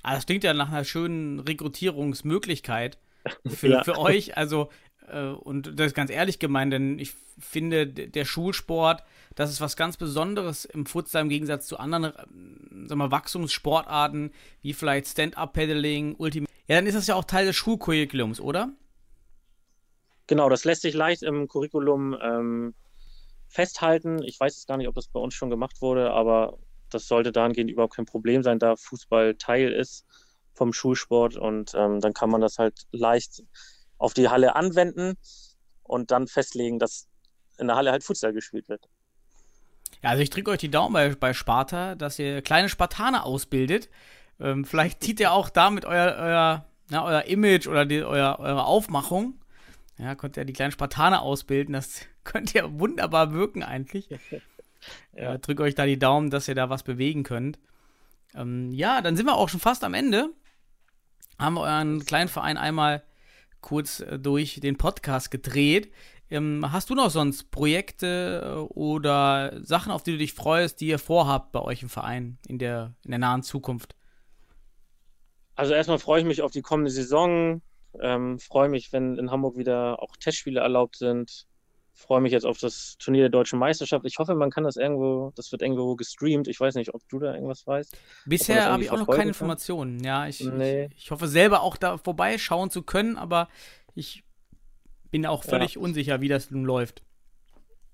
Ah, 0.03 0.15
das 0.15 0.26
klingt 0.26 0.43
ja 0.43 0.53
nach 0.53 0.70
einer 0.70 0.84
schönen 0.84 1.39
Rekrutierungsmöglichkeit 1.39 2.99
für, 3.47 3.68
Ja. 3.70 3.84
für 3.84 3.97
euch. 3.97 4.36
Also, 4.36 4.63
äh, 4.63 4.86
und 5.16 5.80
das 5.80 5.88
ist 5.88 5.95
ganz 5.95 6.12
ehrlich 6.12 6.39
gemeint, 6.39 6.74
denn 6.74 6.99
ich 6.99 7.14
finde, 7.39 7.88
der 7.88 8.26
Schulsport, 8.26 9.03
das 9.36 9.51
ist 9.51 9.62
was 9.62 9.78
ganz 9.78 9.97
Besonderes 9.97 10.66
im 10.66 10.86
Futsal 10.86 11.22
im 11.22 11.30
Gegensatz 11.30 11.68
zu 11.68 11.78
anderen, 11.78 12.14
ähm, 12.20 12.88
sag 12.88 12.97
mal, 12.97 13.12
Wachstumssportarten, 13.12 14.32
wie 14.62 14.74
vielleicht 14.74 15.08
Stand-Up-Paddling, 15.08 16.16
Ultimate. 16.18 16.51
Ja, 16.68 16.76
dann 16.76 16.88
ist 16.88 16.95
das 16.95 17.08
ja 17.08 17.16
auch 17.16 17.24
Teil 17.24 17.45
des 17.45 17.55
Schulcurriculums, 17.55 18.41
oder? 18.41 18.74
Genau, 20.28 20.49
das 20.49 20.66
lässt 20.66 20.82
sich 20.82 20.93
leicht 20.93 21.24
im 21.24 21.47
Curriculum 21.47 22.18
ähm, 22.22 22.74
festhalten. 23.47 24.22
Ich 24.24 24.39
weiß 24.39 24.55
jetzt 24.55 24.68
gar 24.68 24.78
nicht, 24.78 24.88
ob 24.88 24.95
das 24.95 25.08
bei 25.08 25.20
uns 25.20 25.34
schon 25.34 25.49
gemacht 25.49 25.82
wurde, 25.82 26.12
aber 26.12 26.58
das 26.89 27.08
sollte 27.08 27.32
dahingehend 27.32 27.72
überhaupt 27.72 27.95
kein 27.95 28.05
Problem 28.05 28.43
sein, 28.43 28.60
da 28.60 28.76
Fußball 28.76 29.36
Teil 29.36 29.72
ist 29.72 30.05
vom 30.53 30.74
Schulsport 30.74 31.38
und 31.38 31.74
ähm, 31.76 32.01
dann 32.01 32.14
kann 32.14 32.30
man 32.30 32.41
das 32.41 32.58
halt 32.58 32.88
leicht 32.91 33.43
auf 33.97 34.13
die 34.13 34.29
Halle 34.29 34.55
anwenden 34.55 35.17
und 35.83 36.11
dann 36.11 36.27
festlegen, 36.27 36.79
dass 36.79 37.07
in 37.57 37.67
der 37.67 37.75
Halle 37.75 37.91
halt 37.91 38.03
Futsal 38.03 38.33
gespielt 38.33 38.69
wird. 38.69 38.87
Ja, 40.03 40.11
also 40.11 40.21
ich 40.21 40.29
drücke 40.29 40.51
euch 40.51 40.59
die 40.59 40.69
Daumen 40.69 40.93
bei, 40.93 41.15
bei 41.15 41.33
Sparta, 41.33 41.95
dass 41.95 42.19
ihr 42.19 42.41
kleine 42.41 42.69
Spartaner 42.69 43.25
ausbildet. 43.25 43.89
Ähm, 44.39 44.65
vielleicht 44.65 45.03
zieht 45.03 45.19
ihr 45.19 45.31
auch 45.31 45.49
damit 45.49 45.85
euer, 45.85 46.15
euer, 46.17 46.65
na, 46.89 47.05
euer 47.05 47.23
Image 47.23 47.67
oder 47.67 47.85
die, 47.85 48.03
euer, 48.03 48.37
eure 48.39 48.65
Aufmachung. 48.65 49.39
Ja, 49.97 50.13
könnt 50.13 50.37
ihr 50.37 50.45
die 50.45 50.53
kleinen 50.53 50.71
Spartaner 50.71 51.21
ausbilden. 51.21 51.73
Das 51.73 52.01
könnt 52.23 52.53
ihr 52.53 52.79
wunderbar 52.79 53.33
wirken 53.33 53.63
eigentlich. 53.63 54.09
ja. 55.13 55.33
äh, 55.33 55.39
drücke 55.39 55.63
euch 55.63 55.75
da 55.75 55.85
die 55.85 55.99
Daumen, 55.99 56.29
dass 56.29 56.47
ihr 56.47 56.55
da 56.55 56.69
was 56.69 56.83
bewegen 56.83 57.23
könnt. 57.23 57.57
Ähm, 58.35 58.71
ja, 58.71 59.01
dann 59.01 59.15
sind 59.15 59.25
wir 59.25 59.35
auch 59.35 59.49
schon 59.49 59.59
fast 59.59 59.83
am 59.83 59.95
Ende. 59.95 60.29
Haben 61.39 61.55
wir 61.55 61.61
euren 61.61 62.05
kleinen 62.05 62.29
Verein 62.29 62.57
einmal 62.57 63.03
kurz 63.62 63.99
äh, 63.99 64.20
durch 64.20 64.60
den 64.62 64.78
Podcast 64.78 65.32
gedreht. 65.32 65.91
Ähm, 66.30 66.72
hast 66.72 66.89
du 66.89 66.95
noch 66.95 67.10
sonst 67.10 67.51
Projekte 67.51 68.41
äh, 68.43 68.60
oder 68.74 69.53
Sachen, 69.64 69.91
auf 69.91 70.03
die 70.03 70.12
du 70.12 70.18
dich 70.18 70.34
freust, 70.34 70.82
die 70.82 70.88
ihr 70.88 70.99
vorhabt 70.99 71.51
bei 71.51 71.62
euch 71.62 71.84
im 71.84 71.89
Verein 71.89 72.38
in 72.47 72.60
der, 72.60 72.93
in 73.03 73.12
der 73.12 73.20
nahen 73.20 73.43
Zukunft? 73.43 73.95
Also 75.55 75.74
erstmal 75.74 75.99
freue 75.99 76.20
ich 76.20 76.28
mich 76.28 76.41
auf 76.41 76.51
die 76.51 76.62
kommende 76.62 76.91
Saison, 76.91 77.62
ähm, 77.99 78.39
freue 78.39 78.70
mich, 78.70 78.91
wenn 78.93 79.18
in 79.18 79.32
Hamburg 79.32 79.58
wieder 79.58 80.01
auch 80.03 80.16
Testspiele 80.18 80.60
erlaubt 80.60 80.97
sind, 80.97 81.47
freue 81.97 82.21
mich 82.21 82.31
jetzt 82.31 82.45
auf 82.45 82.59
das 82.59 82.95
Turnier 82.99 83.23
der 83.23 83.29
Deutschen 83.29 83.57
Meisterschaft. 83.59 84.05
Ich 84.05 84.19
hoffe, 84.19 84.35
man 84.35 84.51
kann 84.51 84.63
das 84.63 84.77
irgendwo, 84.77 85.33
das 85.35 85.51
wird 85.51 85.63
irgendwo 85.63 85.95
gestreamt. 85.95 86.47
Ich 86.47 86.59
weiß 86.59 86.75
nicht, 86.75 86.93
ob 86.93 87.01
du 87.09 87.19
da 87.19 87.33
irgendwas 87.33 87.65
weißt. 87.65 87.97
Bisher 88.25 88.65
habe 88.65 88.83
ich 88.83 88.91
auch 88.91 88.99
noch 88.99 89.07
keine? 89.07 89.29
Informationen. 89.29 90.03
Ja, 90.03 90.27
ich, 90.27 90.41
Nee. 90.41 90.85
ich, 90.95 91.05
ich 91.05 91.11
hoffe 91.11 91.27
selber 91.27 91.61
auch 91.61 91.75
da 91.75 91.97
vorbeischauen 91.97 92.69
zu 92.69 92.83
können, 92.83 93.17
aber 93.17 93.49
ich 93.95 94.23
bin 95.09 95.25
auch 95.25 95.43
völlig 95.43 95.77
unsicher, 95.77 96.21
wie 96.21 96.27
das 96.27 96.51
nun 96.51 96.65
läuft. 96.65 97.01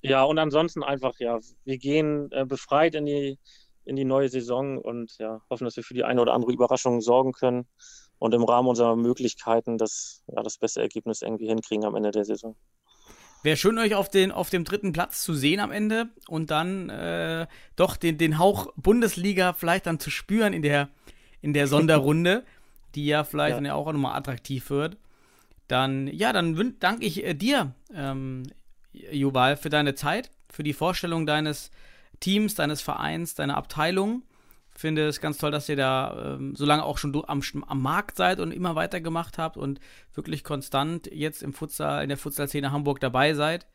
Ja, 0.01 0.23
und 0.23 0.37
ansonsten 0.37 0.83
einfach, 0.83 1.17
ja, 1.19 1.39
wir 1.63 1.77
gehen 1.77 2.29
äh, 2.33 2.45
befreit 2.45 2.95
in 2.95 3.05
die, 3.05 3.39
in 3.85 3.95
die 3.95 4.03
neue 4.03 4.27
Saison 4.27 4.77
und 4.77 5.17
ja, 5.17 5.41
hoffen, 5.49 5.63
dass 5.63 5.77
wir 5.77 5.83
für 5.83 5.93
die 5.93 6.03
eine 6.03 6.21
oder 6.21 6.33
andere 6.33 6.51
Überraschung 6.51 6.99
sorgen 6.99 7.31
können 7.31 7.67
und 8.19 8.33
im 8.33 8.43
Rahmen 8.43 8.67
unserer 8.67 8.97
Möglichkeiten 8.97 9.77
das, 9.77 10.23
ja, 10.27 10.43
das 10.43 10.57
beste 10.57 10.81
Ergebnis 10.81 11.21
irgendwie 11.21 11.47
hinkriegen 11.47 11.85
am 11.85 11.95
Ende 11.95 12.11
der 12.11 12.25
Saison. 12.25 12.57
Wäre 13.43 13.57
schön, 13.57 13.77
euch 13.77 13.93
auf, 13.93 14.09
den, 14.09 14.31
auf 14.31 14.49
dem 14.49 14.63
dritten 14.63 14.93
Platz 14.93 15.21
zu 15.21 15.33
sehen 15.33 15.59
am 15.59 15.71
Ende 15.71 16.07
und 16.27 16.49
dann 16.49 16.89
äh, 16.89 17.45
doch 17.75 17.97
den, 17.97 18.17
den 18.17 18.39
Hauch 18.39 18.71
Bundesliga 18.77 19.51
vielleicht 19.53 19.85
dann 19.85 19.99
zu 19.99 20.09
spüren 20.09 20.53
in 20.53 20.61
der, 20.61 20.89
in 21.41 21.53
der 21.53 21.67
Sonderrunde, 21.67 22.45
die 22.95 23.05
ja 23.05 23.25
vielleicht 23.25 23.51
Ja. 23.51 23.55
dann 23.57 23.65
ja 23.65 23.73
auch 23.75 23.91
nochmal 23.91 24.15
attraktiv 24.15 24.69
wird. 24.69 24.97
Dann, 25.67 26.07
ja, 26.07 26.31
dann 26.31 26.75
danke 26.79 27.05
ich 27.05 27.23
äh, 27.25 27.33
dir, 27.33 27.73
ähm, 27.93 28.43
Jubal, 28.93 29.57
für 29.57 29.69
deine 29.69 29.93
Zeit, 29.95 30.31
für 30.49 30.63
die 30.63 30.73
Vorstellung 30.73 31.25
deines 31.25 31.69
Teams, 32.21 32.55
deines 32.55 32.81
Vereins, 32.81 33.35
deiner 33.35 33.57
Abteilung. 33.57 34.23
Finde 34.76 35.07
es 35.07 35.21
ganz 35.21 35.38
toll, 35.38 35.51
dass 35.51 35.69
ihr 35.69 35.76
da 35.76 36.36
ähm, 36.36 36.55
so 36.55 36.65
lange 36.65 36.84
auch 36.84 36.97
schon 36.97 37.15
am, 37.28 37.41
am 37.67 37.82
Markt 37.82 38.17
seid 38.17 38.39
und 38.39 38.51
immer 38.51 38.76
weitergemacht 38.76 39.38
habt 39.38 39.55
und 39.55 39.80
wirklich 40.13 40.43
konstant 40.43 41.07
jetzt 41.11 41.43
im 41.43 41.53
Futsal, 41.53 42.01
in 42.03 42.09
der 42.09 42.17
Futsal-Szene 42.17 42.71
Hamburg 42.71 42.99
dabei 42.99 43.34
seid 43.34 43.67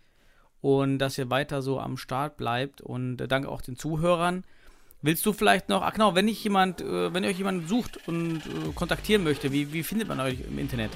und 0.60 0.98
dass 0.98 1.16
ihr 1.18 1.30
weiter 1.30 1.62
so 1.62 1.78
am 1.78 1.96
Start 1.96 2.36
bleibt 2.36 2.80
und 2.80 3.20
äh, 3.20 3.28
danke 3.28 3.48
auch 3.48 3.62
den 3.62 3.76
Zuhörern. 3.76 4.44
Willst 5.00 5.24
du 5.24 5.32
vielleicht 5.32 5.68
noch, 5.68 5.82
ach 5.82 5.92
genau, 5.92 6.16
wenn 6.16 6.26
ich 6.26 6.42
jemand, 6.42 6.80
äh, 6.80 7.14
wenn 7.14 7.22
ihr 7.22 7.30
euch 7.30 7.38
jemand 7.38 7.68
sucht 7.68 8.08
und 8.08 8.38
äh, 8.38 8.72
kontaktieren 8.74 9.22
möchte, 9.22 9.52
wie, 9.52 9.72
wie 9.72 9.84
findet 9.84 10.08
man 10.08 10.18
euch 10.18 10.40
im 10.40 10.58
Internet? 10.58 10.90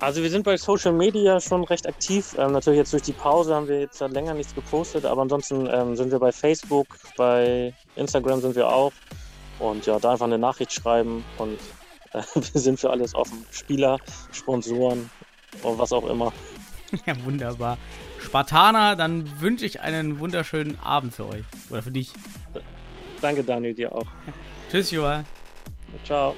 Also 0.00 0.22
wir 0.22 0.30
sind 0.30 0.44
bei 0.44 0.56
Social 0.56 0.92
Media 0.92 1.38
schon 1.40 1.62
recht 1.64 1.86
aktiv. 1.86 2.34
Ähm, 2.38 2.52
natürlich 2.52 2.78
jetzt 2.78 2.92
durch 2.92 3.02
die 3.02 3.12
Pause 3.12 3.54
haben 3.54 3.68
wir 3.68 3.80
jetzt 3.80 3.98
seit 3.98 4.12
länger 4.12 4.32
nichts 4.32 4.54
gepostet, 4.54 5.04
aber 5.04 5.20
ansonsten 5.20 5.68
ähm, 5.70 5.94
sind 5.94 6.10
wir 6.10 6.18
bei 6.18 6.32
Facebook, 6.32 6.86
bei 7.18 7.74
Instagram 7.96 8.40
sind 8.40 8.56
wir 8.56 8.68
auch. 8.68 8.92
Und 9.58 9.84
ja, 9.84 9.98
da 9.98 10.12
einfach 10.12 10.24
eine 10.24 10.38
Nachricht 10.38 10.72
schreiben 10.72 11.22
und 11.36 11.58
äh, 12.12 12.22
wir 12.34 12.60
sind 12.60 12.80
für 12.80 12.88
alles 12.88 13.14
offen. 13.14 13.44
Spieler, 13.50 13.98
Sponsoren, 14.32 15.10
oder 15.62 15.78
was 15.78 15.92
auch 15.92 16.08
immer. 16.08 16.32
Ja, 17.06 17.14
wunderbar. 17.24 17.78
Spartaner, 18.18 18.96
dann 18.96 19.40
wünsche 19.40 19.64
ich 19.64 19.80
einen 19.80 20.18
wunderschönen 20.18 20.76
Abend 20.80 21.14
für 21.14 21.24
euch. 21.28 21.44
Oder 21.70 21.82
für 21.82 21.92
dich. 21.92 22.12
Danke, 23.20 23.44
Daniel, 23.44 23.74
dir 23.74 23.94
auch. 23.94 24.06
Tschüss, 24.72 24.90
Joa. 24.90 25.22
Ciao. 26.04 26.34